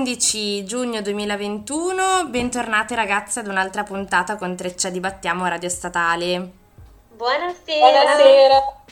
Venerdì 0.00 0.16
11 0.16 0.64
giugno 0.64 1.02
2021, 1.02 2.28
bentornate 2.28 2.94
ragazze 2.94 3.40
ad 3.40 3.48
un'altra 3.48 3.82
puntata 3.82 4.36
con 4.36 4.56
Treccia 4.56 4.88
Dibattiamo 4.88 5.46
Radio 5.46 5.68
Statale. 5.68 6.50
Buonasera. 7.10 7.90
Buonasera. 7.90 8.82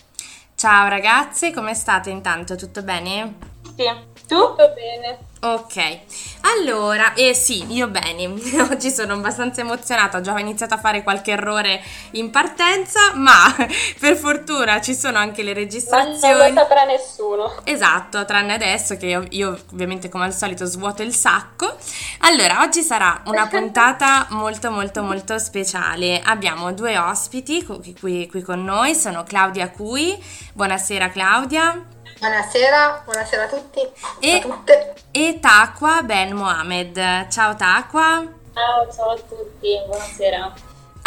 Ciao 0.55 0.89
ragazze, 0.89 1.51
come 1.51 1.73
state 1.73 2.11
intanto? 2.11 2.57
Tutto 2.57 2.83
bene? 2.83 3.37
Sì. 3.75 3.85
Tu? 4.27 4.37
Tutto 4.37 4.75
bene. 4.75 5.19
Ok, 5.41 5.99
allora, 6.41 7.15
eh 7.15 7.33
sì, 7.33 7.65
io 7.73 7.87
bene, 7.87 8.27
oggi 8.69 8.91
sono 8.91 9.13
abbastanza 9.13 9.61
emozionata, 9.61 10.21
già 10.21 10.33
ho 10.33 10.39
iniziato 10.39 10.75
a 10.75 10.79
fare 10.79 11.05
qualche 11.05 11.31
errore 11.31 11.81
in 12.13 12.31
partenza, 12.31 13.15
ma 13.15 13.55
per 14.01 14.17
fortuna 14.17 14.81
ci 14.81 14.97
sono 14.97 15.17
anche 15.19 15.45
le 15.45 15.53
Ma 15.53 15.59
registrazioni. 15.61 16.35
non 16.37 16.49
lo 16.49 16.55
saprà 16.55 16.83
nessuno. 16.85 17.55
Esatto, 17.63 18.25
tranne 18.25 18.55
adesso 18.55 18.97
che 18.97 19.07
io, 19.07 19.25
io 19.31 19.57
ovviamente 19.71 20.09
come 20.09 20.25
al 20.25 20.35
solito 20.35 20.65
svuoto 20.65 21.03
il 21.05 21.15
sacco. 21.15 21.77
Allora, 22.23 22.63
oggi 22.63 22.83
sarà 22.83 23.23
una 23.27 23.47
puntata 23.49 24.27
molto 24.31 24.73
molto 24.73 25.03
molto 25.05 25.39
speciale. 25.39 26.21
Abbiamo 26.21 26.73
due 26.73 26.99
ospiti 26.99 27.65
qui- 27.65 28.29
qui 28.29 28.43
con 28.43 28.65
noi, 28.65 28.93
sono 28.97 29.23
Claudia 29.23 29.71
Cui. 29.71 30.21
Buonasera 30.53 31.11
Claudia. 31.11 31.81
Buonasera, 32.19 33.03
buonasera 33.05 33.45
a 33.45 33.47
tutti 33.47 33.81
E- 34.21 34.37
a 34.37 34.41
tutte. 34.41 34.95
E 35.13 35.39
Takwa 35.41 36.03
Ben 36.03 36.33
Mohamed. 36.35 37.29
Ciao 37.29 37.55
Takwa. 37.55 38.27
Ciao, 38.55 38.93
ciao 38.93 39.11
a 39.11 39.17
tutti, 39.17 39.81
buonasera. 39.87 40.53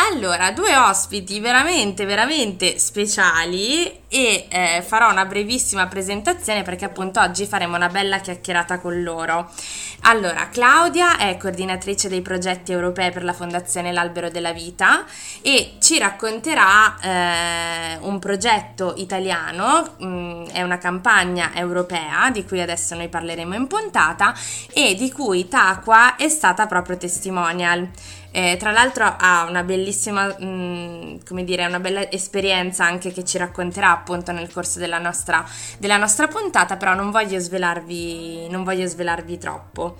Allora, 0.10 0.52
due 0.52 0.76
ospiti 0.76 1.40
veramente, 1.40 2.06
veramente 2.06 2.80
speciali 2.80 4.00
e 4.08 4.48
eh, 4.50 4.84
farò 4.86 5.12
una 5.12 5.26
brevissima 5.26 5.86
presentazione 5.86 6.64
perché 6.64 6.86
appunto 6.86 7.20
oggi 7.20 7.46
faremo 7.46 7.76
una 7.76 7.88
bella 7.88 8.18
chiacchierata 8.18 8.80
con 8.80 9.04
loro. 9.04 9.52
Allora, 10.02 10.50
Claudia 10.50 11.18
è 11.18 11.38
coordinatrice 11.38 12.10
dei 12.10 12.22
progetti 12.22 12.72
europei 12.72 13.12
per 13.12 13.24
la 13.24 13.34
Fondazione 13.34 13.92
L'Albero 13.92 14.32
della 14.32 14.52
Vita 14.52 15.06
e 15.44 15.76
ci 15.80 16.00
racconterà 16.00 16.98
eh, 17.00 17.98
un 18.02 18.18
progetto 18.18 18.96
italiano, 18.98 19.96
mh, 20.00 20.48
è 20.52 20.64
una 20.64 20.80
campagna 20.80 21.52
europea 21.54 22.32
di 22.32 22.44
cui 22.44 22.60
adesso 22.60 22.96
noi 22.96 23.08
parleremo 23.08 23.54
in 23.54 23.68
puntata 23.68 24.34
e 24.74 24.96
di 24.96 25.12
cui 25.12 25.48
Takwa 25.48 26.16
è 26.16 26.28
stata 26.28 26.66
proprio 26.66 26.98
testimonial. 26.98 27.88
Eh, 28.32 28.56
tra 28.58 28.72
l'altro 28.72 29.14
ha 29.18 29.46
una 29.48 29.64
bellissima, 29.64 30.28
mh, 30.28 31.26
come 31.26 31.44
dire, 31.44 31.66
una 31.66 31.80
bella 31.80 32.10
esperienza 32.10 32.86
anche 32.86 33.12
che 33.12 33.26
ci 33.26 33.38
racconterà 33.38 33.92
appunto 33.92 34.32
nel 34.32 34.52
corso 34.52 34.80
della 34.80 35.00
nostra, 35.00 35.46
della 35.78 35.98
nostra 35.98 36.28
puntata, 36.28 36.78
però 36.78 36.94
non 36.94 37.12
voglio 37.12 37.40
svelarvi, 37.40 38.48
non 38.50 38.64
voglio 38.64 38.88
svelarvi 38.88 39.38
troppo. 39.38 39.98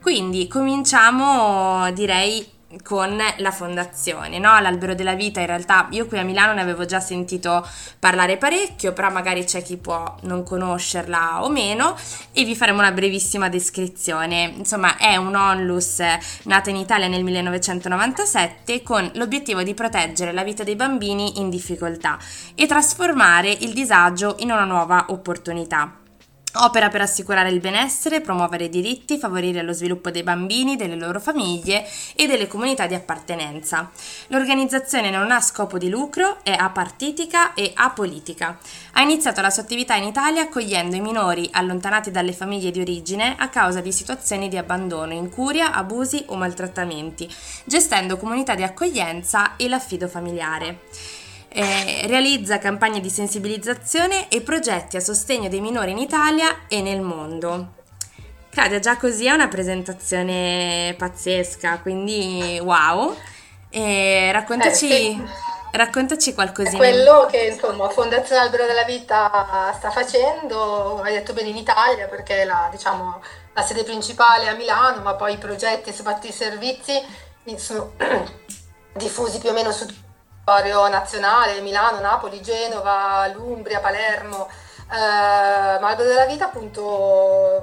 Quindi 0.00 0.46
cominciamo, 0.48 1.90
direi, 1.92 2.46
con 2.82 3.16
la 3.36 3.50
fondazione, 3.50 4.38
no? 4.38 4.58
L'Albero 4.60 4.94
della 4.94 5.14
Vita, 5.14 5.40
in 5.40 5.46
realtà 5.46 5.88
io 5.90 6.06
qui 6.06 6.18
a 6.18 6.22
Milano 6.22 6.52
ne 6.54 6.60
avevo 6.60 6.84
già 6.84 7.00
sentito 7.00 7.66
parlare 7.98 8.36
parecchio, 8.36 8.92
però 8.92 9.10
magari 9.10 9.44
c'è 9.44 9.62
chi 9.62 9.76
può 9.76 10.16
non 10.22 10.42
conoscerla 10.42 11.44
o 11.44 11.48
meno 11.48 11.96
e 12.32 12.44
vi 12.44 12.56
faremo 12.56 12.78
una 12.78 12.92
brevissima 12.92 13.48
descrizione. 13.48 14.52
Insomma, 14.56 14.96
è 14.96 15.16
un 15.16 15.34
onlus 15.34 16.00
nata 16.44 16.70
in 16.70 16.76
Italia 16.76 17.08
nel 17.08 17.24
1997 17.24 18.82
con 18.82 19.10
l'obiettivo 19.14 19.62
di 19.62 19.74
proteggere 19.74 20.32
la 20.32 20.44
vita 20.44 20.64
dei 20.64 20.76
bambini 20.76 21.40
in 21.40 21.50
difficoltà 21.50 22.18
e 22.54 22.66
trasformare 22.66 23.50
il 23.50 23.72
disagio 23.72 24.36
in 24.38 24.50
una 24.50 24.64
nuova 24.64 25.06
opportunità. 25.08 26.01
Opera 26.54 26.90
per 26.90 27.00
assicurare 27.00 27.48
il 27.48 27.60
benessere, 27.60 28.20
promuovere 28.20 28.64
i 28.64 28.68
diritti, 28.68 29.16
favorire 29.16 29.62
lo 29.62 29.72
sviluppo 29.72 30.10
dei 30.10 30.22
bambini, 30.22 30.76
delle 30.76 30.96
loro 30.96 31.18
famiglie 31.18 31.88
e 32.14 32.26
delle 32.26 32.46
comunità 32.46 32.86
di 32.86 32.94
appartenenza. 32.94 33.90
L'organizzazione 34.26 35.08
non 35.08 35.30
ha 35.30 35.40
scopo 35.40 35.78
di 35.78 35.88
lucro, 35.88 36.40
è 36.42 36.52
apartitica 36.52 37.54
e 37.54 37.72
apolitica. 37.74 38.58
Ha 38.92 39.00
iniziato 39.00 39.40
la 39.40 39.48
sua 39.48 39.62
attività 39.62 39.94
in 39.94 40.04
Italia 40.04 40.42
accogliendo 40.42 40.94
i 40.94 41.00
minori 41.00 41.48
allontanati 41.52 42.10
dalle 42.10 42.34
famiglie 42.34 42.70
di 42.70 42.82
origine 42.82 43.34
a 43.38 43.48
causa 43.48 43.80
di 43.80 43.90
situazioni 43.90 44.50
di 44.50 44.58
abbandono, 44.58 45.14
incuria, 45.14 45.72
abusi 45.72 46.22
o 46.26 46.36
maltrattamenti, 46.36 47.34
gestendo 47.64 48.18
comunità 48.18 48.54
di 48.54 48.62
accoglienza 48.62 49.56
e 49.56 49.68
l'affido 49.68 50.06
familiare. 50.06 50.80
Eh, 51.54 52.06
realizza 52.06 52.58
campagne 52.58 53.00
di 53.00 53.10
sensibilizzazione 53.10 54.28
e 54.30 54.40
progetti 54.40 54.96
a 54.96 55.00
sostegno 55.00 55.48
dei 55.50 55.60
minori 55.60 55.90
in 55.90 55.98
Italia 55.98 56.60
e 56.66 56.80
nel 56.80 57.02
mondo. 57.02 57.74
Claudia, 58.48 58.78
già 58.80 58.96
così 58.96 59.26
è 59.26 59.32
una 59.32 59.48
presentazione 59.48 60.94
pazzesca, 60.96 61.80
quindi 61.80 62.58
wow. 62.62 63.14
Eh, 63.68 64.30
raccontaci, 64.32 64.88
Eh, 64.90 64.98
sì. 65.14 65.22
raccontaci 65.72 66.34
qualcosina. 66.34 66.76
quello 66.76 67.26
che 67.30 67.48
insomma 67.52 67.88
Fondazione 67.90 68.42
Albero 68.42 68.66
della 68.66 68.84
Vita 68.84 69.72
sta 69.76 69.90
facendo, 69.90 71.00
hai 71.02 71.14
detto 71.14 71.32
bene 71.34 71.48
in 71.48 71.56
Italia 71.56 72.08
perché 72.08 72.44
la, 72.44 72.68
diciamo, 72.70 73.22
la 73.52 73.62
sede 73.62 73.84
principale 73.84 74.44
è 74.44 74.48
a 74.48 74.54
Milano, 74.54 75.02
ma 75.02 75.14
poi 75.14 75.34
i 75.34 75.38
progetti 75.38 75.90
e 75.90 75.92
soprattutto 75.92 76.28
i 76.28 76.32
servizi 76.32 76.92
sono 77.56 77.92
diffusi 78.96 79.38
più 79.38 79.50
o 79.50 79.52
meno 79.52 79.70
su 79.70 79.86
territorio 80.44 80.88
nazionale, 80.88 81.60
Milano, 81.60 82.00
Napoli, 82.00 82.40
Genova, 82.42 83.28
l'Umbria, 83.32 83.80
Palermo, 83.80 84.48
eh, 84.90 85.78
ma 85.80 85.88
Albero 85.88 86.08
della 86.08 86.26
Vita 86.26 86.46
appunto 86.46 87.62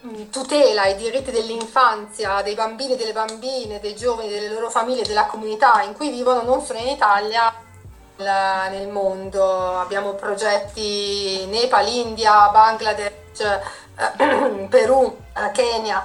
mh, 0.00 0.28
tutela 0.30 0.86
i 0.86 0.96
diritti 0.96 1.30
dell'infanzia, 1.30 2.42
dei 2.42 2.54
bambini 2.54 2.92
e 2.92 2.96
delle 2.96 3.12
bambine, 3.12 3.80
dei 3.80 3.96
giovani, 3.96 4.28
delle 4.28 4.48
loro 4.48 4.70
famiglie, 4.70 5.04
della 5.04 5.26
comunità 5.26 5.82
in 5.82 5.94
cui 5.94 6.10
vivono 6.10 6.42
non 6.42 6.62
solo 6.62 6.78
in 6.78 6.88
Italia, 6.88 7.52
la- 8.16 8.68
nel 8.68 8.88
mondo. 8.88 9.78
Abbiamo 9.78 10.12
progetti 10.14 11.42
in 11.42 11.50
Nepal, 11.50 11.86
India, 11.88 12.48
Bangladesh, 12.50 13.40
eh, 13.40 14.66
Perù, 14.68 15.16
eh, 15.34 15.50
Kenya, 15.52 16.04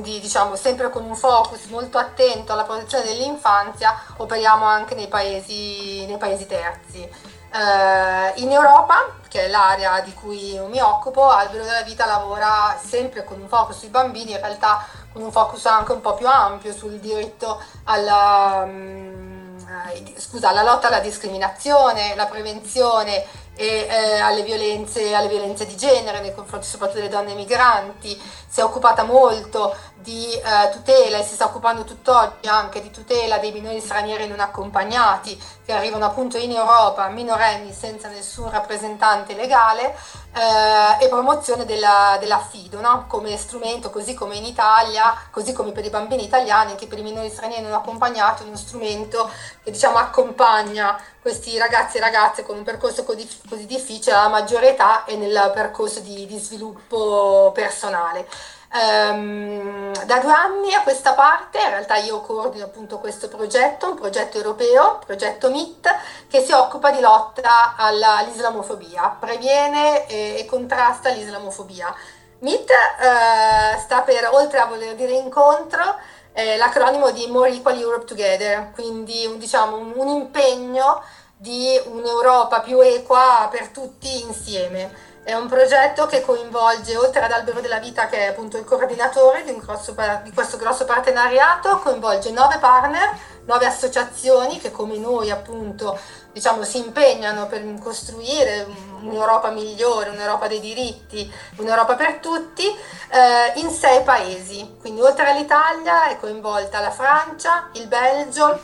quindi 0.00 0.20
diciamo 0.20 0.54
sempre 0.54 0.90
con 0.90 1.04
un 1.04 1.16
focus 1.16 1.66
molto 1.66 1.98
attento 1.98 2.52
alla 2.52 2.62
protezione 2.62 3.04
dell'infanzia, 3.04 4.00
operiamo 4.18 4.64
anche 4.64 4.94
nei 4.94 5.08
paesi, 5.08 6.06
nei 6.06 6.16
paesi 6.18 6.46
terzi. 6.46 7.02
Eh, 7.02 8.32
in 8.40 8.52
Europa, 8.52 9.16
che 9.28 9.46
è 9.46 9.48
l'area 9.48 10.00
di 10.00 10.14
cui 10.14 10.52
io 10.52 10.66
mi 10.66 10.80
occupo, 10.80 11.28
Albero 11.28 11.64
della 11.64 11.82
Vita 11.82 12.06
lavora 12.06 12.78
sempre 12.80 13.24
con 13.24 13.40
un 13.40 13.48
focus 13.48 13.78
sui 13.78 13.88
bambini, 13.88 14.32
in 14.32 14.40
realtà 14.40 14.86
con 15.12 15.22
un 15.22 15.32
focus 15.32 15.66
anche 15.66 15.92
un 15.92 16.00
po' 16.00 16.14
più 16.14 16.28
ampio 16.28 16.72
sul 16.72 17.00
diritto 17.00 17.60
alla, 17.84 18.64
eh, 18.66 20.14
scusa, 20.16 20.50
alla 20.50 20.62
lotta 20.62 20.86
alla 20.86 21.00
discriminazione, 21.00 22.14
la 22.14 22.26
prevenzione 22.26 23.46
e 23.58 23.88
eh, 23.90 24.20
alle, 24.20 24.44
violenze, 24.44 25.12
alle 25.16 25.26
violenze 25.26 25.66
di 25.66 25.76
genere 25.76 26.20
nei 26.20 26.32
confronti 26.32 26.64
soprattutto 26.64 27.00
delle 27.00 27.10
donne 27.10 27.34
migranti. 27.34 28.16
Si 28.48 28.60
è 28.60 28.64
occupata 28.64 29.02
molto 29.02 29.74
di 30.00 30.32
eh, 30.32 30.70
tutela 30.70 31.18
e 31.18 31.22
si 31.24 31.34
sta 31.34 31.46
occupando 31.46 31.84
tutt'oggi 31.84 32.46
anche 32.48 32.80
di 32.80 32.90
tutela 32.90 33.38
dei 33.38 33.52
minori 33.52 33.80
stranieri 33.80 34.28
non 34.28 34.40
accompagnati 34.40 35.40
che 35.64 35.72
arrivano 35.72 36.04
appunto 36.04 36.38
in 36.38 36.52
Europa 36.52 37.08
minorenni 37.08 37.72
senza 37.72 38.08
nessun 38.08 38.50
rappresentante 38.50 39.34
legale 39.34 39.94
eh, 40.34 41.04
e 41.04 41.08
promozione 41.08 41.64
della- 41.64 42.16
dell'affido 42.20 42.80
no? 42.80 43.04
come 43.08 43.36
strumento, 43.36 43.90
così 43.90 44.14
come 44.14 44.36
in 44.36 44.44
Italia, 44.44 45.14
così 45.30 45.52
come 45.52 45.72
per 45.72 45.84
i 45.84 45.90
bambini 45.90 46.24
italiani, 46.24 46.74
che 46.74 46.86
per 46.86 46.98
i 46.98 47.02
minori 47.02 47.28
stranieri 47.30 47.62
non 47.62 47.72
accompagnati, 47.72 48.44
uno 48.44 48.56
strumento 48.56 49.30
che 49.62 49.70
diciamo 49.70 49.98
accompagna 49.98 50.98
questi 51.20 51.58
ragazzi 51.58 51.98
e 51.98 52.00
ragazze 52.00 52.44
con 52.44 52.56
un 52.56 52.62
percorso 52.62 53.04
così, 53.04 53.28
così 53.48 53.66
difficile 53.66 54.14
alla 54.14 54.28
maggiore 54.28 54.70
età 54.70 55.04
e 55.04 55.16
nel 55.16 55.50
percorso 55.52 56.00
di, 56.00 56.26
di 56.26 56.38
sviluppo 56.38 57.50
personale. 57.52 58.26
Ehm, 58.70 59.92
da 60.04 60.18
due 60.18 60.32
anni 60.32 60.74
a 60.74 60.82
questa 60.82 61.14
parte, 61.14 61.58
in 61.58 61.70
realtà 61.70 61.96
io 61.96 62.20
coordino 62.20 62.64
appunto 62.66 62.98
questo 62.98 63.28
progetto, 63.28 63.90
un 63.90 63.96
progetto 63.96 64.36
europeo, 64.36 64.98
progetto 65.04 65.50
MIT, 65.50 65.88
che 66.28 66.40
si 66.40 66.52
occupa 66.52 66.90
di 66.90 67.00
lotta 67.00 67.74
alla- 67.76 68.18
all'islamofobia, 68.18 69.16
previene 69.18 70.06
e, 70.06 70.36
e 70.38 70.44
contrasta 70.46 71.10
l'islamofobia. 71.10 71.94
MIT 72.40 72.70
eh, 72.70 73.78
sta 73.80 74.02
per, 74.02 74.28
oltre 74.32 74.58
a 74.58 74.66
voler 74.66 74.94
dire 74.94 75.12
incontro, 75.12 75.96
è 76.32 76.56
l'acronimo 76.56 77.10
di 77.10 77.26
More 77.26 77.50
Equal 77.50 77.80
Europe 77.80 78.04
Together, 78.04 78.70
quindi 78.72 79.26
un, 79.26 79.38
diciamo, 79.38 79.76
un, 79.76 79.92
un 79.96 80.08
impegno 80.08 81.02
di 81.36 81.80
un'Europa 81.86 82.60
più 82.60 82.80
equa 82.80 83.48
per 83.50 83.68
tutti 83.68 84.22
insieme. 84.22 85.06
È 85.28 85.34
un 85.34 85.46
progetto 85.46 86.06
che 86.06 86.22
coinvolge, 86.22 86.96
oltre 86.96 87.20
ad 87.20 87.30
Albero 87.30 87.60
della 87.60 87.80
Vita, 87.80 88.06
che 88.06 88.16
è 88.16 88.26
appunto 88.28 88.56
il 88.56 88.64
coordinatore 88.64 89.44
di, 89.44 89.54
grosso, 89.58 89.94
di 90.22 90.32
questo 90.32 90.56
grosso 90.56 90.86
partenariato, 90.86 91.80
coinvolge 91.80 92.30
nove 92.30 92.56
partner, 92.56 93.14
nove 93.44 93.66
associazioni 93.66 94.58
che 94.58 94.70
come 94.70 94.96
noi 94.96 95.30
appunto 95.30 95.98
diciamo, 96.32 96.62
si 96.62 96.78
impegnano 96.78 97.46
per 97.46 97.62
costruire 97.78 98.66
un'Europa 99.02 99.50
migliore, 99.50 100.08
un'Europa 100.08 100.46
dei 100.46 100.60
diritti, 100.60 101.30
un'Europa 101.58 101.94
per 101.94 102.20
tutti, 102.20 102.64
eh, 102.64 103.60
in 103.60 103.68
sei 103.68 104.00
paesi. 104.04 104.76
Quindi 104.80 105.02
oltre 105.02 105.28
all'Italia 105.28 106.08
è 106.08 106.18
coinvolta 106.18 106.80
la 106.80 106.90
Francia, 106.90 107.68
il 107.72 107.86
Belgio, 107.86 108.58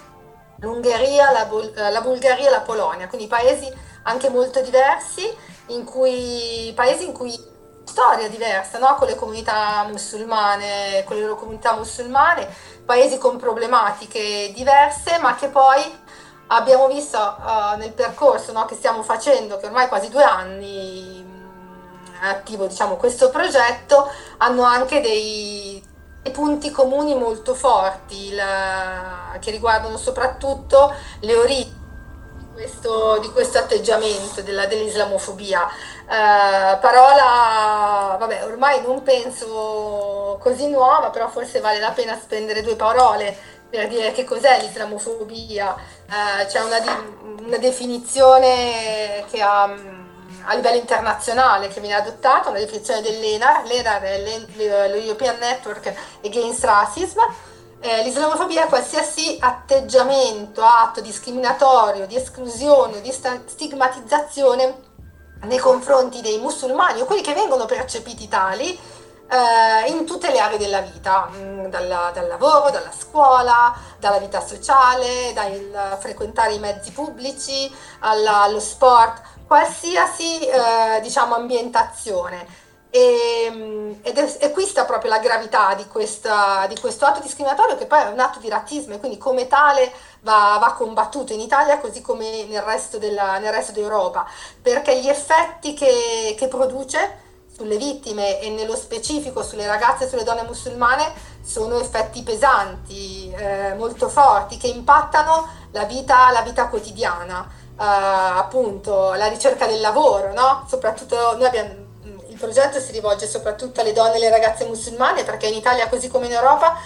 l'Ungheria, 0.60 1.30
la, 1.30 1.44
Bul- 1.44 1.74
la 1.74 2.00
Bulgaria 2.00 2.48
e 2.48 2.50
la 2.50 2.62
Polonia, 2.62 3.06
quindi 3.06 3.26
paesi 3.26 3.70
anche 4.04 4.30
molto 4.30 4.62
diversi 4.62 5.52
in 5.68 5.84
cui, 5.84 6.72
paesi 6.74 7.04
in 7.04 7.12
cui 7.12 7.52
storia 7.84 8.28
diversa, 8.28 8.78
no? 8.78 8.96
con 8.96 9.06
le 9.06 9.14
comunità 9.14 9.84
musulmane, 9.88 11.04
con 11.04 11.16
le 11.16 11.22
loro 11.22 11.36
comunità 11.36 11.74
musulmane, 11.74 12.48
paesi 12.84 13.18
con 13.18 13.36
problematiche 13.36 14.52
diverse, 14.54 15.18
ma 15.18 15.34
che 15.34 15.48
poi 15.48 15.80
abbiamo 16.48 16.88
visto 16.88 17.18
uh, 17.18 17.76
nel 17.76 17.92
percorso 17.92 18.52
no, 18.52 18.64
che 18.64 18.74
stiamo 18.74 19.02
facendo, 19.02 19.58
che 19.58 19.66
ormai 19.66 19.88
quasi 19.88 20.08
due 20.08 20.24
anni 20.24 21.24
mm, 21.24 22.22
è 22.22 22.26
attivo 22.26 22.66
diciamo, 22.66 22.96
questo 22.96 23.30
progetto, 23.30 24.10
hanno 24.38 24.62
anche 24.62 25.00
dei, 25.00 25.82
dei 26.22 26.32
punti 26.32 26.70
comuni 26.70 27.14
molto 27.14 27.54
forti, 27.54 28.34
la, 28.34 29.36
che 29.40 29.50
riguardano 29.50 29.96
soprattutto 29.96 30.92
le 31.20 31.36
origini 31.36 31.82
questo, 32.54 33.18
di 33.20 33.30
questo 33.30 33.58
atteggiamento 33.58 34.40
della, 34.40 34.66
dell'islamofobia. 34.66 35.62
Uh, 36.06 36.78
parola, 36.80 38.16
vabbè, 38.18 38.44
ormai 38.44 38.80
non 38.82 39.02
penso 39.02 40.38
così 40.40 40.68
nuova, 40.68 41.10
però 41.10 41.28
forse 41.28 41.60
vale 41.60 41.80
la 41.80 41.90
pena 41.90 42.18
spendere 42.18 42.62
due 42.62 42.76
parole 42.76 43.36
per 43.68 43.88
dire 43.88 44.12
che 44.12 44.24
cos'è 44.24 44.60
l'islamofobia. 44.62 45.74
Uh, 46.06 46.46
c'è 46.46 46.60
una, 46.60 46.78
una, 47.44 47.58
definizione 47.58 49.24
che 49.30 49.42
ha 49.42 49.64
a 50.46 50.54
livello 50.54 50.76
internazionale 50.76 51.68
che 51.68 51.80
viene 51.80 51.96
adottata, 51.96 52.50
una 52.50 52.58
definizione 52.58 53.00
dell'ENAR, 53.00 53.64
l'ENAR 53.64 54.02
è 54.02 54.18
l'European 54.18 55.38
Network 55.38 55.92
Against 56.22 56.64
Racism, 56.64 57.18
eh, 57.84 58.02
l'islamofobia 58.02 58.64
è 58.64 58.68
qualsiasi 58.68 59.36
atteggiamento, 59.38 60.62
atto 60.62 61.02
discriminatorio, 61.02 62.06
di 62.06 62.16
esclusione 62.16 63.02
di 63.02 63.12
stigmatizzazione 63.12 64.92
nei 65.42 65.58
confronti 65.58 66.22
dei 66.22 66.38
musulmani 66.38 67.02
o 67.02 67.04
quelli 67.04 67.20
che 67.20 67.34
vengono 67.34 67.66
percepiti 67.66 68.26
tali 68.26 68.70
eh, 68.70 69.90
in 69.90 70.06
tutte 70.06 70.30
le 70.30 70.38
aree 70.38 70.56
della 70.56 70.80
vita, 70.80 71.28
mh, 71.30 71.36
mm, 71.36 71.66
dal, 71.66 72.10
dal, 72.14 72.26
lavoro, 72.26 72.70
dalla 72.70 72.90
scuola, 72.90 73.76
dalla 73.98 74.18
vita 74.18 74.40
sociale, 74.40 75.34
dal 75.34 75.98
frequentare 76.00 76.54
i 76.54 76.58
mezzi 76.58 76.90
pubblici, 76.90 77.70
alla, 77.98 78.44
allo 78.44 78.60
sport, 78.60 79.20
qualsiasi 79.46 80.40
eh, 80.40 81.00
diciamo, 81.02 81.34
ambientazione. 81.34 82.62
E, 82.94 83.46
ehm, 83.46 83.98
ed 84.02 84.16
è, 84.16 84.36
e, 84.38 84.52
qui 84.52 84.64
sta 84.64 84.84
proprio 84.84 85.10
la 85.10 85.18
gravità 85.18 85.74
di, 85.74 85.84
questa, 85.88 86.64
di, 86.68 86.78
questo 86.78 87.04
atto 87.04 87.18
discriminatorio 87.18 87.76
che 87.76 87.86
poi 87.86 88.02
è 88.02 88.06
un 88.06 88.20
atto 88.20 88.38
di 88.38 88.48
razzismo 88.48 88.94
e 88.94 88.98
quindi 89.00 89.18
come 89.18 89.48
tale 89.48 89.90
va, 90.20 90.58
va 90.60 90.74
combattuto 90.74 91.32
in 91.32 91.40
Italia 91.40 91.80
così 91.80 92.00
come 92.00 92.44
nel 92.44 92.62
resto, 92.62 92.98
della, 92.98 93.38
nel 93.38 93.52
resto 93.52 93.72
d'Europa, 93.72 94.24
perché 94.62 95.00
gli 95.00 95.08
effetti 95.08 95.74
che, 95.74 96.36
che 96.38 96.46
produce 96.46 97.22
sulle 97.52 97.76
vittime 97.78 98.40
e 98.40 98.50
nello 98.50 98.76
specifico 98.76 99.42
sulle 99.42 99.66
ragazze 99.66 100.04
e 100.04 100.08
sulle 100.08 100.22
donne 100.22 100.44
musulmane 100.44 101.12
sono 101.42 101.80
effetti 101.80 102.22
pesanti, 102.22 103.28
eh, 103.32 103.74
molto 103.74 104.08
forti, 104.08 104.56
che 104.56 104.68
impattano 104.68 105.48
la 105.72 105.82
vita, 105.82 106.30
la 106.30 106.42
vita 106.42 106.68
quotidiana. 106.68 107.62
Uh, 107.76 108.38
appunto 108.38 109.14
la 109.14 109.26
ricerca 109.26 109.66
del 109.66 109.80
lavoro, 109.80 110.32
no? 110.32 110.64
Soprattutto 110.68 111.16
noi 111.36 111.44
abbiamo 111.44 111.83
il 112.34 112.40
progetto 112.40 112.80
si 112.80 112.90
rivolge 112.90 113.28
soprattutto 113.28 113.80
alle 113.80 113.92
donne 113.92 114.14
e 114.14 114.16
alle 114.16 114.30
ragazze 114.30 114.64
musulmane 114.64 115.22
perché 115.22 115.46
in 115.46 115.54
Italia, 115.54 115.88
così 115.88 116.08
come 116.08 116.26
in 116.26 116.32
Europa, 116.32 116.76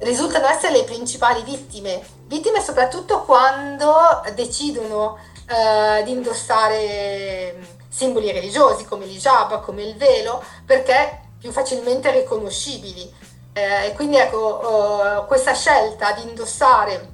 risultano 0.00 0.46
essere 0.46 0.74
le 0.74 0.84
principali 0.84 1.42
vittime. 1.42 2.02
Vittime 2.26 2.60
soprattutto 2.60 3.22
quando 3.22 3.94
decidono 4.34 5.16
eh, 5.48 6.02
di 6.04 6.10
indossare 6.10 7.78
simboli 7.88 8.30
religiosi 8.30 8.84
come 8.84 9.06
l'hijab, 9.06 9.62
come 9.62 9.84
il 9.84 9.96
velo, 9.96 10.44
perché 10.66 11.22
più 11.40 11.50
facilmente 11.50 12.10
riconoscibili. 12.10 13.10
Eh, 13.54 13.86
e 13.86 13.92
quindi 13.94 14.18
ecco, 14.18 15.22
eh, 15.22 15.26
questa 15.26 15.54
scelta 15.54 16.12
di 16.12 16.28
indossare 16.28 17.08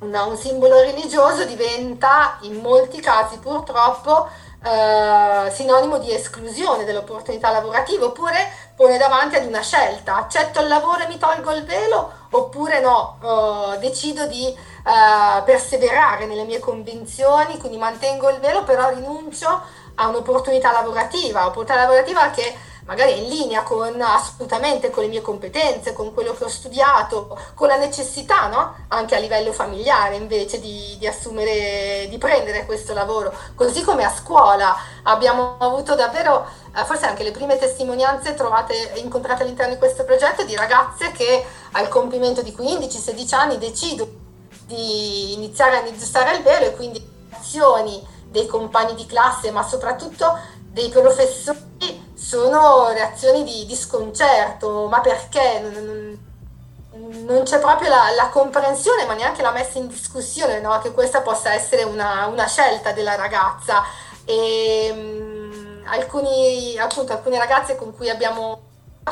una, 0.00 0.24
un 0.24 0.36
simbolo 0.36 0.80
religioso 0.80 1.44
diventa 1.44 2.38
in 2.42 2.56
molti 2.56 3.00
casi 3.00 3.38
purtroppo 3.38 4.28
eh, 4.62 5.50
sinonimo 5.50 5.98
di 5.98 6.12
esclusione 6.12 6.84
dell'opportunità 6.84 7.50
lavorativa 7.50 8.04
oppure 8.06 8.52
pone 8.76 8.98
davanti 8.98 9.36
ad 9.36 9.46
una 9.46 9.62
scelta, 9.62 10.16
accetto 10.16 10.60
il 10.60 10.68
lavoro 10.68 11.00
e 11.00 11.08
mi 11.08 11.18
tolgo 11.18 11.52
il 11.52 11.64
velo 11.64 12.12
oppure 12.30 12.80
no, 12.80 13.18
uh, 13.20 13.78
decido 13.78 14.26
di 14.26 14.46
uh, 14.46 15.44
perseverare 15.44 16.26
nelle 16.26 16.44
mie 16.44 16.60
convinzioni, 16.60 17.58
quindi 17.58 17.76
mantengo 17.76 18.28
il 18.30 18.38
velo 18.38 18.62
però 18.62 18.88
rinuncio 18.90 19.62
a 19.96 20.08
un'opportunità 20.08 20.72
lavorativa, 20.72 21.46
opportunità 21.46 21.84
lavorativa 21.84 22.30
che 22.30 22.54
magari 22.86 23.12
è 23.12 23.16
in 23.16 23.28
linea 23.28 23.62
con 23.62 24.00
assolutamente 24.00 24.90
con 24.90 25.02
le 25.02 25.08
mie 25.08 25.20
competenze, 25.20 25.92
con 25.92 26.12
quello 26.14 26.32
che 26.32 26.44
ho 26.44 26.48
studiato, 26.48 27.38
con 27.54 27.68
la 27.68 27.76
necessità, 27.76 28.48
no? 28.48 28.74
anche 28.88 29.14
a 29.14 29.18
livello 29.18 29.52
familiare 29.52 30.16
invece 30.16 30.60
di, 30.60 30.96
di, 30.98 31.06
assumere, 31.06 32.06
di 32.08 32.18
prendere 32.18 32.66
questo 32.66 32.94
lavoro. 32.94 33.32
Così 33.54 33.82
come 33.82 34.04
a 34.04 34.10
scuola 34.10 34.76
abbiamo 35.04 35.56
avuto 35.58 35.94
davvero, 35.94 36.46
eh, 36.74 36.84
forse 36.84 37.06
anche 37.06 37.22
le 37.22 37.30
prime 37.30 37.58
testimonianze 37.58 38.34
trovate, 38.34 38.92
incontrate 38.96 39.42
all'interno 39.42 39.74
di 39.74 39.78
questo 39.78 40.04
progetto 40.04 40.44
di 40.44 40.56
ragazze 40.56 41.12
che 41.12 41.44
al 41.72 41.88
compimento 41.88 42.42
di 42.42 42.54
15-16 42.56 43.34
anni 43.34 43.58
decidono 43.58 44.10
di 44.66 45.32
iniziare 45.34 45.78
a 45.78 45.86
indossare 45.86 46.36
il 46.36 46.42
velo 46.42 46.66
e 46.66 46.76
quindi 46.76 47.04
azioni 47.30 48.06
dei 48.24 48.46
compagni 48.46 48.94
di 48.94 49.06
classe, 49.06 49.50
ma 49.50 49.62
soprattutto 49.62 50.38
dei 50.70 50.88
professori 50.88 51.69
sono 52.30 52.90
reazioni 52.90 53.42
di, 53.42 53.66
di 53.66 53.74
sconcerto, 53.74 54.86
ma 54.86 55.00
perché? 55.00 55.58
Non, 55.58 56.28
non 57.24 57.42
c'è 57.42 57.58
proprio 57.58 57.88
la, 57.88 58.12
la, 58.14 58.28
comprensione, 58.28 59.04
ma 59.04 59.14
neanche 59.14 59.42
la 59.42 59.50
messa 59.50 59.78
in 59.78 59.88
discussione 59.88 60.60
no? 60.60 60.78
che 60.78 60.92
questa 60.92 61.22
possa 61.22 61.52
essere 61.52 61.82
una, 61.82 62.26
una 62.26 62.46
scelta 62.46 62.92
della 62.92 63.16
ragazza. 63.16 63.82
E, 64.24 64.90
um, 64.92 65.82
alcuni, 65.86 66.78
appunto, 66.78 67.12
alcune 67.12 67.36
ragazze 67.36 67.74
con 67.74 67.96
cui 67.96 68.08
abbiamo, 68.08 68.60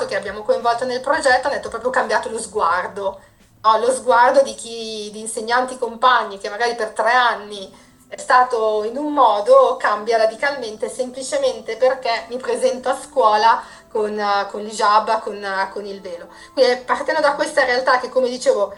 che 0.06 0.14
abbiamo 0.14 0.42
coinvolto 0.42 0.84
nel 0.84 1.00
progetto 1.00 1.48
hanno 1.48 1.56
detto 1.56 1.70
proprio 1.70 1.90
cambiato 1.90 2.28
lo 2.28 2.38
sguardo, 2.38 3.20
no? 3.62 3.78
lo 3.78 3.90
sguardo 3.90 4.42
di 4.42 4.54
chi, 4.54 5.10
di 5.10 5.18
insegnanti 5.18 5.76
compagni 5.76 6.38
che 6.38 6.50
magari 6.50 6.76
per 6.76 6.90
tre 6.90 7.10
anni 7.10 7.68
è 8.08 8.16
stato 8.16 8.84
in 8.84 8.96
un 8.96 9.12
modo 9.12 9.76
cambia 9.78 10.16
radicalmente 10.16 10.88
semplicemente 10.88 11.76
perché 11.76 12.24
mi 12.28 12.38
presento 12.38 12.88
a 12.88 12.98
scuola 12.98 13.62
con, 13.90 14.12
uh, 14.12 14.50
con 14.50 14.62
l'hijab, 14.62 15.20
con, 15.20 15.36
uh, 15.36 15.70
con 15.70 15.84
il 15.84 16.00
velo. 16.00 16.28
Quindi 16.54 16.80
partendo 16.84 17.20
da 17.20 17.34
questa 17.34 17.64
realtà 17.64 18.00
che 18.00 18.08
come 18.08 18.28
dicevo 18.28 18.72
è 18.72 18.76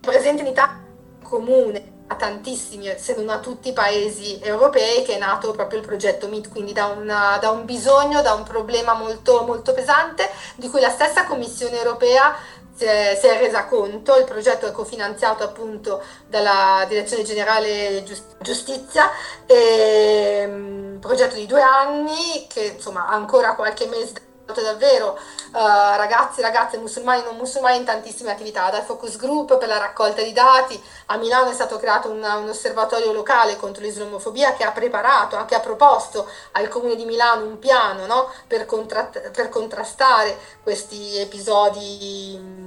presente 0.00 0.42
in 0.42 0.48
Italia 0.48 0.82
comune 1.22 1.92
a 2.06 2.16
tantissimi, 2.16 2.92
se 2.98 3.14
non 3.14 3.30
a 3.30 3.38
tutti 3.38 3.70
i 3.70 3.72
paesi 3.72 4.38
europei, 4.42 5.02
che 5.04 5.14
è 5.14 5.18
nato 5.18 5.52
proprio 5.52 5.80
il 5.80 5.86
progetto 5.86 6.28
MIT, 6.28 6.50
quindi 6.50 6.72
da, 6.72 6.86
una, 6.86 7.38
da 7.40 7.50
un 7.50 7.64
bisogno, 7.64 8.20
da 8.20 8.34
un 8.34 8.42
problema 8.42 8.92
molto, 8.92 9.42
molto 9.44 9.72
pesante, 9.72 10.30
di 10.56 10.68
cui 10.68 10.80
la 10.80 10.90
stessa 10.90 11.24
Commissione 11.24 11.76
europea 11.76 12.36
si 12.74 12.84
è, 12.84 13.16
si 13.20 13.26
è, 13.26 13.38
resa 13.38 13.66
conto, 13.66 14.16
il 14.16 14.24
progetto 14.24 14.66
è 14.66 14.72
cofinanziato 14.72 15.44
appunto 15.44 16.02
dalla 16.26 16.84
Direzione 16.88 17.22
Generale 17.22 18.02
Giustizia, 18.40 19.10
e, 19.46 20.44
um, 20.46 20.98
progetto 21.00 21.36
di 21.36 21.46
due 21.46 21.62
anni 21.62 22.46
che 22.48 22.74
insomma 22.76 23.06
ha 23.06 23.14
ancora 23.14 23.54
qualche 23.54 23.86
mese 23.86 24.32
davvero 24.52 25.18
uh, 25.52 25.96
ragazzi, 25.96 26.42
ragazze 26.42 26.76
musulmani 26.76 27.22
e 27.22 27.24
non 27.24 27.36
musulmani 27.36 27.78
in 27.78 27.84
tantissime 27.84 28.32
attività, 28.32 28.68
dal 28.70 28.82
focus 28.82 29.16
group 29.16 29.56
per 29.56 29.68
la 29.68 29.78
raccolta 29.78 30.22
di 30.22 30.32
dati, 30.32 30.80
a 31.06 31.16
Milano 31.16 31.50
è 31.50 31.54
stato 31.54 31.78
creato 31.78 32.10
un, 32.10 32.22
un 32.22 32.48
osservatorio 32.48 33.12
locale 33.12 33.56
contro 33.56 33.82
l'islamofobia 33.82 34.54
che 34.54 34.64
ha 34.64 34.72
preparato, 34.72 35.36
anche 35.36 35.54
ha 35.54 35.60
proposto 35.60 36.28
al 36.52 36.68
comune 36.68 36.96
di 36.96 37.04
Milano 37.04 37.46
un 37.46 37.58
piano 37.58 38.06
no, 38.06 38.30
per, 38.46 38.66
contra- 38.66 39.04
per, 39.04 39.48
contrastare 39.48 40.36
questi 40.62 41.16
episodi 41.18 42.63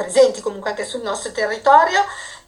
presenti 0.00 0.40
comunque 0.40 0.70
anche 0.70 0.86
sul 0.86 1.02
nostro 1.02 1.30
territorio. 1.32 2.00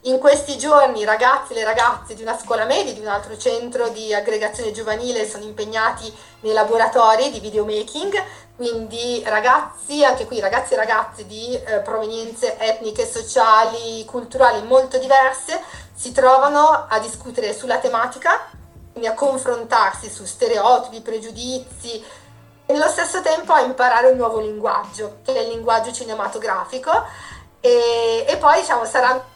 In 0.07 0.19
questi 0.19 0.57
giorni 0.57 1.01
i 1.01 1.05
ragazzi 1.05 1.53
e 1.53 1.57
le 1.57 1.65
ragazze 1.65 2.15
di 2.15 2.23
una 2.23 2.37
scuola 2.37 2.65
media, 2.65 2.93
di 2.93 3.01
un 3.01 3.07
altro 3.07 3.37
centro 3.37 3.89
di 3.89 4.13
aggregazione 4.13 4.73
giovanile 4.73 5.29
sono 5.29 5.45
impegnati 5.45 6.13
nei 6.41 6.53
laboratori 6.53 7.31
di 7.31 7.39
videomaking, 7.39 8.23
quindi 8.57 9.23
ragazzi, 9.25 10.05
anche 10.05 10.27
qui 10.27 10.41
ragazzi 10.41 10.73
e 10.73 10.77
ragazze 10.77 11.27
di 11.27 11.55
eh, 11.55 11.79
provenienze 11.81 12.59
etniche, 12.59 13.07
sociali, 13.07 14.05
culturali 14.07 14.63
molto 14.63 14.99
diverse, 14.99 15.61
si 15.95 16.11
trovano 16.11 16.87
a 16.89 16.99
discutere 16.99 17.55
sulla 17.55 17.79
tematica, 17.79 18.49
quindi 18.91 19.09
a 19.09 19.15
confrontarsi 19.15 20.11
su 20.11 20.25
stereotipi, 20.25 21.01
pregiudizi, 21.01 22.05
e 22.67 22.73
nello 22.73 22.89
stesso 22.89 23.21
tempo 23.21 23.53
a 23.53 23.61
imparare 23.61 24.09
un 24.09 24.17
nuovo 24.17 24.41
linguaggio, 24.41 25.19
che 25.25 25.35
è 25.35 25.41
il 25.41 25.49
linguaggio 25.49 25.93
cinematografico, 25.93 26.91
e, 27.63 28.27
e 28.29 28.37
poi 28.37 28.61
diciamo, 28.61 28.85
saranno 28.85 29.31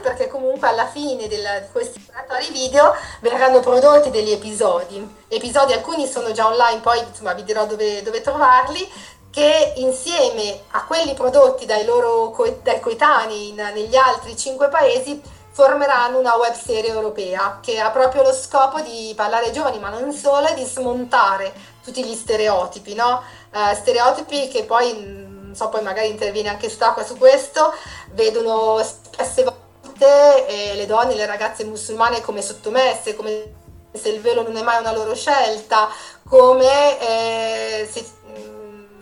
perché 0.00 0.28
comunque 0.28 0.68
alla 0.68 0.86
fine 0.86 1.26
del, 1.26 1.62
di 1.62 1.72
questi 1.72 2.02
laboratori 2.12 2.52
video 2.52 2.94
verranno 3.20 3.60
prodotti 3.60 4.10
degli 4.10 4.30
episodi. 4.30 5.24
Episodi 5.28 5.72
alcuni 5.72 6.06
sono 6.06 6.32
già 6.32 6.46
online, 6.46 6.80
poi 6.80 7.00
insomma 7.00 7.32
vi 7.32 7.44
dirò 7.44 7.66
dove, 7.66 8.02
dove 8.02 8.20
trovarli, 8.20 8.88
che 9.30 9.72
insieme 9.76 10.60
a 10.72 10.84
quelli 10.84 11.14
prodotti 11.14 11.66
dai 11.66 11.84
loro 11.84 12.32
dai 12.62 12.78
coetanei 12.78 13.48
in, 13.48 13.56
negli 13.56 13.96
altri 13.96 14.36
cinque 14.36 14.68
paesi 14.68 15.20
formeranno 15.50 16.18
una 16.18 16.36
web 16.36 16.54
serie 16.54 16.90
europea 16.90 17.58
che 17.60 17.80
ha 17.80 17.90
proprio 17.90 18.22
lo 18.22 18.32
scopo 18.32 18.80
di 18.80 19.12
parlare 19.16 19.46
ai 19.46 19.52
giovani, 19.52 19.78
ma 19.78 19.88
non 19.88 20.12
solo, 20.12 20.48
e 20.48 20.54
di 20.54 20.64
smontare 20.64 21.52
tutti 21.82 22.04
gli 22.04 22.14
stereotipi, 22.14 22.94
no? 22.94 23.22
Uh, 23.52 23.74
stereotipi 23.74 24.48
che 24.48 24.64
poi 24.64 25.32
non 25.54 25.56
so, 25.56 25.68
poi 25.68 25.82
magari 25.82 26.08
interviene 26.08 26.48
anche 26.48 26.68
Stacqua 26.68 27.04
su 27.04 27.16
questo, 27.16 27.72
vedono 28.10 28.82
spesse 28.82 29.44
volte 29.44 30.46
eh, 30.48 30.74
le 30.74 30.86
donne, 30.86 31.14
le 31.14 31.26
ragazze 31.26 31.64
musulmane 31.64 32.20
come 32.20 32.42
sottomesse, 32.42 33.14
come 33.14 33.62
se 33.92 34.08
il 34.08 34.20
velo 34.20 34.42
non 34.42 34.56
è 34.56 34.62
mai 34.62 34.80
una 34.80 34.92
loro 34.92 35.14
scelta, 35.14 35.88
come 36.28 36.98
eh, 36.98 37.88
si, 37.88 38.04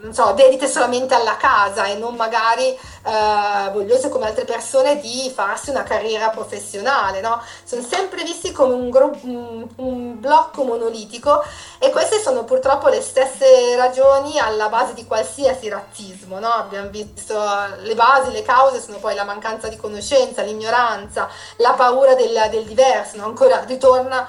non 0.03 0.13
so, 0.13 0.33
dedite 0.33 0.67
solamente 0.67 1.15
alla 1.15 1.37
casa 1.37 1.87
e 1.87 1.95
non 1.95 2.17
magari 2.17 2.67
eh, 2.67 3.71
vogliose 3.73 4.09
come 4.09 4.27
altre 4.27 4.45
persone 4.45 5.01
di 5.01 5.31
farsi 5.33 5.71
una 5.71 5.85
carriera 5.85 6.29
professionale, 6.31 7.21
no? 7.21 7.41
Sono 7.63 7.83
sempre 7.83 8.25
visti 8.25 8.51
come 8.51 8.75
un, 8.75 8.91
gro- 8.91 9.17
un, 9.23 10.19
blocco 10.19 10.65
monolitico 10.65 11.43
e 11.79 11.91
queste 11.91 12.21
sono 12.21 12.45
purtroppo 12.45 12.89
le 12.89 13.01
stesse 13.01 13.77
ragioni 13.77 14.39
alla 14.39 14.69
base 14.69 14.95
di 14.95 15.07
qualsiasi 15.07 15.69
razzismo, 15.69 16.41
no? 16.41 16.49
Abbiamo 16.49 16.89
visto 16.91 17.41
le 17.81 17.95
basi, 17.95 18.33
le 18.33 18.43
cause 18.43 18.81
sono 18.81 18.99
poi 18.99 19.15
la 19.15 19.25
mancanza 19.25 19.69
di 19.69 19.77
conoscenza, 19.77 20.43
l'ignoranza, 20.43 21.29
la 21.57 21.73
paura 21.73 22.15
del, 22.15 22.49
del 22.51 22.65
diverso, 22.65 23.19
no? 23.19 23.27
Ancora 23.27 23.63
ritorna 23.65 24.29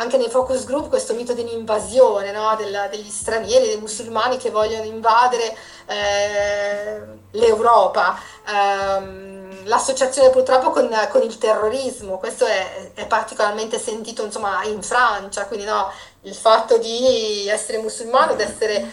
anche 0.00 0.16
nei 0.16 0.30
focus 0.30 0.64
group 0.64 0.88
questo 0.88 1.14
mito 1.14 1.34
dell'invasione 1.34 2.32
no? 2.32 2.54
Del, 2.56 2.88
degli 2.90 3.10
stranieri, 3.10 3.66
dei 3.66 3.78
musulmani 3.78 4.38
che 4.38 4.50
vogliono 4.50 4.84
invadere 4.84 5.54
eh, 5.86 7.02
l'Europa, 7.32 8.18
eh, 8.46 9.64
l'associazione 9.64 10.30
purtroppo 10.30 10.70
con, 10.70 10.88
con, 11.10 11.22
il 11.22 11.36
terrorismo, 11.36 12.18
questo 12.18 12.46
è, 12.46 12.92
è 12.94 13.06
particolarmente 13.06 13.78
sentito 13.78 14.24
insomma, 14.24 14.64
in 14.64 14.82
Francia, 14.82 15.46
quindi 15.46 15.66
no, 15.66 15.92
il 16.22 16.34
fatto 16.34 16.78
di 16.78 17.46
essere 17.48 17.78
musulmano, 17.78 18.34
di 18.34 18.42
essere 18.42 18.90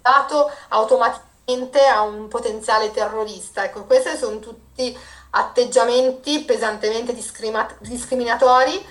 dato 0.00 0.50
automaticamente 0.68 1.84
a 1.84 2.00
un 2.02 2.28
potenziale 2.28 2.90
terrorista, 2.90 3.64
ecco, 3.64 3.84
questi 3.84 4.16
sono 4.16 4.38
tutti 4.38 4.96
atteggiamenti 5.30 6.44
pesantemente 6.44 7.14
discriminatori 7.80 8.84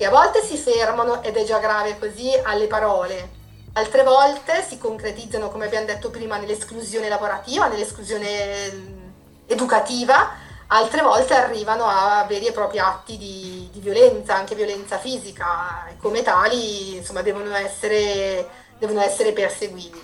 che 0.00 0.06
a 0.06 0.10
volte 0.10 0.42
si 0.42 0.56
fermano, 0.56 1.22
ed 1.22 1.36
è 1.36 1.44
già 1.44 1.58
grave 1.58 1.98
così, 1.98 2.32
alle 2.42 2.66
parole, 2.66 3.28
altre 3.74 4.02
volte 4.02 4.64
si 4.66 4.78
concretizzano, 4.78 5.50
come 5.50 5.66
abbiamo 5.66 5.84
detto 5.84 6.08
prima, 6.08 6.38
nell'esclusione 6.38 7.10
lavorativa, 7.10 7.66
nell'esclusione 7.66 8.72
mm, 8.72 9.08
educativa, 9.46 10.30
altre 10.68 11.02
volte 11.02 11.34
arrivano 11.34 11.84
a 11.84 12.24
veri 12.26 12.46
e 12.46 12.52
propri 12.52 12.78
atti 12.78 13.18
di, 13.18 13.68
di 13.70 13.80
violenza, 13.80 14.36
anche 14.36 14.54
violenza 14.54 14.96
fisica, 14.96 15.86
e 15.90 15.98
come 15.98 16.22
tali 16.22 16.96
insomma, 16.96 17.20
devono, 17.20 17.54
essere, 17.54 18.48
devono 18.78 19.02
essere 19.02 19.32
perseguiti. 19.32 20.00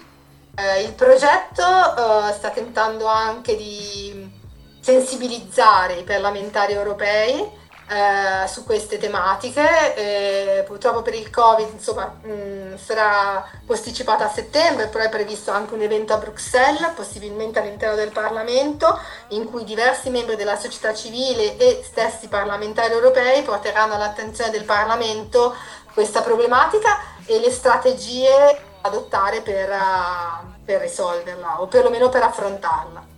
Eh, 0.57 0.83
il 0.83 0.93
progetto 0.93 1.62
eh, 1.62 2.33
sta 2.35 2.50
tentando 2.50 3.07
anche 3.07 3.57
di 3.57 4.31
sensibilizzare 4.79 5.95
i 5.95 6.05
parlamentari 6.05 6.75
europei 6.75 7.65
eh, 7.88 8.49
su 8.49 8.64
queste 8.64 8.99
tematiche. 8.99 9.95
Eh, 9.95 10.62
purtroppo 10.64 11.02
per 11.02 11.14
il 11.14 11.31
Covid 11.31 11.69
insomma, 11.73 12.14
mh, 12.21 12.31
mm, 12.31 12.75
sarà 12.76 13.49
posticipata 13.64 14.25
a 14.25 14.33
settembre, 14.33 14.88
però 14.88 15.05
è 15.05 15.09
previsto 15.09 15.50
anche 15.50 15.75
un 15.75 15.83
evento 15.83 16.12
a 16.12 16.19
Bruxelles, 16.19 16.90
possibilmente 16.95 17.59
all'interno 17.59 17.95
del 17.95 18.11
Parlamento, 18.11 18.99
in 19.28 19.49
cui 19.50 19.64
diversi 19.64 20.11
membri 20.11 20.37
della 20.37 20.57
società 20.57 20.93
civile 20.95 21.57
e 21.57 21.83
stessi 21.85 22.28
parlamentari 22.28 22.93
europei 22.93 23.43
porteranno 23.43 23.95
all'attenzione 23.95 24.50
del 24.50 24.64
Parlamento 24.64 25.55
questa 25.93 26.21
problematica 26.21 26.99
e 27.25 27.38
le 27.38 27.50
strategie 27.50 28.61
adottare 28.83 29.40
per, 29.40 29.71
uh, 29.71 30.47
per 30.64 30.81
risolverla 30.81 31.61
o 31.61 31.66
perlomeno 31.66 32.09
per 32.09 32.23
affrontarla. 32.23 33.14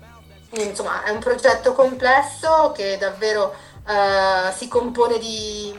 Quindi, 0.49 0.71
insomma, 0.71 1.03
è 1.05 1.11
un 1.11 1.19
progetto 1.19 1.73
complesso 1.75 2.73
che 2.75 2.97
davvero 2.97 3.55
uh, 3.89 4.53
si 4.55 4.69
compone 4.69 5.19
di, 5.19 5.75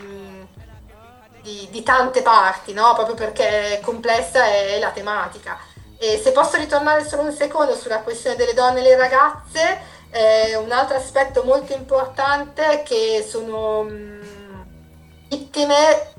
di, 1.42 1.68
di 1.70 1.84
tante 1.84 2.22
parti, 2.22 2.74
no? 2.74 2.94
proprio 2.94 3.16
perché 3.16 3.80
complessa 3.84 4.46
è 4.46 4.80
la 4.80 4.89
tematica. 4.89 5.58
E 5.98 6.18
se 6.18 6.32
posso 6.32 6.58
ritornare 6.58 7.06
solo 7.06 7.24
un 7.24 7.34
secondo 7.34 7.75
sulla 7.75 8.00
questione 8.00 8.36
delle 8.36 8.54
donne 8.54 8.80
e 8.80 8.84
le 8.84 8.96
ragazze, 8.96 9.98
eh, 10.12 10.56
un 10.56 10.72
altro 10.72 10.98
aspetto 10.98 11.44
molto 11.44 11.74
importante 11.74 12.66
è 12.66 12.84
che 12.84 13.25
sono 13.28 13.84
mh, 13.84 14.20
vittime 15.28 16.13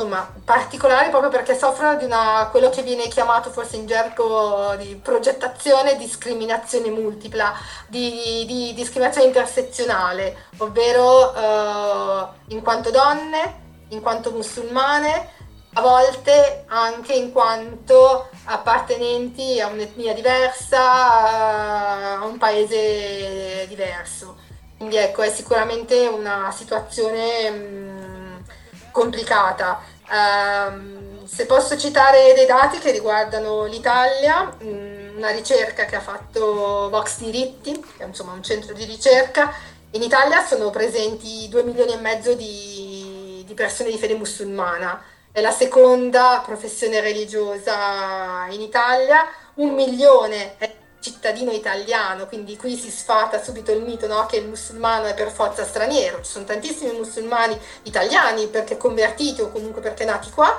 insomma, 0.00 0.32
particolari 0.44 1.10
proprio 1.10 1.30
perché 1.30 1.56
soffrono 1.56 1.96
di 1.96 2.04
una, 2.04 2.48
quello 2.50 2.70
che 2.70 2.82
viene 2.82 3.08
chiamato 3.08 3.50
forse 3.50 3.76
in 3.76 3.86
gergo 3.86 4.74
di 4.78 4.96
progettazione 4.96 5.96
discriminazione 5.96 6.88
multipla, 6.88 7.52
di, 7.86 8.44
di 8.46 8.72
discriminazione 8.74 9.26
intersezionale, 9.26 10.46
ovvero 10.58 11.34
eh, 11.34 12.28
in 12.48 12.62
quanto 12.62 12.90
donne, 12.90 13.68
in 13.88 14.00
quanto 14.00 14.30
musulmane, 14.30 15.38
a 15.74 15.82
volte 15.82 16.64
anche 16.68 17.12
in 17.12 17.30
quanto 17.30 18.28
appartenenti 18.44 19.60
a 19.60 19.66
un'etnia 19.66 20.14
diversa, 20.14 22.18
a 22.18 22.24
un 22.24 22.38
paese 22.38 23.66
diverso. 23.68 24.36
Quindi 24.78 24.96
ecco, 24.96 25.20
è 25.20 25.30
sicuramente 25.30 26.06
una 26.06 26.50
situazione 26.50 27.50
mh, 27.50 28.44
complicata. 28.90 29.89
Um, 30.10 31.24
se 31.24 31.46
posso 31.46 31.78
citare 31.78 32.32
dei 32.34 32.46
dati 32.46 32.78
che 32.78 32.90
riguardano 32.90 33.64
l'Italia, 33.66 34.52
um, 34.60 35.12
una 35.16 35.30
ricerca 35.30 35.84
che 35.84 35.96
ha 35.96 36.00
fatto 36.00 36.88
Vox 36.90 37.18
Diritti, 37.18 37.78
che 37.96 38.02
è 38.02 38.06
insomma 38.06 38.32
un 38.32 38.42
centro 38.42 38.74
di 38.74 38.84
ricerca, 38.84 39.52
in 39.92 40.02
Italia 40.02 40.44
sono 40.44 40.70
presenti 40.70 41.48
2 41.48 41.62
milioni 41.62 41.92
e 41.92 41.96
mezzo 41.98 42.34
di, 42.34 43.42
di 43.46 43.54
persone 43.54 43.90
di 43.90 43.98
fede 43.98 44.14
musulmana, 44.14 45.02
è 45.32 45.40
la 45.40 45.52
seconda 45.52 46.42
professione 46.44 47.00
religiosa 47.00 48.46
in 48.50 48.60
Italia, 48.60 49.24
un 49.54 49.74
milione 49.74 50.56
è 50.58 50.72
cittadino 51.00 51.50
italiano, 51.50 52.26
quindi 52.26 52.56
qui 52.56 52.76
si 52.76 52.90
sfata 52.90 53.42
subito 53.42 53.72
il 53.72 53.82
mito 53.82 54.06
no? 54.06 54.26
che 54.26 54.36
il 54.36 54.48
musulmano 54.48 55.06
è 55.06 55.14
per 55.14 55.30
forza 55.30 55.64
straniero, 55.64 56.22
ci 56.22 56.30
sono 56.30 56.44
tantissimi 56.44 56.92
musulmani 56.92 57.58
italiani 57.84 58.46
perché 58.48 58.76
convertiti 58.76 59.40
o 59.40 59.50
comunque 59.50 59.80
perché 59.80 60.04
nati 60.04 60.30
qua, 60.30 60.54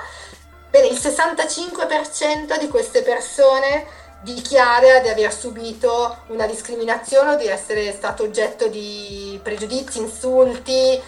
bene, 0.68 0.88
il 0.88 0.98
65% 0.98 2.58
di 2.58 2.68
queste 2.68 3.02
persone 3.02 4.00
dichiara 4.22 5.00
di 5.00 5.08
aver 5.08 5.32
subito 5.32 6.18
una 6.28 6.46
discriminazione 6.46 7.32
o 7.32 7.36
di 7.36 7.46
essere 7.46 7.92
stato 7.92 8.22
oggetto 8.22 8.68
di 8.68 9.38
pregiudizi, 9.42 9.98
insulti, 9.98 11.00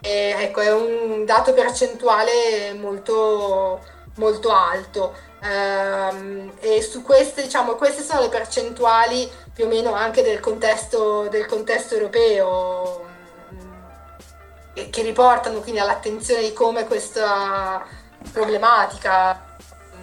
e, 0.00 0.36
ecco 0.38 0.60
è 0.60 0.70
un 0.70 1.24
dato 1.24 1.54
percentuale 1.54 2.74
molto, 2.74 3.80
molto 4.16 4.52
alto. 4.52 5.32
Um, 5.44 6.52
e 6.60 6.80
su 6.80 7.02
queste, 7.02 7.42
diciamo, 7.42 7.74
queste 7.74 8.02
sono 8.02 8.22
le 8.22 8.30
percentuali 8.30 9.30
più 9.52 9.66
o 9.66 9.68
meno 9.68 9.92
anche 9.92 10.22
del 10.22 10.40
contesto, 10.40 11.28
del 11.28 11.44
contesto 11.44 11.94
europeo 11.94 13.04
um, 13.50 14.90
che 14.90 15.02
riportano 15.02 15.60
quindi 15.60 15.80
all'attenzione 15.80 16.40
di 16.40 16.54
come 16.54 16.86
questa 16.86 17.84
problematica 18.32 19.58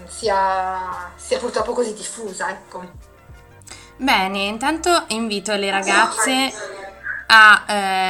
sia, 0.07 1.11
sia 1.15 1.39
purtroppo 1.39 1.73
così 1.73 1.95
diffusa. 1.95 2.51
Ecco. 2.51 2.91
Bene, 3.97 4.43
intanto 4.43 5.05
invito 5.07 5.55
le 5.55 5.71
ragazze 5.71 6.53
a 7.33 7.63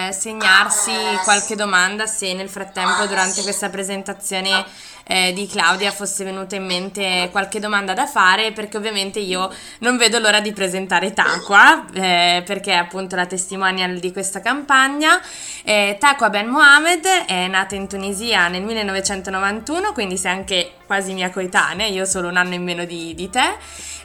eh, 0.07 0.11
segnarsi 0.11 0.91
qualche 1.23 1.55
domanda 1.55 2.07
se 2.07 2.33
nel 2.33 2.49
frattempo 2.49 3.05
durante 3.05 3.41
questa 3.43 3.69
presentazione 3.69 4.65
eh, 5.03 5.33
di 5.33 5.47
Claudia 5.47 5.91
fosse 5.91 6.23
venuta 6.23 6.55
in 6.55 6.65
mente 6.65 7.29
qualche 7.31 7.59
domanda 7.59 7.93
da 7.93 8.05
fare 8.05 8.51
perché 8.51 8.77
ovviamente 8.77 9.19
io 9.19 9.51
non 9.79 9.97
vedo 9.97 10.19
l'ora 10.19 10.39
di 10.39 10.53
presentare 10.53 11.13
Taqua 11.13 11.85
eh, 11.93 12.43
perché 12.45 12.71
è 12.73 12.75
appunto 12.75 13.15
la 13.15 13.25
testimonial 13.25 13.97
di 13.99 14.11
questa 14.11 14.39
campagna. 14.41 15.19
Eh, 15.63 15.97
Taqua 15.99 16.29
Ben 16.29 16.47
Mohamed 16.47 17.05
è 17.25 17.47
nata 17.47 17.75
in 17.75 17.87
Tunisia 17.87 18.47
nel 18.47 18.63
1991 18.63 19.91
quindi 19.93 20.17
sei 20.17 20.31
anche 20.31 20.71
quasi 20.85 21.13
mia 21.13 21.29
coetanea, 21.29 21.87
io 21.87 22.03
solo 22.03 22.27
un 22.27 22.35
anno 22.35 22.53
in 22.53 22.63
meno 22.63 22.83
di, 22.83 23.13
di 23.15 23.29
te. 23.29 23.55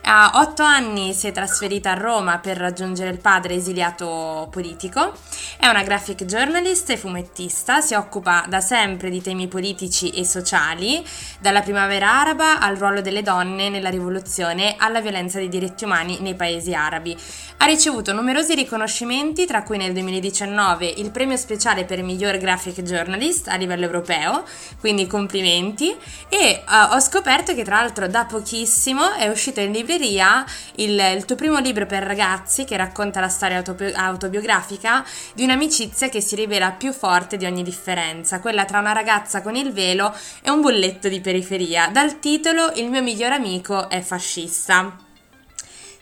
A 0.09 0.31
otto 0.35 0.63
anni 0.63 1.13
si 1.15 1.27
è 1.27 1.33
trasferita 1.33 1.91
a 1.91 1.95
Roma 1.95 2.39
per 2.39 2.57
raggiungere 2.57 3.11
il 3.11 3.19
padre 3.19 3.55
esiliato 3.55 4.47
politico. 4.53 5.13
È 5.57 5.67
una 5.67 5.83
graphic 5.83 6.25
journalist 6.25 6.91
e 6.91 6.97
fumettista, 6.97 7.81
si 7.81 7.95
occupa 7.95 8.45
da 8.49 8.61
sempre 8.61 9.11
di 9.11 9.21
temi 9.21 9.49
politici 9.49 10.11
e 10.11 10.25
sociali, 10.25 10.96
dalla 11.41 11.63
primavera 11.63 12.21
araba 12.21 12.61
al 12.61 12.77
ruolo 12.77 13.01
delle 13.01 13.23
donne 13.23 13.69
nella 13.69 13.91
rivoluzione 13.91 14.75
alla 14.79 15.01
violenza 15.01 15.39
dei 15.39 15.49
diritti 15.49 15.85
umani 15.85 16.19
nei 16.21 16.35
paesi 16.35 16.75
arabi. 16.75 17.17
Ha 17.59 17.65
ricevuto 17.65 18.13
numerosi 18.13 18.55
riconoscimenti, 18.55 19.47
tra 19.47 19.63
cui 19.63 19.79
nel 19.79 19.93
2019 19.93 20.87
il 20.87 21.11
premio 21.11 21.37
speciale 21.37 21.85
per 21.85 22.03
miglior 22.03 22.37
graphic 22.37 22.83
journalist 22.83 23.49
a 23.49 23.57
livello 23.57 23.85
europeo, 23.87 24.45
quindi 24.79 25.07
complimenti, 25.07 25.95
e 26.29 26.63
uh, 26.67 26.95
ho 26.95 27.01
scoperto 27.01 27.55
che 27.55 27.65
tra 27.65 27.77
l'altro 27.77 28.09
da 28.09 28.27
pochissimo 28.27 29.15
è 29.15 29.29
uscito 29.29 29.61
in 29.61 29.73
libreria 29.73 30.45
il, 30.77 30.99
il 31.17 31.25
tuo 31.25 31.37
primo 31.37 31.59
libro 31.59 31.87
per 31.87 32.03
ragazzi 32.03 32.65
che 32.65 32.77
racconta 32.77 33.21
la 33.21 33.29
storia 33.29 33.57
autobi- 33.57 33.93
autobiografica 33.95 35.05
di 35.33 35.45
un'amicizia 35.45 36.09
che 36.09 36.21
si 36.21 36.35
rivela 36.37 36.73
più 36.73 36.93
forte 36.93 37.37
di 37.37 37.47
ogni 37.47 37.63
differenza, 37.63 38.41
quella 38.41 38.65
tra 38.65 38.81
una 38.81 38.93
ragazza 38.93 39.41
con 39.41 39.57
il 39.57 39.73
velo 39.73 40.15
e 40.43 40.51
un 40.51 40.61
bulletto 40.77 41.09
di 41.09 41.21
periferia. 41.21 41.89
Dal 41.89 42.19
titolo 42.19 42.71
Il 42.75 42.91
mio 42.91 43.01
migliore 43.03 43.35
amico 43.35 43.89
è 43.89 44.03
fascista. 44.03 44.95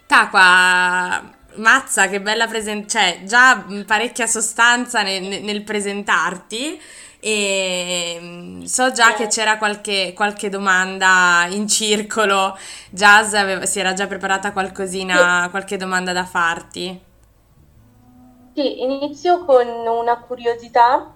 Taqua, 0.05 1.23
mazza, 1.55 2.09
che 2.09 2.21
bella 2.21 2.49
presentazione, 2.49 3.17
cioè 3.17 3.25
già 3.25 3.65
parecchia 3.87 4.27
sostanza 4.27 5.03
nel, 5.03 5.43
nel 5.43 5.63
presentarti 5.63 6.81
e 7.21 8.19
mm, 8.21 8.63
so 8.65 8.91
già 8.91 9.15
che 9.15 9.29
c'era 9.29 9.57
qualche, 9.57 10.13
qualche 10.13 10.49
domanda 10.49 11.47
in 11.49 11.69
circolo, 11.69 12.59
Jazz 12.91 13.33
aveva, 13.35 13.65
si 13.65 13.79
era 13.79 13.93
già 13.93 14.07
preparata 14.09 14.53
qualcosina, 14.53 15.47
qualche 15.51 15.77
domanda 15.77 16.13
da 16.13 16.25
farti. 16.25 17.01
Sì, 18.55 18.83
inizio 18.83 19.45
con 19.45 19.67
una 19.67 20.19
curiosità, 20.19 21.13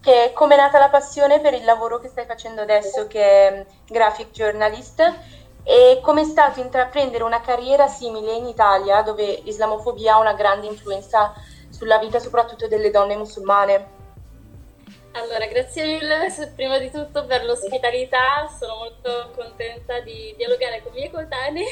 che 0.00 0.32
come 0.34 0.54
è 0.54 0.56
nata 0.56 0.78
la 0.78 0.88
passione 0.88 1.40
per 1.40 1.54
il 1.54 1.64
lavoro 1.64 1.98
che 1.98 2.08
stai 2.08 2.24
facendo 2.24 2.62
adesso, 2.62 3.06
che 3.06 3.22
è 3.22 3.66
graphic 3.86 4.30
journalist, 4.30 5.00
e 5.64 6.00
come 6.02 6.22
è 6.22 6.24
stato 6.24 6.60
intraprendere 6.60 7.24
una 7.24 7.40
carriera 7.40 7.88
simile 7.88 8.32
in 8.32 8.46
Italia, 8.46 9.02
dove 9.02 9.40
l'islamofobia 9.42 10.14
ha 10.14 10.18
una 10.18 10.34
grande 10.34 10.66
influenza 10.66 11.34
sulla 11.68 11.98
vita 11.98 12.18
soprattutto 12.18 12.68
delle 12.68 12.90
donne 12.90 13.16
musulmane. 13.16 13.96
Allora, 15.12 15.46
grazie 15.46 15.84
mille 15.84 16.28
prima 16.54 16.78
di 16.78 16.90
tutto 16.90 17.24
per 17.24 17.44
l'ospitalità, 17.44 18.48
sono 18.58 18.76
molto 18.76 19.30
contenta 19.34 20.00
di 20.00 20.34
dialogare 20.36 20.82
con 20.82 20.92
i 20.92 20.96
miei 20.96 21.10
coetanei, 21.10 21.66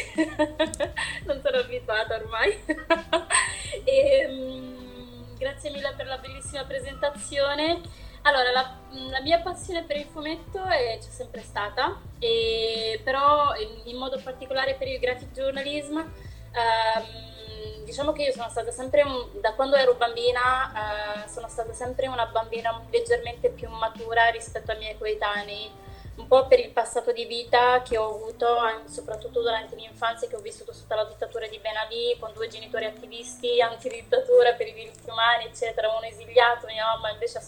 non 1.27 1.41
sono 1.43 1.59
abituata 1.59 2.17
ormai. 2.17 2.65
e, 3.85 4.27
um, 4.29 5.37
grazie 5.39 5.71
mille 5.71 5.95
per 5.97 6.07
la 6.07 6.19
bellissima 6.19 6.65
presentazione. 6.65 7.81
Allora, 8.27 8.51
la, 8.51 8.77
la, 9.11 9.21
mia 9.21 9.39
passione 9.39 9.85
per 9.85 9.97
il 9.99 10.07
fumetto 10.07 10.65
è, 10.65 10.99
c'è 11.01 11.11
sempre 11.11 11.43
stata, 11.43 12.01
e, 12.19 13.01
però 13.05 13.55
in, 13.55 13.83
in, 13.85 13.97
modo 13.97 14.21
particolare 14.21 14.75
per 14.75 14.89
il 14.89 14.99
graphic 14.99 15.31
journalism. 15.31 15.95
Um, 15.97 17.85
diciamo 17.85 18.11
che 18.11 18.25
io 18.25 18.33
sono 18.33 18.49
stata 18.49 18.73
sempre, 18.73 19.03
un, 19.03 19.41
da 19.41 19.53
quando 19.55 19.77
ero 19.77 19.95
bambina, 19.95 21.23
eh, 21.25 21.29
sono 21.29 21.47
stata 21.47 21.73
sempre 21.73 22.09
una 22.09 22.27
bambina 22.27 22.85
leggermente 22.91 23.51
più 23.51 23.69
matura 23.69 24.27
rispetto 24.31 24.73
ai 24.73 24.79
miei 24.79 24.99
coetanei, 24.99 25.71
un 26.17 26.27
po' 26.27 26.49
per 26.49 26.59
il 26.59 26.71
passato 26.71 27.13
di 27.13 27.27
vita 27.27 27.81
che 27.83 27.97
ho 27.97 28.13
avuto, 28.13 28.59
soprattutto 28.87 29.41
durante 29.41 29.77
l'infanzia, 29.77 30.27
che 30.27 30.35
ho 30.35 30.41
vissuto 30.41 30.73
sotto 30.73 30.97
la 30.97 31.05
dittatura 31.05 31.47
di 31.47 31.61
Ben 31.61 31.77
Ali, 31.77 32.17
con 32.19 32.33
due 32.33 32.49
genitori 32.49 32.87
attivisti 32.87 33.61
anti-dittatura 33.61 34.55
per 34.55 34.67
i 34.67 34.73
diritti 34.73 35.09
umani, 35.09 35.45
eccetera, 35.45 35.95
uno 35.97 36.07
esiliato, 36.07 36.67
mia 36.67 36.87
mamma 36.87 37.13
invece 37.13 37.39
ha 37.39 37.43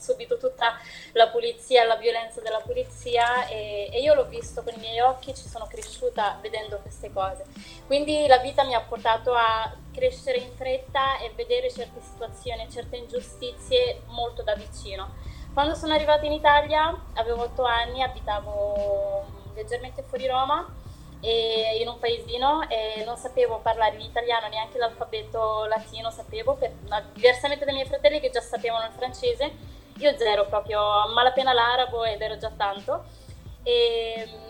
subito 0.00 0.36
tutta 0.36 0.78
la 1.12 1.28
pulizia, 1.28 1.84
la 1.84 1.96
violenza 1.96 2.40
della 2.40 2.60
pulizia 2.60 3.46
e, 3.46 3.88
e, 3.92 4.00
io 4.00 4.14
l'ho 4.14 4.26
visto 4.26 4.62
con 4.62 4.72
i 4.74 4.78
miei 4.78 5.00
occhi, 5.00 5.34
ci 5.34 5.48
sono 5.48 5.66
cresciuta 5.66 6.38
vedendo 6.40 6.78
queste 6.78 7.12
cose. 7.12 7.44
Quindi 7.86 8.26
la 8.26 8.38
vita 8.38 8.64
mi 8.64 8.74
ha 8.74 8.80
portato 8.80 9.32
a 9.32 9.72
crescere 9.92 10.38
in 10.38 10.52
fretta 10.54 11.18
e 11.18 11.32
vedere 11.34 11.70
certe 11.70 12.00
situazioni, 12.00 12.70
certe 12.70 12.96
ingiustizie 12.96 14.02
molto 14.06 14.42
da 14.42 14.54
vicino. 14.54 15.14
Quando 15.52 15.74
sono 15.74 15.94
arrivata 15.94 16.24
in 16.26 16.32
Italia 16.32 16.96
avevo 17.14 17.42
otto 17.42 17.64
anni, 17.64 18.02
abitavo 18.02 19.38
leggermente 19.54 20.02
fuori 20.02 20.26
Roma 20.26 20.78
in 21.22 21.86
un 21.86 21.98
paesino 21.98 22.66
e 22.68 23.04
non 23.04 23.16
sapevo 23.16 23.58
parlare 23.58 23.96
l'italiano 23.96 24.48
neanche 24.48 24.78
l'alfabeto 24.78 25.66
latino 25.66 26.10
sapevo 26.10 26.54
per, 26.54 26.72
diversamente 27.12 27.64
dai 27.66 27.74
miei 27.74 27.86
fratelli 27.86 28.20
che 28.20 28.30
già 28.30 28.40
sapevano 28.40 28.86
il 28.86 28.92
francese 28.92 29.52
io 30.00 30.16
zero 30.16 30.46
proprio, 30.46 30.80
malapena 31.12 31.52
l'arabo 31.52 32.04
ed 32.04 32.20
ero 32.20 32.36
già 32.36 32.50
tanto. 32.56 33.04
E 33.62 34.26
mm, 34.26 34.49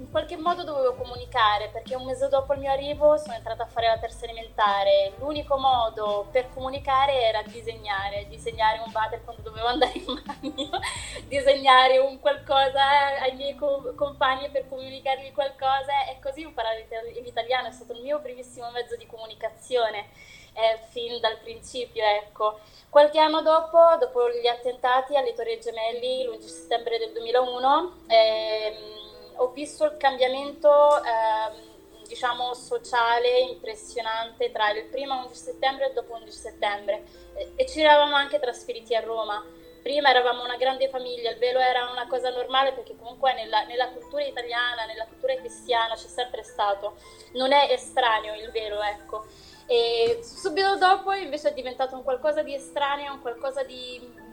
in 0.00 0.10
qualche 0.10 0.36
modo 0.36 0.64
dovevo 0.64 0.94
comunicare 0.94 1.68
perché 1.68 1.94
un 1.94 2.06
mese 2.06 2.28
dopo 2.28 2.54
il 2.54 2.60
mio 2.60 2.70
arrivo 2.70 3.18
sono 3.18 3.34
entrata 3.34 3.64
a 3.64 3.66
fare 3.66 3.86
la 3.86 3.98
terza 3.98 4.24
elementare. 4.24 5.12
L'unico 5.18 5.58
modo 5.58 6.26
per 6.30 6.48
comunicare 6.54 7.22
era 7.22 7.42
disegnare, 7.42 8.26
disegnare 8.28 8.78
un 8.78 8.90
water 8.92 9.22
quando 9.22 9.42
dovevo 9.42 9.66
andare 9.66 9.92
in 9.92 10.22
bagno, 10.24 10.70
disegnare 11.28 11.98
un 11.98 12.18
qualcosa 12.18 13.20
ai 13.20 13.36
miei 13.36 13.54
co- 13.54 13.92
compagni 13.94 14.48
per 14.50 14.68
comunicargli 14.68 15.32
qualcosa 15.32 16.06
e 16.08 16.18
così 16.20 16.40
imparare 16.40 16.88
l'italiano 17.22 17.68
è 17.68 17.72
stato 17.72 17.92
il 17.92 18.00
mio 18.00 18.20
primissimo 18.20 18.70
mezzo 18.70 18.96
di 18.96 19.06
comunicazione 19.06 20.08
eh, 20.54 20.78
fin 20.88 21.20
dal 21.20 21.38
principio, 21.38 22.02
ecco. 22.02 22.60
Qualche 22.88 23.20
anno 23.20 23.42
dopo, 23.42 23.78
dopo 24.00 24.30
gli 24.30 24.46
attentati 24.46 25.14
alle 25.14 25.34
Torri 25.34 25.60
Gemelli, 25.60 26.24
l'11 26.24 26.40
settembre 26.40 26.98
del 26.98 27.12
2001, 27.12 27.92
ehm, 28.08 29.09
ho 29.42 29.48
visto 29.52 29.84
il 29.84 29.96
cambiamento, 29.96 31.02
ehm, 31.02 32.04
diciamo, 32.06 32.52
sociale 32.54 33.40
impressionante 33.40 34.52
tra 34.52 34.70
il 34.70 34.84
primo 34.86 35.16
11 35.24 35.34
settembre 35.34 35.84
e 35.84 35.88
il 35.88 35.94
dopo 35.94 36.14
11 36.14 36.30
settembre. 36.30 37.04
E, 37.34 37.52
e 37.56 37.66
ci 37.66 37.80
eravamo 37.80 38.14
anche 38.16 38.38
trasferiti 38.38 38.94
a 38.94 39.00
Roma. 39.00 39.42
Prima 39.82 40.10
eravamo 40.10 40.44
una 40.44 40.56
grande 40.56 40.90
famiglia, 40.90 41.30
il 41.30 41.38
velo 41.38 41.58
era 41.58 41.88
una 41.90 42.06
cosa 42.06 42.28
normale 42.28 42.72
perché 42.72 42.94
comunque 42.96 43.32
nella, 43.32 43.64
nella 43.64 43.88
cultura 43.88 44.22
italiana, 44.22 44.84
nella 44.84 45.06
cultura 45.06 45.34
cristiana 45.36 45.94
c'è 45.94 46.06
sempre 46.06 46.42
stato. 46.42 46.96
Non 47.32 47.52
è 47.52 47.68
estraneo 47.70 48.34
il 48.34 48.50
velo, 48.50 48.82
ecco. 48.82 49.24
E 49.66 50.20
subito 50.22 50.76
dopo 50.76 51.12
invece 51.12 51.50
è 51.50 51.54
diventato 51.54 51.94
un 51.94 52.02
qualcosa 52.02 52.42
di 52.42 52.52
estraneo, 52.52 53.14
un 53.14 53.22
qualcosa 53.22 53.62
di 53.62 54.28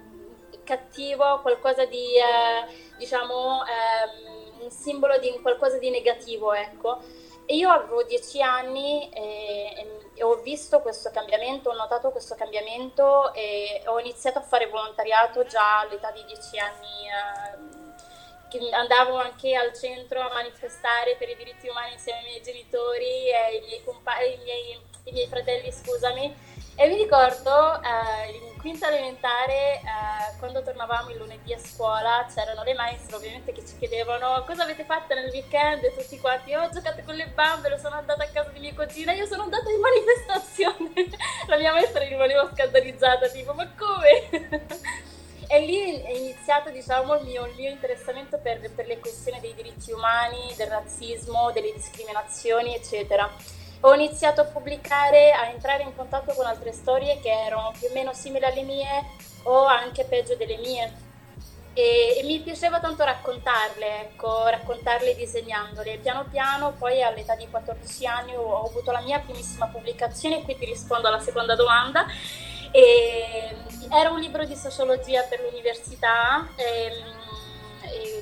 cattivo, 0.65 1.39
qualcosa 1.41 1.85
di, 1.85 2.17
eh, 2.17 2.95
diciamo, 2.97 3.63
eh, 3.63 4.36
un 4.61 4.71
simbolo 4.71 5.17
di 5.19 5.31
qualcosa 5.41 5.77
di 5.77 5.89
negativo, 5.89 6.53
ecco. 6.53 7.01
E 7.45 7.55
io 7.55 7.69
avevo 7.69 8.03
dieci 8.03 8.41
anni 8.41 9.09
e, 9.09 9.87
e, 10.15 10.23
ho 10.23 10.35
visto 10.41 10.81
questo 10.81 11.11
cambiamento, 11.11 11.69
ho 11.69 11.75
notato 11.75 12.11
questo 12.11 12.35
cambiamento 12.35 13.33
e 13.33 13.83
ho 13.85 13.99
iniziato 13.99 14.39
a 14.39 14.41
fare 14.41 14.67
volontariato 14.67 15.45
già 15.45 15.79
all'età 15.79 16.11
di 16.11 16.25
dieci 16.25 16.59
anni. 16.59 17.07
Eh, 17.07 18.73
andavo 18.73 19.17
anche 19.17 19.55
al 19.55 19.73
centro 19.73 20.21
a 20.21 20.33
manifestare 20.33 21.15
per 21.17 21.29
i 21.29 21.35
diritti 21.35 21.67
umani 21.67 21.93
insieme 21.93 22.19
ai 22.19 22.25
miei 22.25 22.41
genitori 22.41 23.29
e 23.29 23.57
i 23.57 23.65
miei, 23.65 23.83
compa- 23.83 24.21
i 24.21 24.37
miei 24.43 24.79
i 25.07 25.11
miei 25.11 25.27
fratelli, 25.27 25.71
scusami. 25.71 26.35
E 26.79 26.87
mi 26.87 26.95
ricordo 26.95 27.81
eh, 27.81 28.29
in 28.33 28.55
quinta 28.59 28.87
elementare, 28.87 29.81
eh, 29.81 30.37
quando 30.37 30.61
tornavamo 30.61 31.09
il 31.09 31.17
lunedì 31.17 31.51
a 31.51 31.57
scuola, 31.57 32.27
c'erano 32.31 32.61
le 32.61 32.75
maestre 32.75 33.15
ovviamente 33.15 33.51
che 33.51 33.65
ci 33.65 33.75
chiedevano 33.79 34.43
cosa 34.45 34.61
avete 34.61 34.83
fatto 34.83 35.15
nel 35.15 35.31
weekend 35.31 35.83
e 35.83 35.95
tutti 35.97 36.19
quanti, 36.19 36.53
oh, 36.53 36.61
ho 36.61 36.69
giocato 36.69 37.01
con 37.03 37.15
le 37.15 37.29
bambole, 37.33 37.79
sono 37.79 37.95
andata 37.95 38.23
a 38.23 38.27
casa 38.27 38.51
di 38.51 38.59
mia 38.59 38.75
cugina, 38.75 39.11
io 39.11 39.25
sono 39.25 39.41
andata 39.41 39.67
in 39.71 39.79
manifestazione. 39.79 41.17
La 41.49 41.57
mia 41.57 41.71
maestra 41.71 42.03
rimaneva 42.03 42.47
scandalizzata, 42.53 43.27
tipo, 43.29 43.53
ma 43.53 43.67
come? 43.75 44.29
e 45.49 45.59
lì 45.61 45.99
è 46.03 46.11
iniziato 46.11 46.69
diciamo, 46.69 47.15
il, 47.15 47.25
mio, 47.25 47.47
il 47.47 47.55
mio 47.55 47.71
interessamento 47.71 48.37
per, 48.37 48.69
per, 48.75 48.85
le 48.85 48.99
questioni 48.99 49.39
dei 49.39 49.55
diritti 49.55 49.91
umani, 49.91 50.53
del 50.55 50.67
razzismo, 50.67 51.49
delle 51.51 51.73
discriminazioni, 51.73 52.75
eccetera. 52.75 53.27
Ho 53.81 53.93
iniziato 53.93 54.41
a 54.41 54.45
pubblicare, 54.45 55.31
a 55.31 55.47
entrare 55.47 55.83
in 55.83 55.95
contatto 55.95 56.33
con 56.33 56.45
altre 56.45 56.71
storie 56.71 57.19
che 57.19 57.29
erano 57.29 57.73
più 57.77 57.87
o 57.89 57.93
meno 57.93 58.13
simili 58.13 58.45
alle 58.45 58.63
mie 58.63 59.05
o 59.43 59.65
anche 59.65 60.03
peggio 60.05 60.35
delle 60.35 60.57
mie. 60.57 61.05
E, 61.73 62.17
e, 62.17 62.23
mi 62.23 62.39
piaceva 62.39 62.79
tanto 62.79 63.03
raccontarle, 63.03 64.01
ecco, 64.01 64.47
raccontarle 64.47 65.15
disegnandole. 65.15 65.97
Piano 65.97 66.25
piano, 66.29 66.73
poi 66.73 67.03
all'età 67.03 67.35
di 67.35 67.47
14 67.47 68.05
anni 68.07 68.35
ho, 68.35 68.41
ho 68.41 68.65
avuto 68.65 68.91
la 68.91 69.01
mia 69.01 69.19
primissima 69.19 69.67
pubblicazione, 69.67 70.41
qui 70.41 70.57
ti 70.57 70.65
rispondo 70.65 71.07
alla 71.07 71.19
seconda 71.19 71.55
domanda. 71.55 72.07
E, 72.71 73.55
era 73.91 74.09
un 74.09 74.19
libro 74.19 74.43
di 74.43 74.55
sociologia 74.55 75.21
per 75.23 75.39
l'università. 75.41 76.47
E, 76.55 76.85
ehm, 76.85 77.27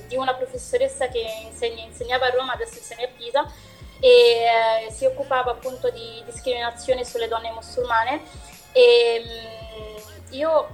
di 0.08 0.16
una 0.16 0.34
professoressa 0.34 1.08
che 1.08 1.26
insegna, 1.44 1.84
insegnava 1.84 2.28
a 2.28 2.30
Roma, 2.30 2.54
adesso 2.54 2.78
insegna 2.78 3.06
a 3.06 3.10
Pisa, 3.16 3.52
e 4.00 4.88
eh, 4.88 4.92
si 4.92 5.06
occupava 5.06 5.52
appunto 5.52 5.90
di 5.90 6.22
discriminazione 6.26 7.06
sulle 7.06 7.28
donne 7.28 7.52
musulmane. 7.52 8.22
E 8.72 9.22
mh, 9.24 10.34
io 10.36 10.68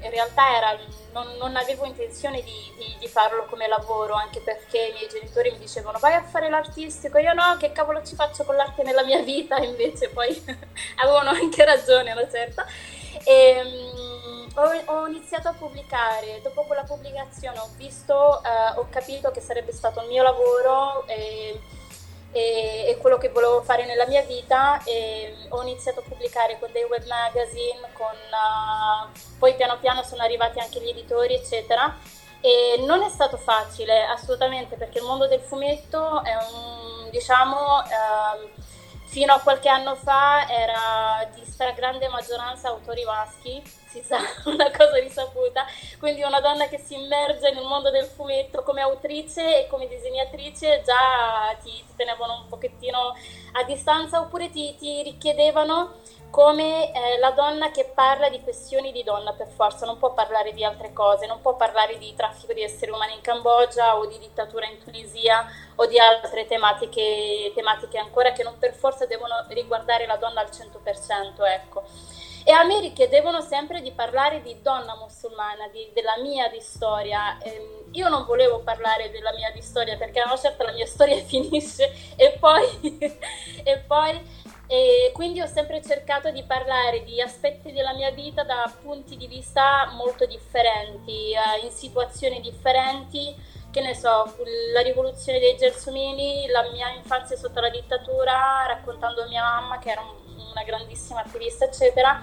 in 0.00 0.10
realtà 0.10 0.56
era, 0.56 0.78
non, 1.12 1.36
non, 1.38 1.56
avevo 1.56 1.84
intenzione 1.84 2.42
di, 2.42 2.72
di, 2.76 2.96
di, 3.00 3.08
farlo 3.08 3.46
come 3.46 3.66
lavoro, 3.66 4.14
anche 4.14 4.40
perché 4.40 4.78
i 4.78 4.92
miei 4.92 5.08
genitori 5.08 5.50
mi 5.50 5.58
dicevano 5.58 5.98
vai 5.98 6.14
a 6.14 6.22
fare 6.22 6.48
l'artistico, 6.48 7.18
io 7.18 7.32
no, 7.32 7.56
che 7.58 7.72
cavolo 7.72 8.04
ci 8.04 8.14
faccio 8.14 8.44
con 8.44 8.54
l'arte 8.54 8.82
nella 8.84 9.04
mia 9.04 9.22
vita, 9.22 9.56
invece 9.62 10.10
poi 10.10 10.30
avevano 11.02 11.30
anche 11.30 11.64
ragione 11.64 12.12
una 12.12 12.28
certa. 12.30 12.66
E, 13.24 13.62
ho, 14.54 14.92
ho, 14.92 15.06
iniziato 15.06 15.48
a 15.48 15.52
pubblicare, 15.52 16.40
dopo 16.42 16.62
quella 16.62 16.82
pubblicazione 16.82 17.58
ho 17.58 17.68
visto, 17.76 18.14
uh, 18.14 18.78
ho 18.78 18.86
capito 18.90 19.30
che 19.30 19.40
sarebbe 19.40 19.72
stato 19.72 20.00
il 20.02 20.08
mio 20.08 20.22
lavoro. 20.22 21.06
E, 21.06 21.60
e, 22.32 22.86
e, 22.88 22.96
quello 22.98 23.16
che 23.16 23.30
volevo 23.30 23.62
fare 23.62 23.86
nella 23.86 24.06
mia 24.06 24.22
vita 24.22 24.82
e 24.84 25.34
ho 25.48 25.62
iniziato 25.62 26.00
a 26.00 26.02
pubblicare 26.02 26.58
con 26.58 26.70
dei 26.72 26.84
web 26.84 27.04
magazine, 27.06 27.80
con, 27.92 28.06
uh, 28.06 29.10
poi 29.38 29.54
piano 29.54 29.78
piano 29.78 30.02
sono 30.02 30.22
arrivati 30.22 30.58
anche 30.60 30.80
gli 30.80 30.88
editori 30.88 31.34
eccetera. 31.34 31.96
E 32.40 32.84
non 32.86 33.02
è 33.02 33.08
stato 33.08 33.36
facile 33.36 34.04
assolutamente 34.04 34.76
perché 34.76 34.98
il 34.98 35.04
mondo 35.04 35.26
del 35.26 35.40
fumetto 35.40 36.22
è 36.22 36.34
un 36.34 37.10
diciamo 37.10 37.56
uh, 37.56 38.48
fino 39.08 39.32
a 39.32 39.40
qualche 39.40 39.70
anno 39.70 39.94
fa 39.94 40.46
era 40.48 41.26
di 41.34 41.42
stragrande 41.44 42.08
maggioranza 42.08 42.68
autori 42.68 43.04
maschi, 43.04 43.62
si 43.86 44.02
sa, 44.02 44.18
una 44.44 44.70
cosa 44.70 44.98
risaputa, 44.98 45.64
quindi 45.98 46.22
una 46.22 46.40
donna 46.40 46.68
che 46.68 46.78
si 46.78 46.94
immerge 46.94 47.50
nel 47.52 47.64
mondo 47.64 47.90
del 47.90 48.04
fumetto 48.04 48.62
come 48.62 48.82
autrice 48.82 49.64
e 49.64 49.66
come 49.66 49.88
disegnatrice 49.88 50.82
già 50.84 51.56
ti, 51.62 51.70
ti 51.70 51.96
tenevano 51.96 52.42
un 52.42 52.48
pochettino 52.48 53.16
a 53.52 53.64
distanza 53.64 54.20
oppure 54.20 54.50
ti, 54.50 54.76
ti 54.76 55.02
richiedevano 55.02 55.94
come 56.30 56.92
eh, 56.92 57.18
la 57.18 57.30
donna 57.30 57.70
che 57.70 57.90
parla 57.94 58.28
di 58.28 58.42
questioni 58.42 58.92
di 58.92 59.02
donna 59.02 59.32
per 59.32 59.48
forza, 59.48 59.86
non 59.86 59.96
può 59.96 60.12
parlare 60.12 60.52
di 60.52 60.62
altre 60.62 60.92
cose, 60.92 61.26
non 61.26 61.40
può 61.40 61.56
parlare 61.56 61.96
di 61.96 62.14
traffico 62.14 62.52
di 62.52 62.62
esseri 62.62 62.90
umani 62.90 63.14
in 63.14 63.22
Cambogia 63.22 63.96
o 63.96 64.04
di 64.04 64.18
dittatura 64.18 64.66
in 64.66 64.78
Tunisia 64.78 65.46
o 65.80 65.86
di 65.86 65.98
altre 65.98 66.46
tematiche, 66.46 67.52
tematiche 67.54 67.98
ancora 67.98 68.32
che 68.32 68.42
non 68.42 68.58
per 68.58 68.74
forza 68.74 69.06
devono 69.06 69.34
riguardare 69.48 70.06
la 70.06 70.16
donna 70.16 70.40
al 70.40 70.48
100%. 70.48 71.44
Ecco. 71.46 71.84
E 72.44 72.50
a 72.52 72.64
me 72.64 72.80
richiedevano 72.80 73.40
sempre 73.40 73.80
di 73.80 73.92
parlare 73.92 74.40
di 74.40 74.60
donna 74.60 74.96
musulmana, 74.96 75.68
di, 75.68 75.90
della 75.92 76.16
mia 76.20 76.48
di 76.48 76.60
storia. 76.60 77.38
Ehm, 77.42 77.84
io 77.92 78.08
non 78.08 78.24
volevo 78.24 78.60
parlare 78.60 79.10
della 79.10 79.32
mia 79.34 79.50
di 79.52 79.60
storia 79.60 79.96
perché 79.96 80.20
a 80.20 80.26
una 80.26 80.36
certa 80.36 80.64
la 80.64 80.72
mia 80.72 80.86
storia 80.86 81.16
finisce 81.22 81.92
e 82.16 82.36
poi, 82.40 82.98
e 83.62 83.78
poi 83.86 84.46
e 84.70 85.12
quindi 85.14 85.40
ho 85.40 85.46
sempre 85.46 85.80
cercato 85.80 86.30
di 86.30 86.42
parlare 86.42 87.02
di 87.02 87.22
aspetti 87.22 87.72
della 87.72 87.94
mia 87.94 88.10
vita 88.10 88.42
da 88.42 88.70
punti 88.82 89.16
di 89.16 89.26
vista 89.26 89.90
molto 89.94 90.26
differenti, 90.26 91.32
eh, 91.32 91.64
in 91.64 91.70
situazioni 91.70 92.40
differenti, 92.42 93.34
che 93.78 93.80
ne 93.80 93.94
so, 93.94 94.34
la 94.72 94.80
rivoluzione 94.80 95.38
dei 95.38 95.56
gelsomini, 95.56 96.48
la 96.48 96.68
mia 96.72 96.90
infanzia 96.90 97.36
sotto 97.36 97.60
la 97.60 97.70
dittatura, 97.70 98.64
raccontando 98.66 99.26
mia 99.28 99.42
mamma 99.42 99.78
che 99.78 99.90
era 99.90 100.02
una 100.02 100.64
grandissima 100.64 101.20
attivista, 101.20 101.64
eccetera, 101.64 102.20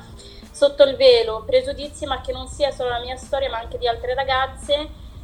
sotto 0.52 0.84
il 0.84 0.98
velo, 0.98 1.44
pregiudizi, 1.46 2.06
ma 2.06 2.20
che 2.20 2.34
non 2.34 2.48
sia 2.48 2.72
solo 2.72 2.90
la 2.90 3.00
mia 3.00 3.16
storia, 3.16 3.50
ma 3.50 3.60
anche 3.60 3.78
di 3.78 3.88
altre 3.88 4.14
ragazze. 4.14 4.74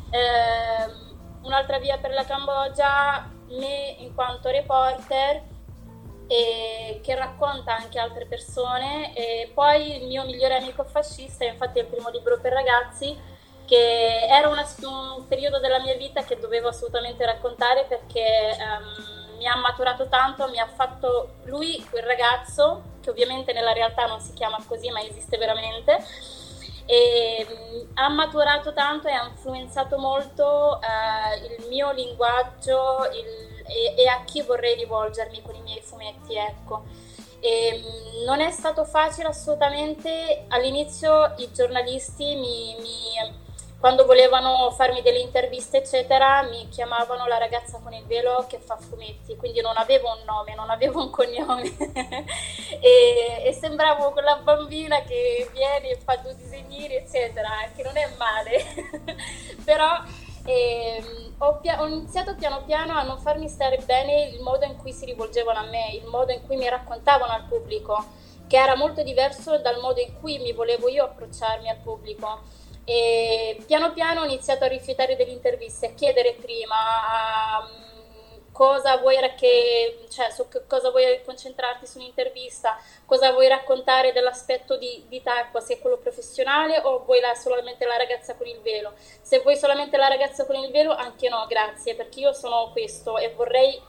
Eh, 0.10 1.10
un'altra 1.44 1.80
via 1.80 1.98
per 1.98 2.12
la 2.12 2.24
Cambogia, 2.24 3.30
me 3.50 3.96
in 4.00 4.16
quanto 4.16 4.50
reporter 4.50 5.50
che 6.32 7.14
racconta 7.14 7.76
anche 7.76 8.00
altre 8.00 8.26
persone 8.26 9.14
e 9.14 9.52
poi 9.54 10.02
il 10.02 10.08
mio 10.08 10.24
migliore 10.24 10.56
amico 10.56 10.86
fascista, 10.86 11.44
infatti 11.44 11.80
è 11.80 11.82
il 11.82 11.90
primo 11.90 12.08
libro 12.08 12.40
per 12.40 12.54
ragazzi, 12.54 13.20
che 13.72 14.26
era 14.28 14.50
una, 14.50 14.68
un 14.84 15.28
periodo 15.30 15.60
della 15.60 15.80
mia 15.80 15.96
vita 15.96 16.26
che 16.26 16.38
dovevo 16.38 16.68
assolutamente 16.68 17.26
raccontare 17.26 17.86
perché 17.88 18.58
um, 18.60 19.38
mi 19.38 19.48
ha 19.48 19.56
maturato 19.56 20.10
tanto, 20.10 20.50
mi 20.50 20.60
ha 20.60 20.68
fatto 20.68 21.36
lui, 21.44 21.82
quel 21.90 22.04
ragazzo, 22.04 22.82
che 23.02 23.10
ovviamente 23.10 23.54
nella 23.54 23.72
realtà 23.72 24.08
non 24.08 24.20
si 24.20 24.34
chiama 24.34 24.58
così 24.68 24.90
ma 24.92 25.02
esiste 25.02 25.38
veramente, 25.38 26.04
e 26.86 27.48
um, 27.50 27.88
ha 27.94 28.10
maturato 28.10 28.74
tanto 28.74 29.08
e 29.08 29.14
ha 29.14 29.26
influenzato 29.26 29.98
molto 29.98 30.78
uh, 30.82 31.62
il 31.62 31.68
mio 31.70 31.94
linguaggio, 31.94 33.08
il 33.14 33.52
e, 33.72 34.02
e 34.02 34.08
a 34.08 34.24
chi 34.26 34.42
vorrei 34.42 34.76
rivolgermi 34.76 35.42
con 35.42 35.56
i 35.56 35.62
miei 35.62 35.82
fumetti, 35.82 36.36
ecco. 36.36 36.84
E, 37.40 37.68
ehm, 37.68 38.24
non 38.26 38.42
è 38.42 38.52
stato 38.52 38.84
facile 38.84 39.30
assolutamente, 39.30 40.46
all'inizio 40.50 41.34
i 41.38 41.50
giornalisti 41.54 42.36
mi, 42.36 42.76
mi, 42.80 43.40
quando 43.82 44.06
volevano 44.06 44.70
farmi 44.72 45.02
delle 45.02 45.18
interviste 45.18 45.78
eccetera 45.78 46.44
mi 46.44 46.70
chiamavano 46.70 47.26
la 47.26 47.40
ragazza 47.40 47.80
con 47.82 47.92
il 47.94 48.06
velo 48.06 48.46
che 48.48 48.60
fa 48.60 48.78
fumetti, 48.78 49.36
quindi 49.36 49.60
non 49.60 49.76
avevo 49.76 50.10
un 50.10 50.24
nome, 50.24 50.54
non 50.54 50.70
avevo 50.70 51.02
un 51.02 51.10
cognome. 51.10 51.70
E, 52.84 53.44
e, 53.46 53.54
sembravo 53.54 54.12
quella 54.12 54.38
bambina 54.38 55.02
che 55.02 55.48
viene 55.52 55.90
e 55.90 56.00
fa 56.04 56.16
due 56.16 56.36
disegnini 56.36 56.96
eccetera, 56.96 57.50
che 57.76 57.84
non 57.84 57.96
è 57.96 58.10
male, 58.18 58.64
però 59.64 60.02
e 60.46 61.00
mm, 61.00 61.34
ho, 61.38 61.58
pia- 61.58 61.80
ho, 61.80 61.86
iniziato 61.86 62.34
piano 62.36 62.64
piano 62.66 62.94
a 62.94 63.04
non 63.04 63.20
farmi 63.20 63.48
stare 63.48 63.78
bene 63.86 64.30
il 64.30 64.42
modo 64.42 64.66
in 64.66 64.78
cui 64.78 64.94
si 64.94 65.06
rivolgevano 65.06 65.60
a 65.60 65.70
me, 65.70 65.92
il 65.94 66.06
modo 66.06 66.32
in 66.32 66.44
cui 66.46 66.56
mi 66.56 66.68
raccontavano 66.68 67.34
al 67.34 67.46
pubblico, 67.48 68.04
che 68.48 68.58
era 68.58 68.76
molto 68.76 69.04
diverso 69.04 69.60
dal 69.60 69.80
modo 69.80 70.00
in 70.00 70.20
cui 70.20 70.40
mi 70.40 70.54
volevo 70.54 70.90
io 70.90 71.04
approcciarmi 71.04 71.70
al 71.70 71.78
pubblico. 71.78 72.60
E 72.84 73.62
piano 73.66 73.94
piano 73.94 74.22
ho 74.22 74.26
iniziato 74.26 74.64
a 74.64 74.68
rifiutare 74.68 75.16
delle 75.16 75.32
interviste, 75.32 75.88
a 75.88 75.94
chiedere 75.94 76.36
prima, 76.40 76.76
a 76.76 77.70
cosa 78.52 78.98
vuoi, 78.98 79.18
che, 79.38 80.06
cioè, 80.10 80.30
su 80.30 80.46
cosa 80.68 80.92
vuoi 80.92 81.22
concentrarti 81.24 81.88
su 81.88 81.98
un'intervista, 81.98 82.78
cosa 83.06 83.32
vuoi 83.32 83.48
raccontare 83.48 84.12
dell'aspetto 84.12 84.78
di, 84.78 85.06
di 85.08 85.22
Tacqua, 85.24 85.60
se 85.62 85.76
è 85.76 85.80
quello 85.80 85.98
professionale 85.98 86.80
o 86.80 87.04
vuoi 87.04 87.20
la, 87.20 87.34
solamente 87.34 87.86
la 87.86 87.98
ragazza 87.98 88.36
con 88.36 88.48
il 88.48 88.60
velo. 88.62 88.94
Se 89.22 89.40
vuoi 89.40 89.56
solamente 89.58 89.98
la 89.98 90.08
ragazza 90.08 90.46
con 90.46 90.56
il 90.56 90.70
velo, 90.72 90.94
anche 90.94 91.30
no, 91.30 91.46
grazie, 91.48 91.96
perché 91.96 92.20
io 92.20 92.34
sono 92.34 92.70
questo 92.72 93.18
e 93.18 93.34
vorrei 93.34 93.82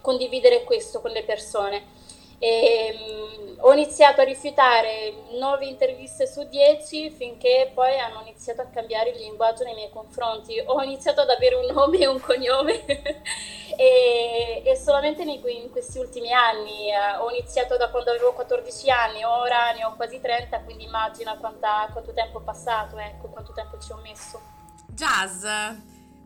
condividere 0.00 0.64
questo 0.64 1.00
con 1.00 1.10
le 1.10 1.22
persone. 1.22 1.96
E, 2.38 2.96
um, 2.98 3.56
ho 3.60 3.72
iniziato 3.72 4.20
a 4.20 4.24
rifiutare 4.24 5.12
9 5.32 5.66
interviste 5.66 6.26
su 6.26 6.46
10 6.46 7.10
finché 7.10 7.70
poi 7.74 7.98
hanno 7.98 8.20
iniziato 8.20 8.60
a 8.60 8.66
cambiare 8.66 9.10
il 9.10 9.18
linguaggio 9.18 9.64
nei 9.64 9.74
miei 9.74 9.90
confronti. 9.90 10.62
Ho 10.64 10.82
iniziato 10.82 11.20
ad 11.22 11.30
avere 11.30 11.56
un 11.56 11.66
nome 11.74 11.98
e 11.98 12.06
un 12.06 12.20
cognome 12.20 12.84
e, 13.76 14.62
e, 14.64 14.76
solamente 14.76 15.22
in, 15.22 15.28
in, 15.30 15.70
questi 15.70 15.98
ultimi 15.98 16.32
anni, 16.32 16.90
eh, 16.90 17.16
ho 17.16 17.30
iniziato 17.30 17.76
da 17.76 17.90
quando 17.90 18.10
avevo 18.10 18.32
14 18.32 18.90
anni, 18.90 19.24
ora 19.24 19.72
ne 19.72 19.84
ho 19.84 19.94
quasi 19.96 20.20
30, 20.20 20.60
quindi 20.60 20.84
immagina 20.84 21.36
quanta, 21.36 21.88
quanto 21.92 22.12
tempo 22.12 22.40
è 22.40 22.42
passato, 22.42 22.96
ecco, 22.98 23.28
quanto 23.28 23.52
tempo 23.52 23.78
ci 23.78 23.92
ho 23.92 23.96
messo. 23.96 24.40
Jazz, 24.86 25.44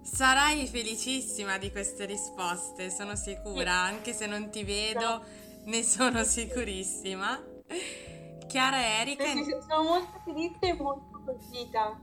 sarai 0.02 0.66
felicissima 0.66 1.58
di 1.58 1.70
queste 1.70 2.04
risposte, 2.04 2.90
sono 2.90 3.16
sicura, 3.16 3.72
anche 3.72 4.12
se 4.12 4.26
non 4.26 4.50
ti 4.50 4.64
vedo 4.64 5.22
ne 5.64 5.82
sono 5.82 6.24
sicurissima. 6.24 7.40
Chiara 8.46 8.78
e 8.78 9.00
Erika. 9.00 9.24
Sono 9.68 9.82
molto 9.82 10.20
felice 10.24 10.58
e 10.60 10.74
molto 10.74 11.22
colpita. 11.24 11.98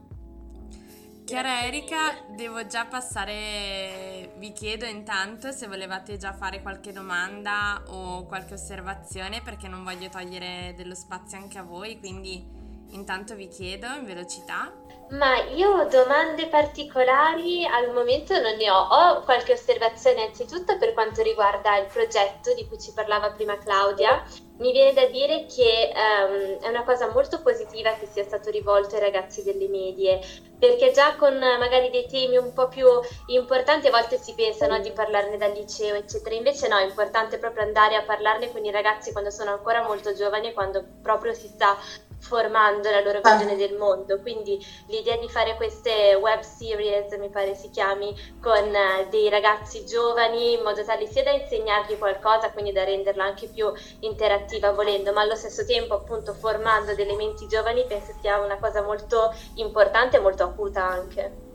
Chiara 1.24 1.62
e 1.62 1.66
Erika, 1.68 2.24
devo 2.34 2.66
già 2.66 2.86
passare, 2.86 4.34
vi 4.38 4.52
chiedo 4.52 4.84
intanto 4.84 5.52
se 5.52 5.68
volevate 5.68 6.16
già 6.16 6.32
fare 6.32 6.60
qualche 6.60 6.90
domanda 6.90 7.84
o 7.86 8.26
qualche 8.26 8.54
osservazione 8.54 9.40
perché 9.40 9.68
non 9.68 9.84
voglio 9.84 10.08
togliere 10.08 10.74
dello 10.76 10.96
spazio 10.96 11.38
anche 11.38 11.58
a 11.58 11.62
voi, 11.62 12.00
quindi 12.00 12.44
intanto 12.88 13.36
vi 13.36 13.46
chiedo 13.46 13.86
in 13.94 14.06
velocità. 14.06 14.72
Ma 15.10 15.42
io 15.42 15.88
domande 15.90 16.46
particolari 16.46 17.66
al 17.66 17.92
momento 17.92 18.40
non 18.40 18.54
ne 18.54 18.70
ho. 18.70 18.78
Ho 18.78 19.22
qualche 19.22 19.54
osservazione 19.54 20.26
anzitutto 20.26 20.78
per 20.78 20.92
quanto 20.92 21.20
riguarda 21.22 21.76
il 21.78 21.86
progetto 21.86 22.54
di 22.54 22.68
cui 22.68 22.78
ci 22.78 22.92
parlava 22.92 23.32
prima 23.32 23.58
Claudia. 23.58 24.22
Mi 24.58 24.70
viene 24.70 24.92
da 24.92 25.06
dire 25.06 25.46
che 25.46 25.90
um, 25.92 26.60
è 26.60 26.68
una 26.68 26.84
cosa 26.84 27.10
molto 27.10 27.40
positiva 27.42 27.94
che 27.94 28.06
sia 28.06 28.22
stato 28.22 28.50
rivolto 28.50 28.94
ai 28.94 29.00
ragazzi 29.00 29.42
delle 29.42 29.66
medie, 29.66 30.20
perché 30.56 30.92
già 30.92 31.16
con 31.16 31.36
magari 31.36 31.90
dei 31.90 32.06
temi 32.06 32.36
un 32.36 32.52
po' 32.52 32.68
più 32.68 32.86
importanti 33.26 33.88
a 33.88 33.90
volte 33.90 34.16
si 34.18 34.34
pensa 34.34 34.68
no, 34.68 34.78
di 34.78 34.92
parlarne 34.92 35.38
dal 35.38 35.52
liceo, 35.52 35.96
eccetera. 35.96 36.36
Invece 36.36 36.68
no, 36.68 36.76
è 36.76 36.84
importante 36.84 37.38
proprio 37.38 37.64
andare 37.64 37.96
a 37.96 38.02
parlarne 38.02 38.52
con 38.52 38.64
i 38.64 38.70
ragazzi 38.70 39.10
quando 39.10 39.30
sono 39.30 39.50
ancora 39.50 39.82
molto 39.82 40.14
giovani 40.14 40.52
quando 40.52 40.84
proprio 41.02 41.32
si 41.32 41.48
sta 41.48 41.76
formando 42.20 42.90
la 42.90 43.00
loro 43.00 43.18
ah. 43.22 43.30
visione 43.32 43.56
del 43.56 43.76
mondo. 43.76 44.20
Quindi 44.20 44.64
l'idea 44.86 45.16
di 45.16 45.28
fare 45.28 45.56
queste 45.56 46.14
web 46.14 46.40
series, 46.40 47.12
mi 47.18 47.28
pare 47.28 47.54
si 47.54 47.70
chiami, 47.70 48.14
con 48.40 48.74
eh, 48.74 49.06
dei 49.10 49.28
ragazzi 49.28 49.84
giovani 49.84 50.54
in 50.54 50.62
modo 50.62 50.84
tale 50.84 51.06
sia 51.06 51.24
da 51.24 51.32
insegnargli 51.32 51.98
qualcosa, 51.98 52.50
quindi 52.50 52.72
da 52.72 52.84
renderla 52.84 53.24
anche 53.24 53.48
più 53.48 53.72
interattiva 54.00 54.72
volendo, 54.72 55.12
ma 55.12 55.22
allo 55.22 55.36
stesso 55.36 55.64
tempo 55.64 55.94
appunto 55.94 56.34
formando 56.34 56.94
delle 56.94 57.16
menti 57.16 57.46
giovani 57.48 57.84
penso 57.86 58.12
sia 58.20 58.38
una 58.38 58.58
cosa 58.58 58.82
molto 58.82 59.34
importante 59.54 60.18
e 60.18 60.20
molto 60.20 60.44
acuta 60.44 60.84
anche. 60.84 61.48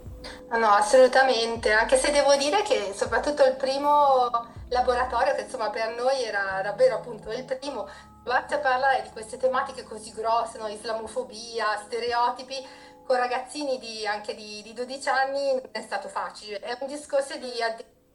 No, 0.50 0.70
assolutamente, 0.70 1.72
anche 1.72 1.98
se 1.98 2.12
devo 2.12 2.36
dire 2.36 2.64
che 2.64 2.94
soprattutto 2.96 3.44
il 3.44 3.56
primo 3.56 4.30
laboratorio, 4.70 5.36
che 5.36 5.42
insomma 5.42 5.70
per 5.70 5.96
noi 5.96 6.24
era 6.24 6.62
davvero 6.64 6.96
appunto 6.96 7.32
il 7.32 7.44
primo, 7.44 7.88
Basta 8.26 8.58
parlare 8.58 9.04
di 9.04 9.12
queste 9.12 9.38
tematiche 9.38 9.84
così 9.84 10.12
grosse, 10.12 10.58
no? 10.58 10.68
islamofobia, 10.68 11.80
stereotipi, 11.86 12.56
con 13.06 13.18
ragazzini 13.18 13.78
di, 13.78 14.08
anche 14.08 14.34
di, 14.34 14.64
di, 14.64 14.74
12 14.74 15.10
anni 15.10 15.50
non 15.52 15.70
è 15.72 15.82
stato 15.82 16.08
facile. 16.08 16.58
È 16.58 16.76
un 16.80 16.88
discorso 16.88 17.38
di 17.38 17.52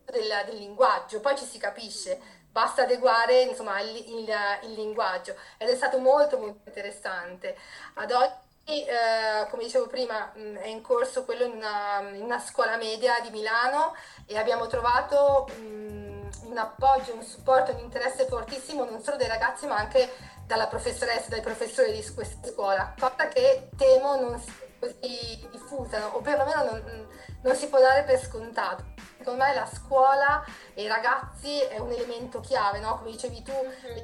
del, 0.07 0.43
del 0.47 0.57
linguaggio, 0.57 1.21
poi 1.21 1.39
ci 1.39 1.45
si 1.45 1.59
capisce, 1.59 2.21
basta 2.51 2.83
adeguare 2.83 3.43
insomma, 3.43 3.79
il, 3.79 3.95
il, 3.95 4.35
il, 4.63 4.73
linguaggio 4.73 5.37
ed 5.57 5.69
è 5.69 5.77
stato 5.77 5.99
molto 6.01 6.39
molto 6.39 6.59
interessante. 6.67 7.57
Ad 7.95 8.11
oggi, 8.11 8.85
eh, 8.85 9.49
come 9.49 9.63
dicevo 9.63 9.87
prima, 9.87 10.33
è 10.33 10.67
in 10.67 10.81
corso 10.83 11.25
quello 11.25 11.45
in 11.45 11.53
una, 11.53 12.01
in 12.11 12.23
una, 12.23 12.41
scuola 12.41 12.77
media 12.77 13.21
di 13.21 13.31
Milano 13.31 13.95
e 14.27 14.37
abbiamo 14.37 14.67
trovato... 14.67 15.49
Mh, 15.57 16.10
un 16.51 16.59
appoggio, 16.59 17.15
un 17.15 17.23
supporto, 17.23 17.73
un 17.73 17.79
interesse 17.79 18.27
fortissimo 18.27 18.85
non 18.85 19.03
solo 19.03 19.17
dai 19.17 19.29
ragazzi 19.29 19.67
ma 19.67 19.77
anche 19.77 20.11
dalla 20.47 20.67
professoressa, 20.67 21.29
dai 21.29 21.41
professori 21.41 21.93
di 21.93 22.15
questa 22.15 22.49
scuola, 22.49 22.93
cosa 22.99 23.29
che 23.29 23.69
temo 23.77 24.17
non 24.17 24.39
sia 24.41 24.69
così 24.81 25.47
diffusa 25.51 26.15
o 26.17 26.21
perlomeno 26.21 26.65
non, 26.65 27.07
non 27.43 27.55
si 27.55 27.69
può 27.69 27.79
dare 27.79 28.03
per 28.03 28.19
scontato. 28.19 28.85
Secondo 29.19 29.45
me 29.45 29.55
la 29.55 29.67
scuola 29.67 30.43
e 30.75 30.83
i 30.83 30.89
ragazzi 30.89 31.61
è 31.61 31.79
un 31.79 31.93
elemento 31.93 32.41
chiave, 32.41 32.81
no? 32.81 32.97
come 32.99 33.11
dicevi 33.11 33.43
tu, 33.43 33.53
mm-hmm. 33.53 33.97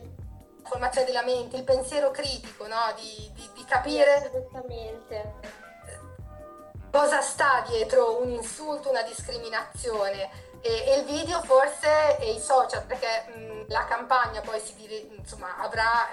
la 0.62 0.68
formazione 0.68 1.06
della 1.06 1.24
mente, 1.24 1.56
il 1.56 1.64
pensiero 1.64 2.10
critico, 2.10 2.66
no? 2.66 2.92
di, 2.96 3.32
di, 3.34 3.50
di 3.54 3.64
capire... 3.64 4.16
Assolutamente 4.16 5.64
cosa 6.90 7.20
sta 7.20 7.62
dietro 7.68 8.22
un 8.22 8.30
insulto, 8.30 8.88
una 8.88 9.02
discriminazione 9.02 10.30
e, 10.60 10.84
e, 10.86 10.98
il 10.98 11.04
video 11.04 11.42
forse 11.42 12.18
e 12.18 12.32
i 12.32 12.40
social, 12.40 12.84
perché 12.84 13.26
mh, 13.34 13.64
la 13.68 13.84
campagna 13.84 14.40
poi 14.40 14.60
si 14.60 14.74
insomma, 15.16 15.56
avrà 15.58 16.10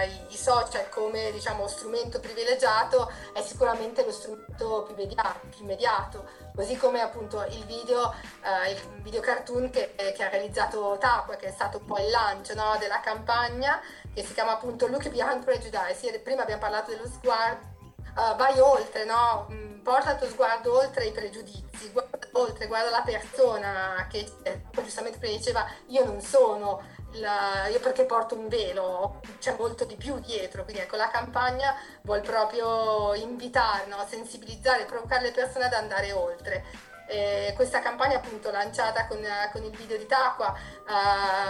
eh, 0.00 0.24
i 0.28 0.36
social 0.36 0.88
come 0.88 1.30
diciamo, 1.30 1.66
strumento 1.66 2.20
privilegiato, 2.20 3.12
è 3.34 3.42
sicuramente 3.42 4.04
lo 4.04 4.12
strumento 4.12 4.84
più 4.84 4.94
immediato, 4.94 5.40
più 5.50 5.64
immediato. 5.64 6.44
così 6.54 6.76
come 6.76 7.02
appunto 7.02 7.44
il 7.50 7.64
video, 7.66 8.14
eh, 8.42 8.70
il 8.72 9.02
video 9.02 9.20
cartoon 9.20 9.68
che, 9.68 9.94
che, 9.94 10.24
ha 10.24 10.28
realizzato 10.30 10.96
Taqua, 10.98 11.36
che 11.36 11.48
è 11.48 11.52
stato 11.52 11.78
un 11.78 11.84
po' 11.84 11.98
il 11.98 12.08
lancio 12.08 12.54
no, 12.54 12.76
della 12.78 13.00
campagna, 13.00 13.80
che 14.14 14.24
si 14.24 14.32
chiama 14.32 14.52
appunto 14.52 14.86
Look 14.86 15.10
Behind 15.10 15.44
Prejudice. 15.44 16.20
Prima 16.20 16.42
abbiamo 16.42 16.62
parlato 16.62 16.90
dello 16.92 17.06
sguardo, 17.06 17.75
uh, 18.16 18.36
vai 18.36 18.58
oltre, 18.58 19.04
no? 19.04 19.46
porta 19.86 20.10
il 20.10 20.18
tuo 20.18 20.26
sguardo 20.26 20.78
oltre 20.78 21.04
i 21.04 21.12
pregiudizi, 21.12 21.90
guarda 21.92 22.18
oltre, 22.32 22.66
guarda 22.66 22.90
la 22.90 23.02
persona 23.02 24.06
che 24.10 24.28
giustamente 24.82 25.18
prima 25.18 25.36
diceva 25.36 25.64
io 25.86 26.04
non 26.04 26.20
sono, 26.20 26.82
la, 27.12 27.68
io 27.68 27.78
perché 27.78 28.04
porto 28.04 28.34
un 28.36 28.48
velo, 28.48 29.20
c'è 29.38 29.54
molto 29.56 29.84
di 29.84 29.94
più 29.94 30.18
dietro, 30.18 30.64
quindi 30.64 30.82
ecco 30.82 30.96
la 30.96 31.08
campagna 31.08 31.76
vuole 32.02 32.20
proprio 32.22 33.14
invitare, 33.14 33.86
no? 33.86 34.04
sensibilizzare, 34.08 34.86
provocare 34.86 35.22
le 35.22 35.30
persone 35.30 35.66
ad 35.66 35.72
andare 35.72 36.10
oltre. 36.10 36.64
Eh, 37.08 37.52
questa 37.54 37.78
campagna 37.78 38.16
appunto 38.16 38.50
lanciata 38.50 39.06
con, 39.06 39.24
con 39.52 39.62
il 39.62 39.70
video 39.70 39.96
di 39.96 40.06
Taqua 40.06 40.52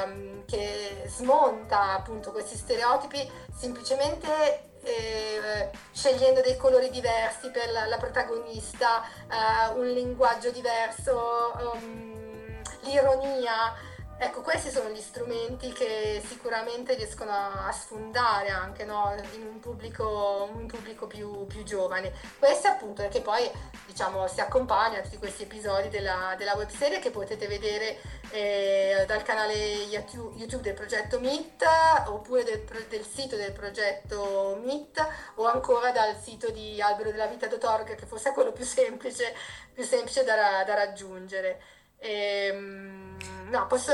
ehm, 0.05 0.44
che 0.44 1.05
smonta 1.07 1.92
appunto 1.92 2.31
questi 2.31 2.59
stereotipi 2.59 3.26
semplicemente 3.59 4.74
eh, 4.87 5.70
scegliendo 5.92 6.40
dei 6.40 6.57
colori 6.57 6.90
diversi 6.90 7.51
per 7.51 7.70
la, 7.72 7.87
la 7.87 7.96
protagonista, 7.96 9.03
eh, 9.03 9.72
un 9.75 9.88
linguaggio 9.90 10.51
diverso, 10.51 11.75
um, 11.75 12.62
l'ironia. 12.83 13.86
Ecco, 14.18 14.40
questi 14.40 14.70
sono 14.70 14.88
gli 14.88 15.00
strumenti 15.00 15.70
che 15.72 16.22
sicuramente 16.26 16.94
riescono 16.94 17.31
a, 17.31 17.70
sfondare 17.70 18.48
anche 18.48 18.87
no, 18.87 19.14
in 19.35 19.42
un 19.46 19.61
pubblico, 19.61 20.48
un 20.55 20.66
pubblico 20.66 21.07
più, 21.07 21.44
più, 21.46 21.62
giovane. 21.64 22.14
Questi 22.38 22.66
appunto 22.66 23.02
perché 23.02 23.20
poi 23.20 23.50
diciamo, 23.85 24.26
si 24.26 24.40
accompagna 24.40 25.00
a 25.00 25.02
tutti 25.02 25.18
questi 25.18 25.42
episodi 25.42 25.90
della, 25.90 26.35
della 26.38 26.55
webserie 26.55 26.98
che 26.98 27.11
potete 27.11 27.46
vedere 27.46 27.98
eh, 28.31 29.05
dal 29.07 29.22
canale 29.22 29.52
YouTube 29.52 30.62
del 30.62 30.72
progetto 30.72 31.20
Meet 31.20 31.62
oppure 32.07 32.42
del, 32.42 32.64
del, 32.88 33.05
sito 33.05 33.37
del 33.37 33.52
progetto 33.52 34.59
Meet 34.64 35.07
o 35.35 35.44
ancora 35.44 35.90
dal 35.90 36.16
sito 36.18 36.50
di 36.50 36.81
albero 36.81 37.11
della 37.11 37.26
vita.org 37.26 37.94
che 37.94 38.07
forse 38.07 38.31
è 38.31 38.33
quello 38.33 38.52
più 38.52 38.64
semplice, 38.64 39.35
più 39.74 39.85
semplice 39.85 40.24
da, 40.24 40.64
da 40.64 40.74
raggiungere. 40.74 41.61
Ehm, 41.98 43.05
no, 43.50 43.66
posso 43.66 43.92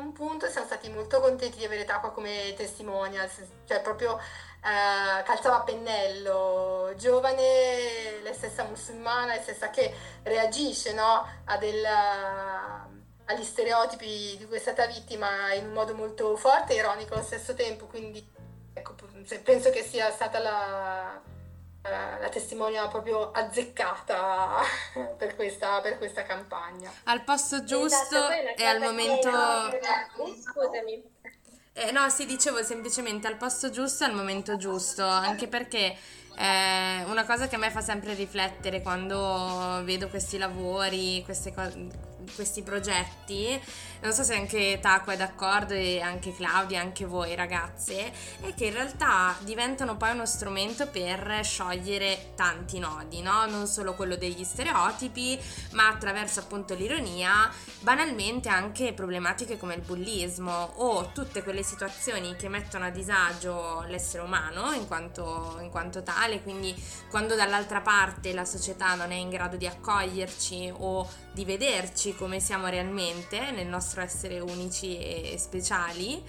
un 0.00 0.12
punto 0.12 0.48
siamo 0.48 0.66
stati 0.66 0.90
molto 0.90 1.20
contenti 1.20 1.58
di 1.58 1.64
avere 1.64 1.84
Taqua 1.84 2.10
come 2.10 2.54
testimonial, 2.56 3.30
cioè 3.66 3.80
proprio 3.80 4.18
eh, 4.18 5.22
calzava 5.22 5.58
a 5.58 5.62
pennello, 5.62 6.92
giovane, 6.96 8.20
lei 8.22 8.34
stessa 8.34 8.64
musulmana, 8.64 9.34
lei 9.34 9.42
stessa 9.42 9.70
che 9.70 9.94
reagisce 10.22 10.92
no, 10.92 11.26
a 11.44 11.56
del, 11.56 11.84
agli 13.24 13.44
stereotipi 13.44 14.36
di 14.38 14.46
cui 14.46 14.56
è 14.56 14.60
stata 14.60 14.86
vittima 14.86 15.52
in 15.54 15.66
un 15.66 15.72
modo 15.72 15.94
molto 15.94 16.36
forte 16.36 16.72
e 16.72 16.76
ironico 16.76 17.14
allo 17.14 17.22
stesso 17.22 17.54
tempo, 17.54 17.86
quindi 17.86 18.26
ecco, 18.74 18.94
penso 19.42 19.70
che 19.70 19.82
sia 19.82 20.10
stata 20.10 20.38
la, 20.38 21.20
la 21.82 22.28
testimonia 22.30 22.86
proprio 22.88 23.30
azzeccata 23.30 24.60
per 25.16 25.34
questa, 25.34 25.80
per 25.80 25.98
questa 25.98 26.22
campagna. 26.22 26.92
Al 27.04 27.22
posto 27.22 27.64
giusto 27.64 28.28
esatto, 28.28 28.56
e 28.56 28.64
al 28.64 28.80
momento... 28.80 29.30
Che... 29.70 29.80
Scusami. 30.42 31.02
Eh, 31.72 31.92
no, 31.92 32.08
sì, 32.10 32.26
dicevo 32.26 32.62
semplicemente 32.62 33.26
al 33.26 33.36
posto 33.36 33.70
giusto 33.70 34.04
e 34.04 34.08
al 34.08 34.14
momento 34.14 34.56
giusto, 34.56 35.04
anche 35.04 35.46
perché 35.46 35.96
è 36.34 37.02
una 37.06 37.24
cosa 37.24 37.48
che 37.48 37.54
a 37.54 37.58
me 37.58 37.70
fa 37.70 37.80
sempre 37.80 38.14
riflettere 38.14 38.82
quando 38.82 39.80
vedo 39.84 40.08
questi 40.08 40.36
lavori, 40.36 41.22
queste 41.24 41.54
cose 41.54 42.08
questi 42.34 42.62
progetti, 42.62 43.60
non 44.00 44.12
so 44.12 44.22
se 44.22 44.34
anche 44.34 44.78
Taco 44.80 45.10
è 45.10 45.16
d'accordo 45.16 45.74
e 45.74 46.00
anche 46.00 46.34
Claudia, 46.34 46.80
anche 46.80 47.04
voi 47.04 47.34
ragazze, 47.34 48.12
è 48.40 48.54
che 48.54 48.66
in 48.66 48.72
realtà 48.72 49.36
diventano 49.40 49.96
poi 49.96 50.12
uno 50.12 50.26
strumento 50.26 50.88
per 50.88 51.40
sciogliere 51.42 52.32
tanti 52.34 52.78
nodi, 52.78 53.20
no? 53.20 53.46
Non 53.46 53.66
solo 53.66 53.94
quello 53.94 54.16
degli 54.16 54.44
stereotipi, 54.44 55.38
ma 55.72 55.88
attraverso 55.88 56.40
appunto 56.40 56.74
l'ironia, 56.74 57.50
banalmente 57.80 58.48
anche 58.48 58.92
problematiche 58.92 59.56
come 59.56 59.74
il 59.74 59.82
bullismo 59.82 60.72
o 60.76 61.10
tutte 61.12 61.42
quelle 61.42 61.62
situazioni 61.62 62.36
che 62.36 62.48
mettono 62.48 62.86
a 62.86 62.90
disagio 62.90 63.84
l'essere 63.88 64.22
umano 64.22 64.72
in 64.72 64.86
quanto, 64.86 65.58
in 65.60 65.70
quanto 65.70 66.02
tale, 66.02 66.42
quindi 66.42 66.74
quando 67.10 67.34
dall'altra 67.34 67.80
parte 67.80 68.32
la 68.32 68.44
società 68.44 68.94
non 68.94 69.12
è 69.12 69.16
in 69.16 69.28
grado 69.28 69.56
di 69.56 69.66
accoglierci 69.66 70.72
o 70.76 71.08
di 71.32 71.44
vederci 71.44 72.14
come 72.14 72.40
siamo 72.40 72.66
realmente 72.66 73.50
nel 73.52 73.66
nostro 73.66 74.00
essere 74.00 74.40
unici 74.40 74.98
e 74.98 75.36
speciali. 75.38 76.22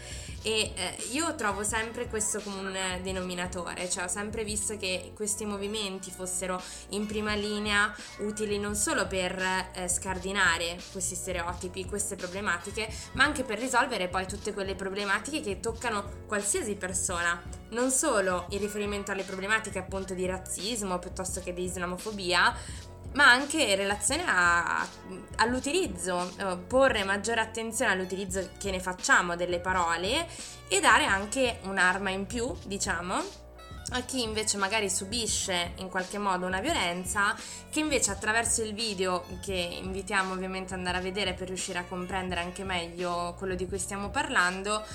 E 0.43 0.71
eh, 0.75 0.97
io 1.11 1.35
trovo 1.35 1.63
sempre 1.63 2.07
questo 2.07 2.41
come 2.41 2.59
un 2.59 3.03
denominatore, 3.03 3.87
cioè 3.89 4.05
ho 4.05 4.07
sempre 4.07 4.43
visto 4.43 4.75
che 4.75 5.11
questi 5.15 5.45
movimenti 5.45 6.09
fossero 6.09 6.59
in 6.89 7.05
prima 7.05 7.35
linea 7.35 7.93
utili 8.19 8.57
non 8.57 8.75
solo 8.75 9.05
per 9.05 9.39
eh, 9.73 9.87
scardinare 9.87 10.79
questi 10.91 11.13
stereotipi, 11.13 11.85
queste 11.85 12.15
problematiche, 12.15 12.91
ma 13.13 13.23
anche 13.23 13.43
per 13.43 13.59
risolvere 13.59 14.07
poi 14.07 14.25
tutte 14.25 14.51
quelle 14.53 14.73
problematiche 14.73 15.41
che 15.41 15.59
toccano 15.59 16.23
qualsiasi 16.25 16.75
persona. 16.75 17.39
Non 17.69 17.91
solo 17.91 18.47
in 18.49 18.59
riferimento 18.59 19.11
alle 19.11 19.23
problematiche 19.23 19.77
appunto 19.77 20.15
di 20.15 20.25
razzismo 20.25 20.97
piuttosto 20.97 21.41
che 21.41 21.53
di 21.53 21.63
islamofobia, 21.63 22.53
ma 23.13 23.29
anche 23.29 23.61
in 23.61 23.75
relazione 23.75 24.23
a, 24.25 24.87
all'utilizzo, 25.37 26.31
eh, 26.37 26.57
porre 26.57 27.03
maggiore 27.03 27.41
attenzione 27.41 27.91
all'utilizzo 27.91 28.51
che 28.57 28.71
ne 28.71 28.79
facciamo 28.79 29.35
delle 29.35 29.59
parole 29.59 30.27
e 30.67 30.79
dare 30.79 31.05
anche 31.05 31.59
un'arma 31.63 32.09
in 32.09 32.25
più, 32.25 32.53
diciamo, 32.65 33.39
a 33.93 34.01
chi 34.01 34.21
invece 34.21 34.57
magari 34.57 34.89
subisce 34.89 35.73
in 35.77 35.89
qualche 35.89 36.17
modo 36.17 36.45
una 36.45 36.61
violenza, 36.61 37.35
che 37.69 37.79
invece 37.79 38.11
attraverso 38.11 38.63
il 38.63 38.73
video, 38.73 39.25
che 39.41 39.79
invitiamo 39.81 40.31
ovviamente 40.33 40.73
ad 40.73 40.79
andare 40.79 40.97
a 40.97 41.01
vedere 41.01 41.33
per 41.33 41.47
riuscire 41.47 41.79
a 41.79 41.83
comprendere 41.83 42.39
anche 42.39 42.63
meglio 42.63 43.35
quello 43.37 43.55
di 43.55 43.67
cui 43.67 43.79
stiamo 43.79 44.09
parlando, 44.09 44.85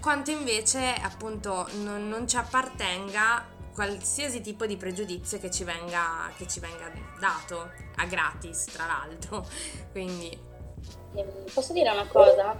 quanto 0.00 0.30
invece 0.30 0.94
appunto 1.02 1.68
non, 1.82 2.08
non 2.08 2.26
ci 2.26 2.36
appartenga 2.36 3.58
qualsiasi 3.72 4.40
tipo 4.40 4.66
di 4.66 4.76
pregiudizio 4.76 5.38
che 5.38 5.50
ci 5.50 5.64
venga, 5.64 6.30
che 6.36 6.46
ci 6.46 6.60
venga 6.60 6.90
dato 7.18 7.70
a 7.96 8.04
gratis, 8.06 8.64
tra 8.64 8.86
l'altro. 8.86 9.46
Quindi. 9.92 10.48
Ehm, 11.14 11.44
posso 11.52 11.72
dire 11.72 11.90
una 11.90 12.06
cosa? 12.06 12.56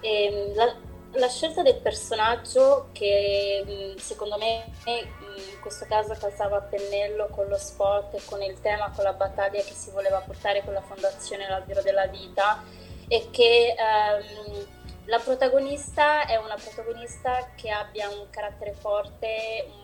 Ehm, 0.00 0.54
la, 0.54 0.74
la, 1.12 1.28
scelta 1.28 1.62
del 1.62 1.76
personaggio 1.76 2.88
che 2.92 3.64
mm, 3.66 3.96
secondo 3.96 4.36
me 4.38 4.66
mm, 4.88 5.52
in 5.52 5.60
questo 5.60 5.86
caso 5.86 6.14
calzava 6.18 6.58
a 6.58 6.62
pennello 6.62 7.28
con 7.30 7.46
lo 7.46 7.58
spot 7.58 8.14
e 8.14 8.20
con 8.24 8.42
il 8.42 8.60
tema, 8.60 8.90
con 8.94 9.04
la 9.04 9.12
battaglia 9.12 9.62
che 9.62 9.74
si 9.74 9.90
voleva 9.90 10.20
portare 10.20 10.64
con 10.64 10.72
la 10.72 10.82
fondazione 10.82 11.48
L'Albero 11.48 11.82
della 11.82 12.06
Vita 12.06 12.62
è 13.08 13.28
che 13.30 13.74
ehm, 13.76 14.78
la 15.06 15.18
protagonista 15.18 16.24
è 16.24 16.36
una 16.36 16.54
protagonista 16.54 17.50
che 17.56 17.70
abbia 17.70 18.08
un 18.08 18.28
carattere 18.30 18.72
forte, 18.72 19.66
un 19.66 19.79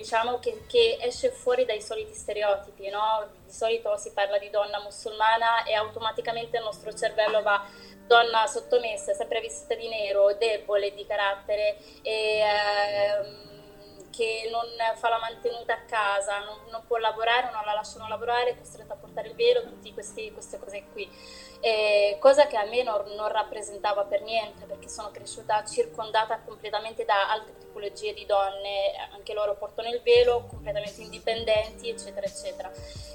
diciamo 0.00 0.38
che, 0.38 0.62
che, 0.66 0.96
esce 0.98 1.30
fuori 1.30 1.66
dai 1.66 1.82
soliti 1.82 2.14
stereotipi, 2.14 2.88
no? 2.88 3.28
Di 3.44 3.52
solito 3.52 3.96
si 3.98 4.12
parla 4.12 4.38
di 4.38 4.48
donna 4.48 4.80
musulmana 4.80 5.64
e 5.64 5.74
automaticamente 5.74 6.56
il 6.56 6.64
nostro 6.64 6.92
cervello 6.94 7.42
va 7.42 7.62
donna 8.06 8.46
sottomessa, 8.46 9.12
sempre 9.12 9.40
vestita 9.40 9.74
di 9.74 9.88
nero, 9.88 10.34
debole 10.34 10.94
di 10.94 11.04
carattere 11.06 11.76
e 12.02 12.40
ehm, 12.40 13.49
che 14.10 14.48
non 14.50 14.66
fa 14.96 15.08
la 15.08 15.18
mantenuta 15.18 15.74
a 15.74 15.82
casa, 15.82 16.38
non, 16.40 16.58
non, 16.70 16.82
può 16.86 16.96
lavorare, 16.98 17.50
non 17.50 17.64
la 17.64 17.74
lasciano 17.74 18.08
lavorare, 18.08 18.50
è 18.50 18.58
costretta 18.58 18.94
a 18.94 18.96
portare 18.96 19.28
il 19.28 19.34
velo, 19.34 19.62
tutte 19.64 19.92
queste 19.92 20.32
cose 20.58 20.84
qui 20.92 21.08
eh, 21.60 22.16
cosa 22.18 22.46
che 22.46 22.56
a 22.56 22.64
me 22.64 22.82
non, 22.82 23.04
non, 23.16 23.28
rappresentava 23.28 24.04
per 24.04 24.22
niente 24.22 24.64
perché 24.64 24.88
sono 24.88 25.10
cresciuta 25.10 25.62
circondata 25.64 26.40
completamente 26.42 27.04
da 27.04 27.30
altre 27.30 27.58
tipologie 27.58 28.14
di 28.14 28.24
donne, 28.24 28.92
anche 29.12 29.34
loro 29.34 29.54
portano 29.56 29.90
il 29.90 30.00
velo, 30.02 30.46
completamente 30.48 31.02
indipendenti, 31.02 31.90
eccetera, 31.90 32.26
eccetera. 32.26 32.70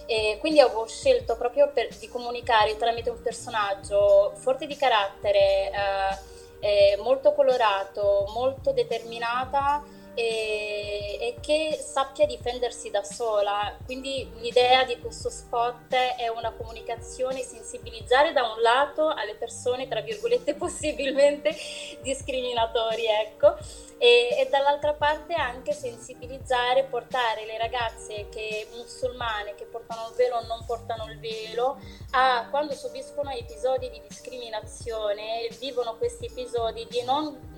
E 0.05 0.37
quindi 0.39 0.59
avevo 0.59 0.85
scelto 0.85 1.35
proprio 1.37 1.71
per, 1.71 1.87
di 1.97 2.07
comunicare 2.07 2.77
tramite 2.77 3.09
un 3.09 3.21
personaggio 3.21 4.33
forte 4.35 4.67
di 4.67 4.75
carattere, 4.77 5.71
eh, 5.71 6.93
eh, 6.93 6.97
molto 6.97 7.33
colorato, 7.33 8.25
molto 8.31 8.71
determinata 8.73 9.83
e, 10.15 11.17
e, 11.19 11.35
che 11.41 11.77
sappia 11.79 12.25
difendersi 12.25 12.89
da 12.89 13.03
sola. 13.03 13.77
Quindi 13.85 14.27
l'idea 14.39 14.83
di 14.83 14.99
questo 14.99 15.29
spot 15.29 15.93
è 15.93 16.27
una 16.29 16.51
comunicazione, 16.51 17.41
sensibilizzare 17.41 18.31
da 18.31 18.43
un 18.43 18.61
lato 18.61 19.09
alle 19.09 19.35
persone, 19.35 19.87
tra 19.87 20.01
virgolette, 20.01 20.55
possibilmente 20.55 21.55
discriminatori, 22.01 23.05
ecco, 23.05 23.55
e, 23.97 24.35
e 24.39 24.47
dall'altra 24.49 24.93
parte 24.93 25.33
anche 25.33 25.73
sensibilizzare, 25.73 26.85
portare 26.85 27.45
le 27.45 27.57
ragazze 27.57 28.27
che, 28.29 28.67
musulmane 28.73 29.55
che 29.55 29.65
portano 29.65 30.09
il 30.09 30.15
velo 30.15 30.37
o 30.37 30.45
non 30.45 30.65
portano 30.65 31.05
il 31.09 31.19
velo 31.19 31.79
a 32.11 32.47
quando 32.49 32.73
subiscono 32.73 33.29
episodi 33.31 33.89
di 33.89 34.01
discriminazione, 34.07 35.49
vivono 35.59 35.95
questi 35.97 36.25
episodi 36.25 36.87
di 36.89 37.03
non 37.03 37.53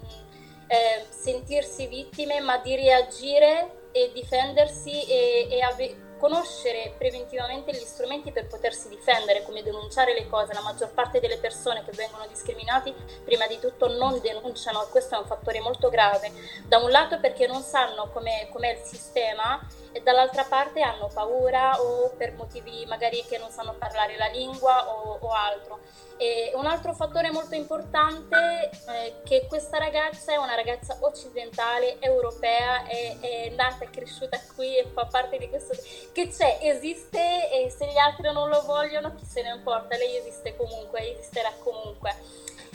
eh, 0.67 1.05
sentirsi 1.09 1.87
vittime, 1.87 2.39
ma 2.39 2.57
di 2.57 2.75
reagire 2.75 3.89
e 3.91 4.11
difendersi 4.13 5.03
e, 5.05 5.47
e 5.49 5.61
ave- 5.61 5.95
conoscere 6.17 6.93
preventivamente 6.97 7.71
gli 7.71 7.85
strumenti 7.85 8.31
per 8.31 8.47
potersi 8.47 8.89
difendere, 8.89 9.43
come 9.43 9.63
denunciare 9.63 10.13
le 10.13 10.27
cose. 10.27 10.53
La 10.53 10.61
maggior 10.61 10.91
parte 10.91 11.19
delle 11.19 11.37
persone 11.37 11.83
che 11.83 11.91
vengono 11.91 12.25
discriminate 12.27 12.93
prima 13.23 13.47
di 13.47 13.59
tutto 13.59 13.87
non 13.87 14.19
denunciano 14.19 14.83
e 14.83 14.89
questo 14.89 15.15
è 15.15 15.19
un 15.19 15.25
fattore 15.25 15.59
molto 15.59 15.89
grave. 15.89 16.31
Da 16.65 16.77
un 16.77 16.89
lato 16.89 17.19
perché 17.19 17.47
non 17.47 17.61
sanno 17.61 18.09
com'è, 18.11 18.49
com'è 18.51 18.71
il 18.71 18.85
sistema 18.85 19.59
e 19.91 20.01
dall'altra 20.01 20.43
parte 20.43 20.81
hanno 20.81 21.09
paura 21.13 21.81
o 21.81 22.11
per 22.17 22.33
motivi 22.33 22.85
magari 22.85 23.23
che 23.27 23.37
non 23.37 23.49
sanno 23.49 23.73
parlare 23.77 24.17
la 24.17 24.27
lingua 24.27 24.87
o, 24.89 25.17
o 25.19 25.29
altro. 25.31 25.79
E 26.17 26.51
un 26.55 26.65
altro 26.65 26.93
fattore 26.93 27.31
molto 27.31 27.53
importante 27.53 28.69
è 28.87 29.21
che 29.23 29.45
questa 29.47 29.77
ragazza 29.77 30.31
è 30.31 30.37
una 30.37 30.55
ragazza 30.55 30.97
occidentale, 31.01 31.99
europea, 31.99 32.85
è, 32.85 33.17
è 33.19 33.49
nata 33.49 33.85
e 33.85 33.89
cresciuta 33.91 34.39
qui 34.55 34.77
e 34.77 34.87
fa 34.91 35.05
parte 35.05 35.37
di 35.37 35.47
questo 35.47 35.75
che 36.11 36.29
c'è, 36.29 36.59
esiste 36.61 37.49
e 37.51 37.69
se 37.69 37.87
gli 37.87 37.97
altri 37.97 38.31
non 38.31 38.49
lo 38.49 38.61
vogliono 38.65 39.13
chi 39.15 39.25
se 39.25 39.41
ne 39.41 39.53
importa, 39.53 39.95
lei 39.97 40.17
esiste 40.17 40.55
comunque, 40.55 41.13
esisterà 41.13 41.51
comunque. 41.63 42.15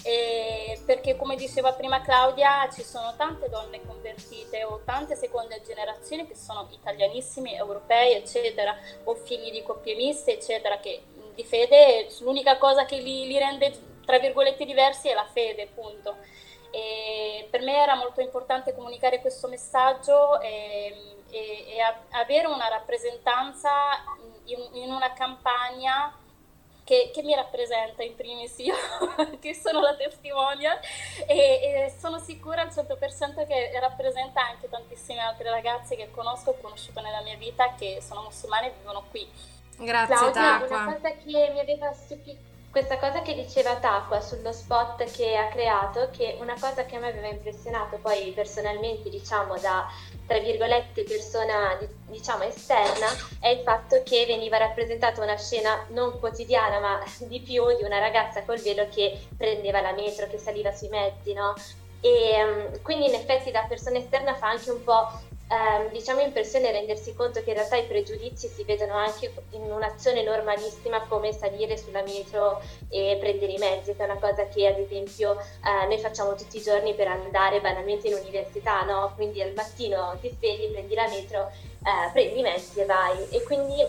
E 0.04 0.80
perché 0.84 1.16
come 1.16 1.36
diceva 1.36 1.72
prima 1.74 2.02
Claudia 2.02 2.68
ci 2.72 2.82
sono 2.82 3.14
tante 3.16 3.48
donne 3.48 3.80
convertite 3.86 4.64
o 4.64 4.80
tante 4.84 5.14
seconde 5.14 5.62
generazioni 5.64 6.26
che 6.26 6.34
sono 6.34 6.66
italianissimi, 6.72 7.54
europei 7.54 8.14
eccetera 8.14 8.76
o 9.04 9.14
figli 9.14 9.52
di 9.52 9.62
coppie 9.62 9.94
miste 9.94 10.32
eccetera 10.32 10.78
che 10.78 11.02
di 11.34 11.44
fede 11.44 12.08
l'unica 12.20 12.58
cosa 12.58 12.84
che 12.84 12.96
li, 12.96 13.28
li 13.28 13.38
rende 13.38 13.72
tra 14.04 14.18
virgolette 14.18 14.64
diversi 14.64 15.08
è 15.08 15.14
la 15.14 15.28
fede 15.32 15.62
appunto 15.62 16.16
e 16.72 17.46
per 17.50 17.60
me 17.60 17.76
era 17.76 17.94
molto 17.94 18.20
importante 18.20 18.74
comunicare 18.74 19.20
questo 19.20 19.46
messaggio 19.46 20.40
e, 20.40 21.21
e, 21.32 21.76
e 21.76 21.80
avere 22.10 22.46
una 22.46 22.68
rappresentanza 22.68 23.70
in, 24.44 24.58
in 24.74 24.90
una 24.92 25.12
campagna 25.14 26.14
che, 26.84 27.10
che, 27.14 27.22
mi 27.22 27.34
rappresenta 27.34 28.02
in 28.02 28.14
primis 28.16 28.58
io, 28.58 28.74
che 29.40 29.54
sono 29.54 29.80
la 29.80 29.94
testimonia 29.94 30.78
e, 31.26 31.36
e, 31.36 31.94
sono 31.98 32.18
sicura 32.18 32.62
al 32.62 32.68
100% 32.68 33.46
che 33.46 33.78
rappresenta 33.80 34.42
anche 34.42 34.68
tantissime 34.68 35.20
altre 35.20 35.48
ragazze 35.48 35.96
che 35.96 36.10
conosco, 36.10 36.50
ho 36.50 36.56
conosciuto 36.60 37.00
nella 37.00 37.22
mia 37.22 37.36
vita, 37.36 37.74
che 37.76 38.00
sono 38.02 38.22
musulmane 38.22 38.66
e 38.66 38.72
vivono 38.78 39.04
qui. 39.10 39.26
Grazie 39.78 40.14
Claudia, 40.14 40.32
Tacqua. 40.32 40.76
Una 40.76 40.92
cosa 40.94 41.10
che 41.10 41.24
mi 41.24 41.60
aveva 41.60 41.92
stupito 41.92 42.51
questa 42.72 42.98
cosa 42.98 43.20
che 43.20 43.34
diceva 43.34 43.76
Tacqua 43.76 44.22
sullo 44.22 44.50
spot 44.50 45.04
che 45.12 45.36
ha 45.36 45.48
creato, 45.48 46.08
che 46.10 46.38
una 46.40 46.54
cosa 46.58 46.86
che 46.86 46.96
a 46.96 47.00
me 47.00 47.08
aveva 47.08 47.28
impressionato 47.28 47.98
poi 47.98 48.32
personalmente, 48.34 49.10
diciamo 49.10 49.58
da 49.58 49.86
tra 50.26 50.38
virgolette 50.38 51.04
persona 51.04 51.78
diciamo 52.06 52.44
esterna, 52.44 53.08
è 53.40 53.48
il 53.48 53.60
fatto 53.60 54.02
che 54.02 54.24
veniva 54.24 54.56
rappresentata 54.56 55.22
una 55.22 55.36
scena 55.36 55.84
non 55.90 56.18
quotidiana, 56.18 56.80
ma 56.80 56.98
di 57.18 57.40
più 57.40 57.76
di 57.76 57.84
una 57.84 57.98
ragazza 57.98 58.42
col 58.42 58.58
velo 58.58 58.88
che 58.88 59.20
prendeva 59.36 59.82
la 59.82 59.92
metro, 59.92 60.26
che 60.26 60.38
saliva 60.38 60.72
sui 60.72 60.88
mezzi, 60.88 61.34
no? 61.34 61.54
E 62.00 62.42
um, 62.42 62.80
quindi 62.80 63.06
in 63.06 63.14
effetti 63.14 63.50
da 63.50 63.66
persona 63.68 63.98
esterna 63.98 64.34
fa 64.34 64.48
anche 64.48 64.70
un 64.70 64.82
po' 64.82 65.10
ehm, 65.52 65.90
diciamo 65.90 66.20
impressione 66.20 66.72
rendersi 66.72 67.14
conto 67.14 67.42
che 67.42 67.50
in 67.50 67.56
realtà 67.56 67.76
i 67.76 67.84
pregiudizi 67.84 68.48
si 68.48 68.64
vedono 68.64 68.94
anche 68.94 69.32
in 69.50 69.70
un'azione 69.70 70.22
normalissima 70.22 71.06
come 71.06 71.32
salire 71.32 71.76
sulla 71.76 72.02
metro 72.02 72.60
e 72.88 73.18
prendere 73.20 73.52
i 73.52 73.58
mezzi, 73.58 73.94
che 73.94 74.02
è 74.02 74.04
una 74.04 74.18
cosa 74.18 74.46
che 74.46 74.66
ad 74.66 74.78
esempio 74.78 75.38
eh, 75.38 75.86
noi 75.86 75.98
facciamo 75.98 76.34
tutti 76.34 76.56
i 76.56 76.62
giorni 76.62 76.94
per 76.94 77.08
andare 77.08 77.60
banalmente 77.60 78.08
in 78.08 78.14
università, 78.14 78.82
no? 78.84 79.12
Quindi 79.14 79.42
al 79.42 79.52
mattino 79.54 80.16
ti 80.20 80.30
svegli, 80.30 80.72
prendi 80.72 80.94
la 80.94 81.08
metro, 81.08 81.50
eh, 81.84 82.10
prendi 82.12 82.38
i 82.38 82.42
mezzi 82.42 82.80
e 82.80 82.86
vai. 82.86 83.28
E 83.30 83.42
quindi 83.42 83.84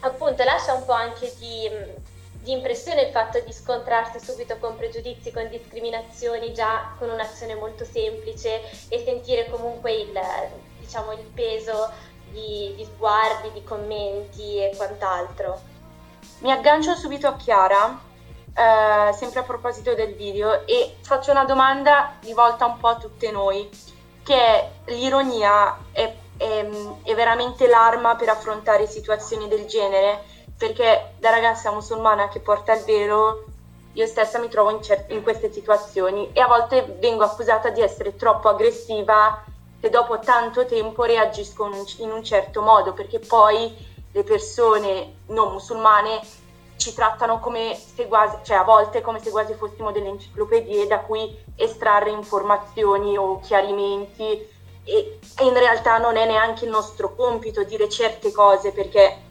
appunto 0.00 0.44
lascia 0.44 0.74
un 0.74 0.84
po' 0.84 0.92
anche 0.92 1.32
di 1.38 2.16
di 2.40 2.54
impressione 2.54 3.02
il 3.02 3.10
fatto 3.10 3.40
di 3.40 3.52
scontrarsi 3.52 4.20
subito 4.20 4.56
con 4.56 4.74
pregiudizi, 4.76 5.32
con 5.32 5.48
discriminazioni 5.50 6.54
già 6.54 6.94
con 6.96 7.10
un'azione 7.10 7.54
molto 7.56 7.84
semplice 7.84 8.62
e 8.88 9.02
sentire 9.04 9.50
comunque 9.50 9.92
il, 9.92 10.18
diciamo, 10.88 11.12
il 11.12 11.26
peso 11.34 11.90
di, 12.30 12.72
di 12.74 12.84
sguardi, 12.84 13.52
di 13.52 13.62
commenti 13.62 14.56
e 14.56 14.72
quant'altro. 14.74 15.60
Mi 16.38 16.50
aggancio 16.50 16.94
subito 16.94 17.28
a 17.28 17.36
Chiara, 17.36 18.00
eh, 18.54 19.12
sempre 19.12 19.40
a 19.40 19.42
proposito 19.42 19.94
del 19.94 20.14
video, 20.14 20.66
e 20.66 20.96
faccio 21.02 21.30
una 21.30 21.44
domanda 21.44 22.14
rivolta 22.22 22.64
un 22.64 22.78
po' 22.78 22.88
a 22.88 22.96
tutte 22.96 23.30
noi, 23.30 23.68
che 24.24 24.34
è 24.34 24.70
l'ironia 24.86 25.76
è, 25.92 26.14
è, 26.38 26.68
è 27.02 27.14
veramente 27.14 27.66
l'arma 27.66 28.16
per 28.16 28.30
affrontare 28.30 28.86
situazioni 28.86 29.46
del 29.46 29.66
genere? 29.66 30.24
Perché 30.56 31.12
da 31.18 31.30
ragazza 31.30 31.70
musulmana 31.70 32.28
che 32.28 32.40
porta 32.40 32.72
il 32.72 32.84
velo 32.84 33.44
io 33.92 34.06
stessa 34.06 34.38
mi 34.38 34.48
trovo 34.48 34.70
in, 34.70 34.82
cer- 34.82 35.10
in, 35.10 35.22
queste 35.22 35.52
situazioni 35.52 36.30
e 36.32 36.40
a 36.40 36.46
volte 36.46 36.96
vengo 36.98 37.24
accusata 37.24 37.70
di 37.70 37.80
essere 37.80 38.16
troppo 38.16 38.48
aggressiva 38.48 39.42
se 39.80 39.90
dopo 39.90 40.18
tanto 40.18 40.66
tempo 40.66 41.04
reagiscono 41.04 41.84
in 41.98 42.10
un 42.10 42.24
certo 42.24 42.62
modo, 42.62 42.92
perché 42.92 43.18
poi 43.18 43.74
le 44.12 44.24
persone 44.24 45.18
non 45.26 45.52
musulmane 45.52 46.20
ci 46.76 46.94
trattano 46.94 47.40
come 47.40 47.74
se 47.76 48.06
quasi, 48.06 48.36
cioè 48.42 48.56
a 48.56 48.62
volte 48.62 49.00
come 49.00 49.20
se 49.20 49.30
quasi 49.30 49.54
fossimo 49.54 49.90
delle 49.92 50.08
enciclopedie 50.08 50.86
da 50.86 51.00
cui 51.00 51.36
estrarre 51.56 52.10
informazioni 52.10 53.16
o 53.16 53.40
chiarimenti 53.40 54.46
e, 54.84 55.18
e 55.36 55.44
in 55.44 55.54
realtà 55.54 55.98
non 55.98 56.16
è 56.16 56.24
neanche 56.24 56.64
il 56.64 56.70
nostro 56.70 57.14
compito 57.14 57.64
dire 57.64 57.88
certe 57.88 58.32
cose 58.32 58.72
perché 58.72 59.26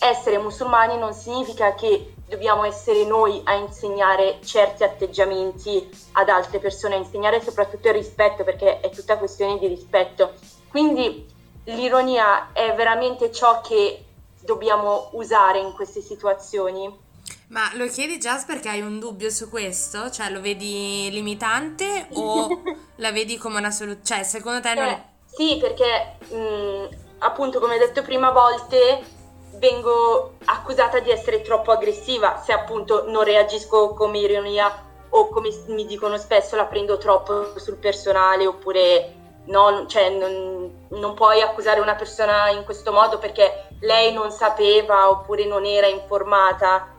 essere 0.00 0.38
musulmani 0.38 0.98
non 0.98 1.14
significa 1.14 1.74
che 1.74 2.14
dobbiamo 2.28 2.64
essere 2.64 3.04
noi 3.04 3.40
a 3.44 3.54
insegnare 3.54 4.38
certi 4.44 4.84
atteggiamenti 4.84 5.88
ad 6.12 6.28
altre 6.28 6.58
persone, 6.58 6.94
a 6.94 6.98
insegnare 6.98 7.42
soprattutto 7.42 7.88
il 7.88 7.94
rispetto, 7.94 8.44
perché 8.44 8.80
è 8.80 8.90
tutta 8.90 9.16
questione 9.16 9.58
di 9.58 9.66
rispetto. 9.66 10.34
Quindi 10.68 11.26
l'ironia 11.64 12.52
è 12.52 12.74
veramente 12.74 13.32
ciò 13.32 13.60
che 13.60 14.04
dobbiamo 14.40 15.08
usare 15.12 15.58
in 15.58 15.72
queste 15.72 16.00
situazioni. 16.00 17.06
Ma 17.48 17.70
lo 17.74 17.86
chiedi 17.86 18.18
già 18.18 18.42
perché 18.46 18.68
hai 18.68 18.82
un 18.82 18.98
dubbio 18.98 19.30
su 19.30 19.48
questo? 19.48 20.10
Cioè 20.10 20.30
lo 20.30 20.40
vedi 20.40 21.08
limitante 21.10 22.08
o 22.12 22.62
la 22.96 23.10
vedi 23.10 23.38
come 23.38 23.58
una 23.58 23.70
soluzione? 23.70 24.04
Cioè 24.04 24.22
secondo 24.22 24.60
te 24.60 24.74
non. 24.74 24.86
Eh, 24.86 25.04
sì, 25.24 25.56
perché 25.58 26.18
mh, 26.34 26.88
appunto 27.18 27.58
come 27.58 27.78
detto 27.78 28.02
prima 28.02 28.28
a 28.28 28.32
volte 28.32 29.16
vengo 29.58 30.34
accusata 30.44 31.00
di 31.00 31.10
essere 31.10 31.42
troppo 31.42 31.70
aggressiva 31.70 32.40
se 32.44 32.52
appunto 32.52 33.04
non 33.08 33.24
reagisco 33.24 33.94
come 33.94 34.18
ironia 34.18 34.86
o 35.10 35.28
come 35.28 35.50
mi 35.66 35.86
dicono 35.86 36.16
spesso 36.16 36.56
la 36.56 36.66
prendo 36.66 36.98
troppo 36.98 37.58
sul 37.58 37.76
personale 37.76 38.46
oppure 38.46 39.14
no, 39.48 39.86
cioè 39.86 40.10
non, 40.10 40.86
non 40.88 41.14
puoi 41.14 41.40
accusare 41.40 41.80
una 41.80 41.94
persona 41.94 42.50
in 42.50 42.64
questo 42.64 42.92
modo 42.92 43.18
perché 43.18 43.68
lei 43.80 44.12
non 44.12 44.30
sapeva 44.30 45.10
oppure 45.10 45.44
non 45.44 45.64
era 45.64 45.86
informata. 45.86 46.94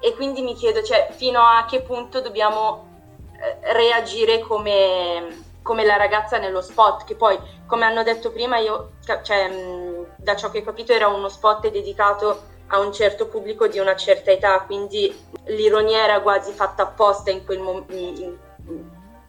E 0.00 0.14
quindi 0.14 0.42
mi 0.42 0.54
chiedo 0.54 0.82
cioè, 0.82 1.08
fino 1.12 1.40
a 1.40 1.64
che 1.64 1.80
punto 1.80 2.20
dobbiamo 2.20 2.86
eh, 3.40 3.72
reagire 3.72 4.40
come, 4.40 5.44
come 5.62 5.84
la 5.84 5.96
ragazza 5.96 6.38
nello 6.38 6.60
spot 6.60 7.04
che 7.04 7.14
poi 7.14 7.38
come 7.66 7.84
hanno 7.84 8.02
detto 8.02 8.30
prima 8.30 8.58
io 8.58 8.92
cioè, 9.22 9.48
da 10.26 10.34
ciò 10.34 10.50
che 10.50 10.58
ho 10.58 10.64
capito 10.64 10.92
era 10.92 11.06
uno 11.06 11.28
spot 11.28 11.70
dedicato 11.70 12.54
a 12.66 12.80
un 12.80 12.92
certo 12.92 13.28
pubblico 13.28 13.68
di 13.68 13.78
una 13.78 13.94
certa 13.94 14.32
età, 14.32 14.60
quindi 14.62 15.16
l'ironia 15.44 16.02
era 16.02 16.20
quasi 16.20 16.50
fatta 16.50 16.82
apposta 16.82 17.30
in 17.30 17.44
quel, 17.44 17.60
mo- 17.60 17.86
in, 17.90 18.36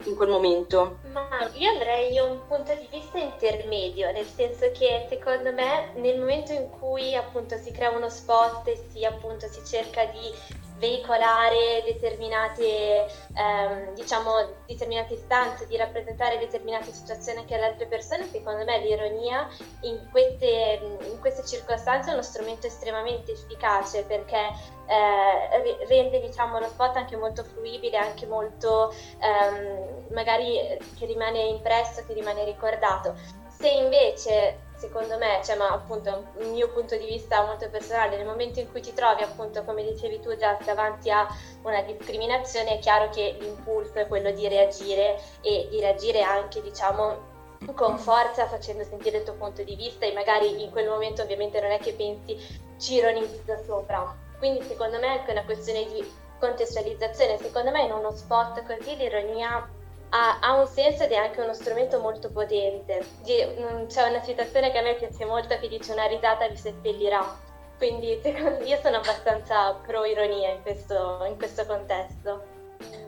in 0.06 0.16
quel 0.16 0.30
momento. 0.30 0.98
Ma 1.12 1.28
io 1.54 1.72
avrei 1.72 2.18
un 2.18 2.39
punto 2.48 2.74
di 2.74 2.88
vista 2.89 3.20
intermedio, 3.20 4.12
nel 4.12 4.26
senso 4.26 4.72
che 4.72 5.06
secondo 5.08 5.54
me 5.54 5.91
nel 5.98 6.18
momento 6.18 6.52
in 6.52 6.68
cui 6.80 7.14
appunto 7.14 7.58
si 7.58 7.72
crea 7.72 7.91
uno 7.91 8.10
spot 8.10 8.68
e 8.68 8.84
si 8.91 9.06
appunto 9.06 9.45
si 9.52 9.64
cerca 9.64 10.04
di 10.06 10.66
veicolare 10.78 11.84
determinate, 11.86 13.07
ehm, 13.34 13.93
diciamo, 13.93 14.61
determinate 14.65 15.13
istanze, 15.13 15.67
di 15.67 15.78
rappresentare 15.78 16.38
determinate 16.38 16.91
situazioni 16.91 17.45
che 17.45 17.55
alle 17.55 17.65
altre 17.67 17.88
persone, 17.88 18.28
secondo 18.28 18.63
me 18.63 18.80
l'ironia 18.80 19.47
in 19.82 20.07
queste, 20.11 20.80
in 21.11 21.19
queste 21.19 21.45
circostanze 21.45 22.09
è 22.09 22.13
uno 22.13 22.21
strumento 22.21 22.67
estremamente 22.67 23.32
efficace 23.32 24.03
perché 24.03 24.51
eh, 24.88 25.86
rende 25.88 26.19
diciamo, 26.21 26.59
lo 26.59 26.67
spot 26.67 26.95
anche 26.95 27.17
molto 27.17 27.43
fruibile, 27.43 27.97
anche 27.97 28.25
molto 28.25 28.93
ehm, 29.19 30.05
magari 30.11 30.78
che 30.97 31.05
rimane 31.05 31.41
impresso, 31.43 32.03
che 32.05 32.13
rimane 32.13 32.43
ricordato. 32.45 33.15
Se 33.49 33.67
invece 33.67 34.66
secondo 34.78 35.17
me, 35.17 35.41
cioè, 35.43 35.55
ma 35.55 35.69
appunto 35.71 36.28
un 36.36 36.51
mio 36.51 36.69
punto 36.69 36.95
di 36.95 37.05
vista 37.05 37.43
molto 37.45 37.69
personale, 37.69 38.15
nel 38.15 38.25
momento 38.25 38.59
in 38.59 38.71
cui 38.71 38.82
ti 38.82 38.93
trovi 38.93 39.23
appunto, 39.23 39.63
come 39.63 39.84
dicevi 39.84 40.19
tu 40.19 40.36
già, 40.36 40.57
davanti 40.63 41.09
a 41.09 41.28
una 41.63 41.82
discriminazione, 41.82 42.75
è 42.75 42.80
chiaro 42.80 43.09
che 43.09 43.38
l'impulso 43.39 43.99
è 43.99 44.07
quello 44.07 44.32
di 44.32 44.47
reagire 44.47 45.19
e 45.41 45.67
di 45.69 45.80
reagire 45.80 46.21
anche, 46.21 46.61
diciamo, 46.61 47.36
con 47.73 47.97
forza 47.97 48.45
facendo 48.47 48.84
sentire 48.84 49.17
il 49.17 49.23
tuo 49.23 49.34
punto 49.34 49.63
di 49.63 49.75
vista 49.75 50.05
e 50.05 50.13
magari 50.13 50.63
in 50.63 50.69
quel 50.69 50.88
momento 50.88 51.23
ovviamente 51.23 51.59
non 51.59 51.71
è 51.71 51.80
che 51.80 51.93
pensi 51.93 52.38
ci 52.78 52.95
ironizza 52.95 53.57
sopra. 53.65 54.15
Quindi 54.38 54.61
secondo 54.61 54.99
me 54.99 55.07
è 55.07 55.17
anche 55.19 55.32
una 55.32 55.43
questione 55.43 55.86
di 55.86 56.07
contestualizzazione, 56.39 57.39
secondo 57.39 57.71
me 57.71 57.84
in 57.84 57.91
uno 57.91 58.11
spot 58.11 58.63
così 58.63 58.95
l'ironia 58.95 59.67
ha, 60.10 60.39
ha, 60.39 60.53
un 60.53 60.68
senso 60.68 61.03
ed 61.03 61.12
è 61.12 61.16
anche 61.16 61.41
uno 61.41 61.53
strumento 61.53 61.99
molto 61.99 62.30
potente. 62.30 63.05
Mm, 63.22 63.88
c'è 63.88 64.08
una 64.08 64.24
citazione 64.24 64.72
che 64.72 64.78
a 64.78 64.82
me 64.82 64.95
piace 64.95 65.26
molto 65.26 65.58
che 65.60 65.68
dice 65.68 65.91
una 65.91 66.05
risata 66.05 66.47
vi 66.47 66.58
seppellirà. 66.58 67.45
Quindi 67.78 68.20
secondo, 68.24 68.64
io 68.64 68.80
sono 68.82 68.97
abbastanza 68.97 69.74
pro 69.86 70.05
ironia 70.05 70.51
in 70.51 70.62
questo, 70.62 71.26
in 71.28 71.38
questo 71.38 71.66
contesto. 71.66 72.55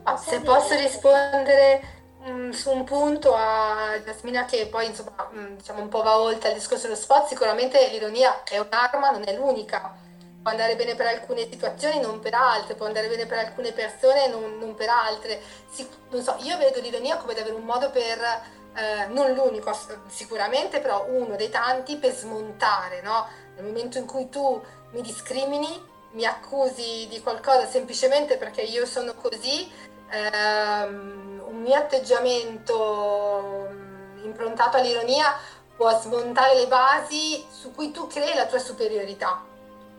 Ah, 0.02 0.16
se 0.16 0.40
posso 0.40 0.74
rispondere 0.74 1.80
mh, 2.24 2.30
mm, 2.30 2.50
su 2.50 2.70
un 2.70 2.84
punto 2.84 3.34
a 3.34 3.96
Jasmina 4.04 4.44
che 4.44 4.66
poi 4.66 4.86
insomma 4.86 5.28
mh, 5.30 5.38
mm, 5.38 5.56
diciamo 5.56 5.80
un 5.80 5.88
po' 5.88 6.02
va 6.02 6.18
oltre 6.18 6.50
il 6.50 6.56
discorso 6.56 6.84
dello 6.84 6.98
spot, 6.98 7.28
sicuramente 7.28 7.88
l'ironia 7.88 8.42
è 8.42 8.58
un'arma, 8.58 9.10
non 9.10 9.22
è 9.24 9.34
l'unica 9.34 9.99
può 10.42 10.50
andare 10.50 10.76
bene 10.76 10.94
per 10.94 11.06
alcune 11.06 11.48
situazioni, 11.50 12.00
non 12.00 12.20
per 12.20 12.34
altre, 12.34 12.74
può 12.74 12.86
andare 12.86 13.08
bene 13.08 13.26
per 13.26 13.38
alcune 13.38 13.72
persone, 13.72 14.28
non, 14.28 14.58
non 14.58 14.74
per 14.74 14.88
altre. 14.88 15.40
Si, 15.70 15.86
non 16.10 16.22
so, 16.22 16.36
io 16.40 16.56
vedo 16.56 16.80
l'ironia 16.80 17.16
come 17.16 17.34
davvero 17.34 17.56
un 17.56 17.64
modo 17.64 17.90
per, 17.90 18.18
eh, 18.74 19.06
non 19.08 19.32
l'unico 19.32 19.76
sicuramente, 20.08 20.80
però 20.80 21.06
uno 21.08 21.36
dei 21.36 21.50
tanti 21.50 21.96
per 21.96 22.12
smontare, 22.12 23.02
no? 23.02 23.28
Nel 23.56 23.64
momento 23.64 23.98
in 23.98 24.06
cui 24.06 24.28
tu 24.28 24.62
mi 24.92 25.02
discrimini, 25.02 25.88
mi 26.12 26.24
accusi 26.24 27.06
di 27.08 27.20
qualcosa 27.22 27.66
semplicemente 27.66 28.36
perché 28.36 28.62
io 28.62 28.86
sono 28.86 29.14
così, 29.14 29.70
ehm, 30.10 31.42
un 31.46 31.60
mio 31.60 31.76
atteggiamento 31.76 33.68
mm, 33.70 34.24
improntato 34.24 34.76
all'ironia 34.78 35.36
può 35.76 35.98
smontare 36.00 36.54
le 36.54 36.66
basi 36.66 37.44
su 37.50 37.72
cui 37.72 37.90
tu 37.90 38.06
crei 38.06 38.34
la 38.34 38.46
tua 38.46 38.58
superiorità 38.58 39.48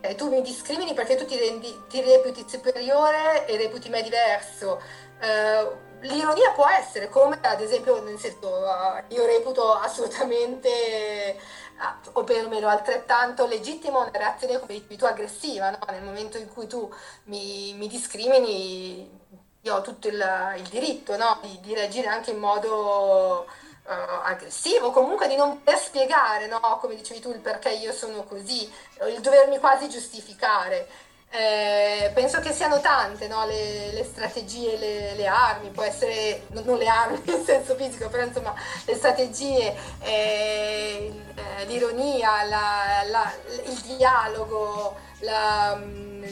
eh, 0.02 0.14
tu 0.14 0.28
mi 0.28 0.42
discrimini 0.42 0.92
perché 0.92 1.16
tu 1.16 1.24
ti, 1.24 1.38
rendi, 1.38 1.84
ti 1.88 2.02
reputi 2.02 2.44
superiore 2.46 3.46
e 3.46 3.56
reputi 3.56 3.88
me 3.88 4.02
diverso. 4.02 4.80
Eh, 5.20 5.90
l'ironia 6.02 6.50
può 6.52 6.66
essere 6.68 7.08
come 7.08 7.38
ad 7.40 7.60
esempio 7.60 8.02
nel 8.02 8.18
senso 8.18 8.48
uh, 8.48 9.14
io 9.14 9.24
reputo 9.24 9.72
assolutamente 9.72 11.38
uh, 11.78 12.18
o 12.18 12.24
perlomeno 12.24 12.68
altrettanto 12.68 13.46
legittima 13.46 14.00
una 14.00 14.10
reazione 14.12 14.58
come 14.58 14.74
dici 14.74 14.96
tu 14.96 15.04
aggressiva 15.04 15.70
no? 15.70 15.78
nel 15.90 16.02
momento 16.02 16.38
in 16.38 16.52
cui 16.52 16.66
tu 16.66 16.92
mi, 17.24 17.72
mi 17.74 17.86
discrimini 17.86 19.20
io 19.60 19.74
ho 19.76 19.80
tutto 19.80 20.08
il, 20.08 20.54
il 20.56 20.68
diritto 20.68 21.16
no? 21.16 21.38
di, 21.42 21.60
di, 21.60 21.74
reagire 21.74 22.08
anche 22.08 22.32
in 22.32 22.38
modo 22.38 23.46
uh, 23.84 24.24
aggressivo, 24.24 24.90
comunque 24.90 25.28
di 25.28 25.36
non 25.36 25.62
poter 25.62 25.78
spiegare, 25.78 26.46
no? 26.46 26.60
come 26.80 26.94
dicevi 26.94 27.20
tu, 27.20 27.30
il 27.30 27.40
perché 27.40 27.70
io 27.70 27.92
sono 27.92 28.24
così, 28.24 28.70
il 29.08 29.20
dovermi 29.20 29.58
quasi 29.58 29.88
giustificare. 29.88 31.10
Eh, 31.34 32.10
penso 32.12 32.40
che 32.40 32.52
siano 32.52 32.78
tante 32.80 33.26
no? 33.26 33.46
le, 33.46 33.90
le, 33.92 34.04
strategie, 34.04 34.76
le, 34.76 35.14
le, 35.14 35.26
armi, 35.26 35.70
può 35.70 35.82
essere, 35.82 36.42
non 36.50 36.76
le 36.76 36.86
armi 36.86 37.22
in 37.24 37.42
senso 37.42 37.74
fisico, 37.74 38.10
però 38.10 38.24
insomma 38.24 38.54
le 38.84 38.94
strategie, 38.94 39.74
eh, 40.00 41.10
eh 41.34 41.64
l'ironia, 41.64 42.42
la, 42.44 43.02
la, 43.08 43.32
il 43.64 43.80
dialogo, 43.96 44.94
la, 45.20 45.74
mm, 45.74 46.22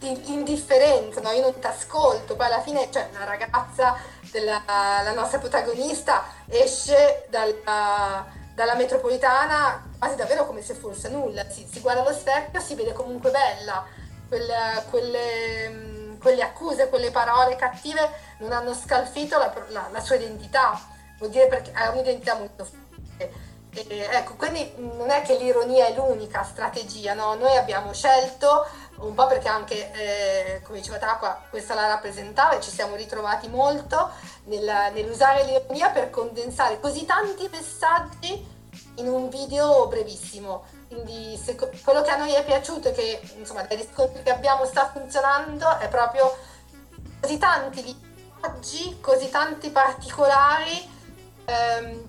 l'indifferenza, 0.00 1.20
no? 1.20 1.30
io 1.30 1.42
non 1.42 1.58
ti 1.58 1.66
ascolto, 1.66 2.34
poi 2.34 2.46
alla 2.46 2.62
fine 2.62 2.88
cioè, 2.90 3.10
la 3.12 3.24
ragazza, 3.24 3.96
della, 4.30 4.62
la 4.66 5.12
nostra 5.12 5.38
protagonista 5.38 6.24
esce 6.48 7.26
dalla, 7.28 8.26
dalla, 8.54 8.74
metropolitana 8.74 9.88
quasi 9.98 10.16
davvero 10.16 10.46
come 10.46 10.62
se 10.62 10.74
fosse 10.74 11.08
nulla, 11.08 11.48
si, 11.48 11.68
si 11.70 11.80
guarda 11.80 12.02
allo 12.02 12.12
specchio, 12.12 12.60
si 12.60 12.74
vede 12.74 12.92
comunque 12.92 13.30
bella, 13.30 13.84
quelle, 14.28 14.84
quelle, 14.88 16.16
quelle, 16.20 16.42
accuse, 16.42 16.88
quelle 16.88 17.10
parole 17.10 17.56
cattive 17.56 18.10
non 18.38 18.52
hanno 18.52 18.74
scalfito 18.74 19.38
la, 19.38 19.52
la, 19.68 19.88
la 19.90 20.00
sua 20.00 20.16
identità, 20.16 20.80
vuol 21.18 21.30
dire 21.30 21.48
perché 21.48 21.72
ha 21.74 21.90
un'identità 21.90 22.34
molto 22.36 22.64
forte. 22.64 23.48
E, 23.72 24.08
ecco, 24.10 24.34
quindi 24.34 24.72
non 24.76 25.10
è 25.10 25.22
che 25.22 25.36
l'ironia 25.36 25.86
è 25.86 25.94
l'unica 25.94 26.42
strategia, 26.42 27.14
no? 27.14 27.34
Noi 27.34 27.56
abbiamo 27.56 27.92
scelto 27.92 28.66
un 29.00 29.14
po' 29.14 29.26
perché 29.26 29.48
anche, 29.48 29.92
eh, 29.92 30.62
come 30.62 30.78
diceva 30.78 30.98
Tacqua, 30.98 31.42
questa 31.48 31.74
la 31.74 31.86
rappresentava 31.86 32.56
e 32.56 32.60
ci 32.60 32.70
siamo 32.70 32.96
ritrovati 32.96 33.48
molto 33.48 34.10
nel, 34.44 34.90
nell'usare 34.92 35.44
l'ironia 35.44 35.90
per 35.90 36.10
condensare 36.10 36.80
così 36.80 37.04
tanti 37.04 37.48
messaggi 37.50 38.58
in 38.96 39.08
un 39.08 39.28
video 39.28 39.86
brevissimo. 39.86 40.64
Quindi 40.88 41.36
se, 41.36 41.54
quello 41.54 42.02
che 42.02 42.10
a 42.10 42.16
noi 42.16 42.32
è 42.32 42.44
piaciuto 42.44 42.88
e 42.88 42.92
che 42.92 43.20
insomma 43.36 43.62
dai 43.62 43.76
riscontri 43.76 44.22
che 44.22 44.30
abbiamo 44.30 44.64
sta 44.64 44.90
funzionando 44.90 45.78
è 45.78 45.88
proprio 45.88 46.36
così 47.20 47.38
tanti 47.38 47.82
linguaggi, 47.82 48.98
così 49.00 49.30
tanti 49.30 49.70
particolari 49.70 50.90
ehm, 51.44 52.08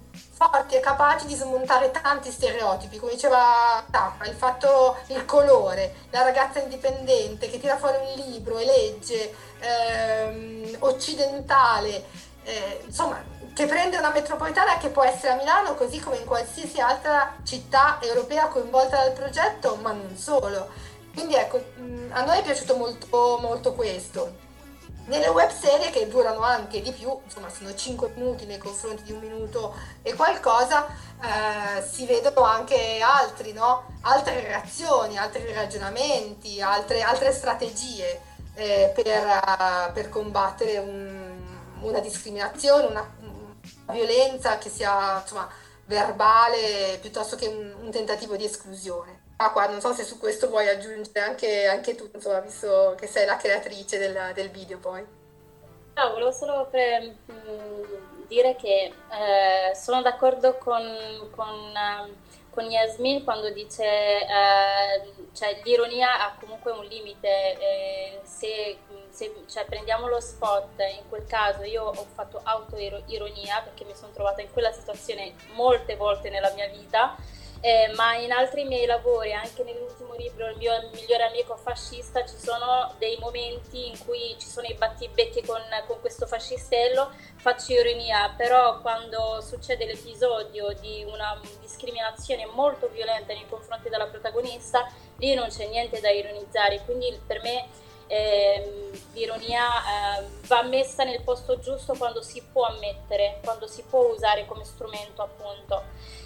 forti 0.49 0.75
e 0.75 0.79
capaci 0.79 1.27
di 1.27 1.35
smontare 1.35 1.91
tanti 1.91 2.31
stereotipi, 2.31 2.97
come 2.97 3.11
diceva 3.11 3.83
Tappa, 3.91 4.25
il 4.25 4.33
fatto, 4.33 4.97
il 5.07 5.23
colore, 5.25 5.93
la 6.09 6.23
ragazza 6.23 6.59
indipendente 6.59 7.47
che 7.47 7.59
tira 7.59 7.77
fuori 7.77 7.97
un 7.97 8.23
libro 8.25 8.57
e 8.57 8.65
legge, 8.65 9.35
ehm, 9.59 10.77
occidentale, 10.79 12.05
eh, 12.43 12.81
insomma, 12.85 13.23
che 13.53 13.67
prende 13.67 13.97
una 13.97 14.09
metropolitana 14.11 14.77
che 14.77 14.89
può 14.89 15.03
essere 15.03 15.33
a 15.33 15.35
Milano 15.35 15.75
così 15.75 15.99
come 15.99 16.17
in 16.17 16.25
qualsiasi 16.25 16.79
altra 16.79 17.35
città 17.43 17.99
europea 18.01 18.47
coinvolta 18.47 18.97
dal 18.97 19.11
progetto, 19.11 19.75
ma 19.75 19.91
non 19.91 20.17
solo. 20.17 20.69
Quindi 21.13 21.35
ecco, 21.35 21.61
a 22.11 22.23
noi 22.23 22.39
è 22.39 22.43
piaciuto 22.43 22.75
molto, 22.77 23.37
molto 23.41 23.73
questo. 23.73 24.49
Nelle 25.11 25.27
web 25.27 25.51
serie 25.51 25.89
che 25.89 26.07
durano 26.07 26.39
anche 26.39 26.81
di 26.81 26.93
più, 26.93 27.19
insomma 27.25 27.49
sono 27.49 27.75
5 27.75 28.13
minuti 28.15 28.45
nei 28.45 28.57
confronti 28.57 29.03
di 29.03 29.11
un 29.11 29.19
minuto 29.19 29.75
e 30.01 30.13
qualcosa, 30.13 30.87
eh, 30.87 31.81
si 31.81 32.05
vedono 32.05 32.43
anche 32.43 33.01
altri, 33.01 33.51
no? 33.51 33.91
altre 34.03 34.39
reazioni, 34.39 35.17
altri 35.17 35.51
ragionamenti, 35.51 36.61
altre, 36.61 37.01
altre 37.01 37.33
strategie 37.33 38.21
eh, 38.53 38.93
per, 38.95 39.25
uh, 39.25 39.91
per, 39.91 40.07
combattere 40.07 40.77
un, 40.77 41.35
una 41.81 41.99
discriminazione, 41.99 42.85
una, 42.85 43.13
una, 43.19 43.93
violenza 43.93 44.59
che 44.59 44.69
sia 44.69 45.19
insomma, 45.19 45.49
verbale 45.87 46.99
piuttosto 47.01 47.35
che 47.35 47.47
un, 47.47 47.73
un 47.81 47.91
tentativo 47.91 48.37
di 48.37 48.45
esclusione. 48.45 49.20
Acqua, 49.45 49.67
non 49.67 49.81
so 49.81 49.91
se 49.93 50.03
su 50.03 50.19
questo 50.19 50.49
vuoi 50.49 50.67
aggiungere 50.69 51.19
anche, 51.19 51.65
anche 51.67 51.95
tu, 51.95 52.09
insomma, 52.13 52.39
visto 52.41 52.95
che 52.97 53.07
sei 53.07 53.25
la 53.25 53.37
creatrice 53.37 53.97
del, 53.97 54.31
del 54.33 54.49
video 54.49 54.77
poi. 54.77 55.03
No, 55.95 56.09
volevo 56.11 56.31
solo 56.31 56.67
pre- 56.69 57.17
mm, 57.31 58.27
dire 58.27 58.55
che 58.55 58.93
eh, 58.93 59.75
sono 59.75 60.01
d'accordo 60.01 60.57
con, 60.57 60.83
con, 61.35 61.73
con, 62.51 62.63
Yasmin 62.63 63.23
quando 63.23 63.49
dice 63.49 63.83
eh, 63.83 65.11
cioè, 65.33 65.59
l'ironia 65.63 66.25
ha 66.25 66.35
comunque 66.39 66.71
un 66.71 66.85
limite. 66.85 67.57
Eh, 67.59 68.19
se, 68.23 68.77
se 69.09 69.33
cioè, 69.47 69.65
prendiamo 69.65 70.07
lo 70.07 70.19
spot, 70.21 70.79
in 70.79 71.09
quel 71.09 71.25
caso 71.25 71.63
io 71.63 71.83
ho 71.83 72.07
fatto 72.13 72.39
autoironia 72.43 73.61
perché 73.63 73.83
mi 73.85 73.95
sono 73.95 74.11
trovata 74.13 74.41
in 74.41 74.51
quella 74.51 74.71
situazione 74.71 75.33
molte 75.55 75.95
volte 75.95 76.29
nella 76.29 76.51
mia 76.53 76.67
vita 76.67 77.17
eh, 77.61 77.91
ma 77.95 78.15
in 78.15 78.31
altri 78.31 78.63
miei 78.63 78.87
lavori, 78.87 79.33
anche 79.33 79.63
nell'ultimo 79.63 80.15
libro, 80.15 80.49
Il 80.49 80.57
mio 80.57 80.89
migliore 80.93 81.25
amico 81.25 81.55
fascista, 81.55 82.25
ci 82.25 82.35
sono 82.37 82.93
dei 82.97 83.17
momenti 83.19 83.87
in 83.87 83.97
cui 84.03 84.35
ci 84.39 84.47
sono 84.47 84.65
i 84.67 84.73
battibecchi 84.73 85.45
con, 85.45 85.61
con 85.87 85.99
questo 85.99 86.25
fascistello, 86.25 87.11
faccio 87.35 87.73
ironia, 87.73 88.33
però 88.35 88.81
quando 88.81 89.41
succede 89.41 89.85
l'episodio 89.85 90.73
di 90.79 91.05
una 91.07 91.39
discriminazione 91.59 92.47
molto 92.47 92.89
violenta 92.89 93.33
nei 93.33 93.45
confronti 93.47 93.89
della 93.89 94.07
protagonista, 94.07 94.91
lì 95.17 95.35
non 95.35 95.49
c'è 95.49 95.67
niente 95.67 95.99
da 95.99 96.09
ironizzare, 96.09 96.81
quindi 96.83 97.19
per 97.25 97.41
me 97.41 97.67
eh, 98.11 98.91
l'ironia 99.13 100.19
eh, 100.19 100.25
va 100.47 100.63
messa 100.63 101.05
nel 101.05 101.23
posto 101.23 101.59
giusto 101.59 101.93
quando 101.93 102.21
si 102.21 102.43
può 102.51 102.65
ammettere, 102.65 103.39
quando 103.41 103.67
si 103.67 103.83
può 103.83 104.11
usare 104.11 104.45
come 104.45 104.65
strumento 104.65 105.21
appunto. 105.21 105.81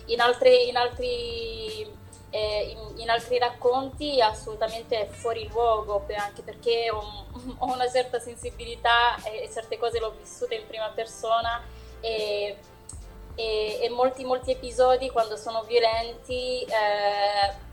In 0.05 0.19
altri, 0.19 0.67
in 0.67 0.77
altri, 0.77 1.88
eh, 2.31 2.75
in, 2.75 3.01
in 3.01 3.09
altri 3.11 3.38
racconti 3.38 4.19
assolutamente 4.19 5.05
fuori 5.11 5.47
luogo, 5.49 6.03
anche 6.17 6.41
perché 6.41 6.89
ho, 6.89 7.27
ho 7.59 7.71
una 7.71 7.88
certa 7.88 8.19
sensibilità 8.19 9.21
e, 9.23 9.47
certe 9.53 9.77
cose 9.77 9.99
le 9.99 10.05
ho 10.05 10.15
vissute 10.19 10.55
in 10.55 10.65
prima 10.65 10.89
persona 10.89 11.61
e, 11.99 12.57
e, 13.36 13.79
e 13.81 13.89
molti, 13.89 14.23
molti 14.23 14.51
episodi 14.51 15.09
quando 15.09 15.36
sono 15.38 15.63
violenti 15.63 16.63
eh, 16.63 17.63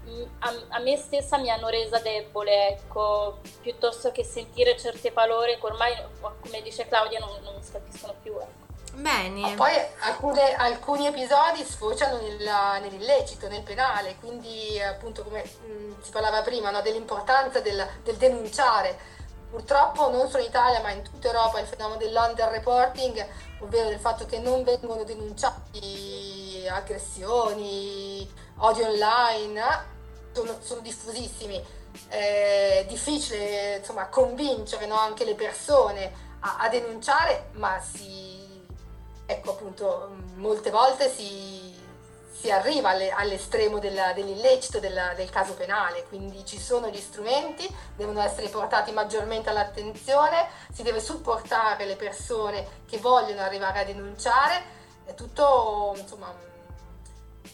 a, 0.41 0.55
a, 0.69 0.79
me 0.81 0.97
stessa 0.97 1.39
mi 1.39 1.51
hanno 1.51 1.69
resa 1.69 1.99
debole, 1.99 2.71
ecco, 2.71 3.39
piuttosto 3.61 4.11
che 4.11 4.25
sentire 4.25 4.77
certe 4.77 5.13
parole 5.13 5.59
che 5.59 5.67
ormai, 5.67 5.95
come 6.21 6.61
dice 6.63 6.87
Claudia, 6.87 7.21
non, 7.21 7.31
non 7.43 7.55
mi 7.55 7.63
scalpiscono 7.63 8.15
più. 8.21 8.33
Ecco. 8.33 8.61
Bene. 8.95 9.55
poi 9.55 9.73
alcune, 10.01 10.55
alcuni 10.55 11.07
episodi 11.07 11.63
sfociano 11.65 12.21
nella, 12.21 12.79
nell'illecito, 12.79 13.49
nel 13.49 13.63
penale, 13.63 14.17
quindi 14.21 14.79
appunto 14.81 15.23
come 15.23 15.43
mh, 15.43 16.03
si 16.03 16.11
parlava 16.11 16.43
prima 16.43 16.71
no, 16.71 16.83
dell'importanza 16.83 17.61
del, 17.61 17.87
del, 18.03 18.17
denunciare. 18.17 19.21
Purtroppo 19.49 20.11
non 20.11 20.29
solo 20.29 20.43
in 20.43 20.49
Italia 20.49 20.81
ma 20.81 20.91
in 20.91 21.03
tutta 21.03 21.29
Europa 21.29 21.61
il 21.61 21.67
fenomeno 21.67 21.99
dell'underreporting, 21.99 23.27
ovvero 23.63 23.89
del 23.89 23.99
fatto 23.99 24.27
che 24.27 24.39
non 24.39 24.65
vengono 24.65 25.05
denunciati 25.05 26.67
aggressioni, 26.69 28.29
odio 28.59 28.87
online, 28.87 29.63
sono, 30.33 30.57
sono 30.61 30.81
diffusissimi. 30.81 31.63
È 32.09 32.85
difficile 32.89 33.77
insomma, 33.79 34.07
convincere 34.09 34.87
no, 34.87 34.97
anche 34.97 35.25
le 35.25 35.35
persone 35.35 36.13
a, 36.41 36.59
a, 36.61 36.69
denunciare, 36.69 37.51
ma 37.53 37.81
si, 37.81 38.65
ecco 39.27 39.51
appunto, 39.51 40.11
molte 40.37 40.71
volte 40.71 41.11
si, 41.11 41.72
si 42.33 42.51
arriva 42.51 42.91
alle, 42.91 43.11
all'estremo 43.11 43.79
della, 43.79 44.13
dell'illecito 44.13 44.81
della, 44.81 45.13
del 45.15 45.31
caso 45.31 45.55
penale, 45.55 46.05
quindi 46.09 46.45
ci 46.45 46.59
sono 46.59 46.89
gli 46.89 46.99
strumenti, 46.99 47.69
devono 47.95 48.21
essere 48.21 48.49
portati 48.49 48.91
maggiormente 48.91 49.51
all'attenzione, 49.51 50.49
si 50.73 50.83
deve 50.83 51.01
supportare 51.01 51.85
le 51.85 51.97
persone 51.97 52.67
che 52.89 52.99
vogliono 52.99 53.43
arrivare 53.43 53.81
a 53.81 53.85
denunciare, 53.85 54.81
è 55.05 55.15
tutto 55.15 55.95
insomma 55.97 56.51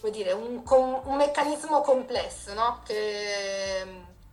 come 0.00 0.12
dire, 0.12 0.32
un, 0.32 0.62
un 0.64 1.16
meccanismo 1.16 1.80
complesso, 1.80 2.54
no? 2.54 2.80
che, 2.84 3.84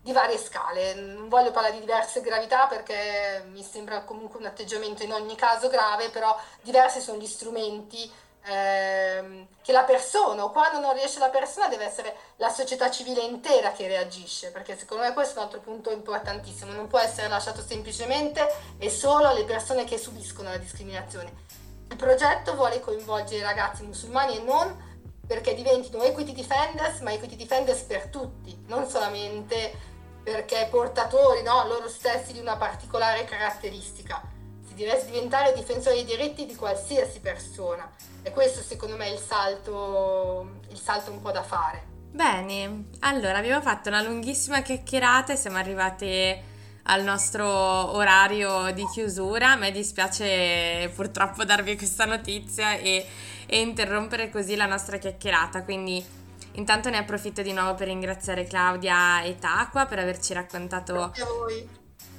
di 0.01 0.11
varie 0.11 0.37
scale. 0.37 0.93
Non 0.93 1.27
voglio 1.27 1.51
parlare 1.51 1.73
di 1.73 1.79
diverse 1.79 2.21
gravità 2.21 2.67
perché 2.67 3.43
mi 3.49 3.63
sembra 3.63 4.03
comunque 4.03 4.39
un 4.39 4.45
atteggiamento 4.45 5.03
in 5.03 5.11
ogni 5.11 5.35
caso 5.35 5.67
grave, 5.67 6.09
però 6.09 6.37
diversi 6.61 7.01
sono 7.01 7.17
gli 7.17 7.25
strumenti 7.25 8.11
ehm, 8.45 9.47
che 9.61 9.71
la 9.71 9.83
persona, 9.83 10.43
o 10.43 10.51
quando 10.51 10.79
non 10.79 10.93
riesce 10.93 11.19
la 11.19 11.29
persona, 11.29 11.67
deve 11.67 11.85
essere 11.85 12.15
la 12.37 12.49
società 12.49 12.91
civile 12.91 13.21
intera 13.21 13.71
che 13.71 13.87
reagisce, 13.87 14.51
perché 14.51 14.77
secondo 14.77 15.03
me 15.03 15.13
questo 15.13 15.35
è 15.35 15.37
un 15.39 15.45
altro 15.45 15.59
punto 15.59 15.91
importantissimo, 15.91 16.71
non 16.71 16.87
può 16.87 16.99
essere 16.99 17.27
lasciato 17.27 17.61
semplicemente 17.61 18.47
e 18.77 18.89
solo 18.89 19.27
alle 19.27 19.43
persone 19.43 19.83
che 19.83 19.97
subiscono 19.97 20.49
la 20.49 20.57
discriminazione. 20.57 21.43
Il 21.89 21.95
progetto 21.95 22.55
vuole 22.55 22.79
coinvolgere 22.79 23.39
i 23.39 23.43
ragazzi 23.43 23.83
musulmani 23.83 24.37
e 24.37 24.41
non 24.41 24.93
perché 25.25 25.55
diventino 25.55 26.03
equity 26.03 26.33
defenders, 26.33 26.99
ma 26.99 27.11
equity 27.11 27.35
defenders 27.35 27.81
per 27.81 28.07
tutti, 28.07 28.63
non 28.67 28.87
solamente 28.87 29.93
perché 30.23 30.67
portatori 30.69 31.41
no, 31.43 31.65
loro 31.67 31.87
stessi 31.87 32.33
di 32.33 32.39
una 32.39 32.57
particolare 32.57 33.25
caratteristica. 33.25 34.21
Si 34.67 34.73
deve 34.73 35.03
diventare 35.05 35.53
difensori 35.53 36.03
dei 36.03 36.17
diritti 36.17 36.45
di 36.45 36.55
qualsiasi 36.55 37.19
persona 37.19 37.89
e 38.25 38.31
questo 38.31 38.61
secondo 38.61 38.97
me 38.97 39.05
è 39.05 39.11
il 39.11 39.19
salto, 39.19 40.59
il 40.69 40.79
salto 40.79 41.11
un 41.11 41.21
po' 41.21 41.31
da 41.31 41.43
fare. 41.43 41.93
Bene, 42.11 42.87
allora 42.99 43.37
abbiamo 43.37 43.61
fatto 43.61 43.89
una 43.89 44.01
lunghissima 44.01 44.61
chiacchierata 44.61 45.33
e 45.33 45.35
siamo 45.35 45.57
arrivate 45.57 46.53
al 46.83 47.03
nostro 47.03 47.47
orario 47.47 48.71
di 48.73 48.85
chiusura. 48.87 49.51
A 49.51 49.55
me 49.55 49.71
dispiace 49.71 50.91
purtroppo 50.95 51.43
darvi 51.43 51.77
questa 51.77 52.05
notizia 52.05 52.75
e 52.75 53.05
e 53.45 53.59
interrompere 53.59 54.29
così 54.29 54.55
la 54.55 54.65
nostra 54.65 54.97
chiacchierata. 54.97 55.63
Quindi 55.63 56.03
intanto 56.53 56.89
ne 56.89 56.97
approfitto 56.97 57.41
di 57.41 57.53
nuovo 57.53 57.75
per 57.75 57.87
ringraziare 57.87 58.45
Claudia 58.45 59.21
e 59.21 59.37
Tacqua 59.37 59.85
per 59.85 59.99
averci 59.99 60.33
raccontato 60.33 61.11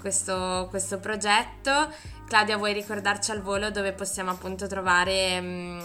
questo, 0.06 0.68
questo, 0.70 0.98
progetto. 0.98 1.92
Claudia, 2.28 2.56
vuoi 2.56 2.72
ricordarci 2.72 3.32
al 3.32 3.42
volo 3.42 3.70
dove 3.70 3.92
possiamo 3.92 4.30
appunto 4.30 4.68
trovare... 4.68 5.40
Mh, 5.40 5.46
mm, 5.46 5.80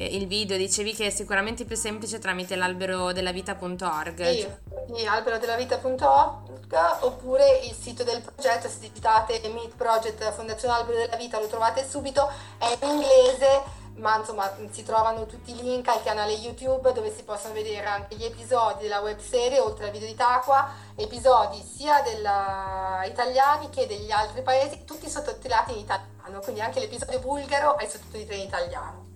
il 0.00 0.28
video, 0.28 0.56
dicevi 0.56 0.94
che 0.94 1.06
è 1.06 1.10
sicuramente 1.10 1.64
più 1.64 1.74
semplice 1.74 2.20
tramite 2.20 2.54
l'albero 2.54 3.12
della 3.12 3.32
vita.org. 3.32 4.30
Sì, 4.30 4.46
sì 4.94 5.06
albero 5.06 5.38
della 5.38 5.56
vita.org 5.56 6.72
oppure 7.00 7.62
il 7.64 7.74
sito 7.74 8.04
del 8.04 8.22
progetto, 8.22 8.68
se 8.68 8.78
digitate 8.78 9.40
Meet 9.52 9.74
Project 9.74 10.32
Fondazione 10.34 10.74
Albero 10.74 10.98
della 10.98 11.16
Vita 11.16 11.40
lo 11.40 11.48
trovate 11.48 11.84
subito, 11.84 12.30
è 12.58 12.78
in 12.80 12.90
inglese 12.90 13.62
ma 13.98 14.16
insomma 14.16 14.50
si 14.70 14.82
trovano 14.82 15.26
tutti 15.26 15.50
i 15.50 15.62
link 15.62 15.88
al 15.88 16.02
canale 16.02 16.32
YouTube 16.32 16.92
dove 16.92 17.14
si 17.14 17.22
possono 17.22 17.54
vedere 17.54 17.86
anche 17.86 18.16
gli 18.16 18.24
episodi 18.24 18.82
della 18.82 19.00
web 19.00 19.18
serie 19.18 19.60
oltre 19.60 19.86
al 19.86 19.90
video 19.90 20.08
di 20.08 20.14
Taqua, 20.14 20.72
episodi 20.96 21.62
sia 21.62 22.00
della... 22.02 23.02
italiani 23.06 23.68
che 23.70 23.86
degli 23.86 24.10
altri 24.10 24.42
paesi, 24.42 24.84
tutti 24.84 25.08
sottotitolati 25.08 25.72
in 25.72 25.78
italiano, 25.78 26.40
quindi 26.40 26.60
anche 26.60 26.80
l'episodio 26.80 27.18
bulgaro 27.20 27.78
è 27.78 27.86
sottotitolato 27.86 28.34
in 28.34 28.46
italiano. 28.46 29.06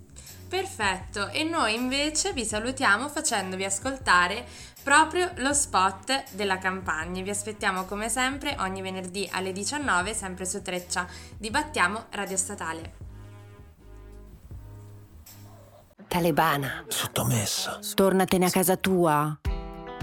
Perfetto, 0.49 1.29
e 1.29 1.45
noi 1.45 1.75
invece 1.75 2.35
vi 2.35 2.45
salutiamo 2.45 3.09
facendovi 3.09 3.65
ascoltare 3.65 4.45
proprio 4.83 5.31
lo 5.37 5.55
spot 5.55 6.25
della 6.33 6.59
campagna. 6.59 7.23
Vi 7.23 7.31
aspettiamo 7.31 7.85
come 7.87 8.11
sempre 8.11 8.57
ogni 8.59 8.83
venerdì 8.83 9.27
alle 9.33 9.53
19 9.53 10.13
sempre 10.13 10.45
su 10.45 10.61
Treccia. 10.61 11.07
Dibattiamo 11.39 12.05
Radio 12.11 12.37
Statale. 12.37 13.02
Talebana. 16.13 16.85
Sottomessa. 16.89 17.79
Tornatene 17.95 18.45
a 18.45 18.51
casa 18.51 18.77
tua. 18.77 19.35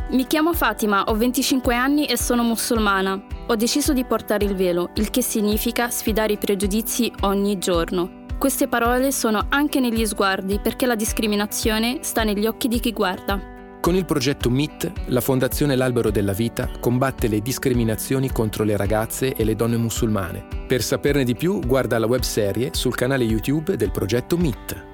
Mi 0.09 0.25
chiamo 0.25 0.53
Fatima, 0.55 1.03
ho 1.03 1.13
25 1.13 1.75
anni 1.75 2.07
e 2.07 2.17
sono 2.17 2.41
musulmana. 2.41 3.27
Ho 3.45 3.55
deciso 3.55 3.93
di 3.93 4.03
portare 4.05 4.43
il 4.43 4.55
velo, 4.55 4.89
il 4.95 5.11
che 5.11 5.21
significa 5.21 5.91
sfidare 5.91 6.33
i 6.33 6.37
pregiudizi 6.39 7.13
ogni 7.21 7.59
giorno. 7.59 8.25
Queste 8.39 8.67
parole 8.67 9.11
sono 9.11 9.45
anche 9.49 9.79
negli 9.79 10.03
sguardi 10.03 10.59
perché 10.59 10.87
la 10.87 10.95
discriminazione 10.95 11.99
sta 12.01 12.23
negli 12.23 12.47
occhi 12.47 12.67
di 12.67 12.79
chi 12.79 12.91
guarda. 12.91 13.39
Con 13.79 13.93
il 13.93 14.05
progetto 14.05 14.49
MIT, 14.49 14.91
la 15.09 15.21
Fondazione 15.21 15.75
L'Albero 15.75 16.09
della 16.09 16.33
Vita 16.33 16.71
combatte 16.79 17.27
le 17.27 17.39
discriminazioni 17.39 18.31
contro 18.31 18.63
le 18.63 18.75
ragazze 18.75 19.35
e 19.35 19.43
le 19.43 19.55
donne 19.55 19.77
musulmane. 19.77 20.47
Per 20.65 20.81
saperne 20.81 21.23
di 21.23 21.35
più, 21.35 21.59
guarda 21.59 21.99
la 21.99 22.07
webserie 22.07 22.71
sul 22.73 22.95
canale 22.95 23.25
YouTube 23.25 23.75
del 23.75 23.91
progetto 23.91 24.37
MIT. 24.37 24.88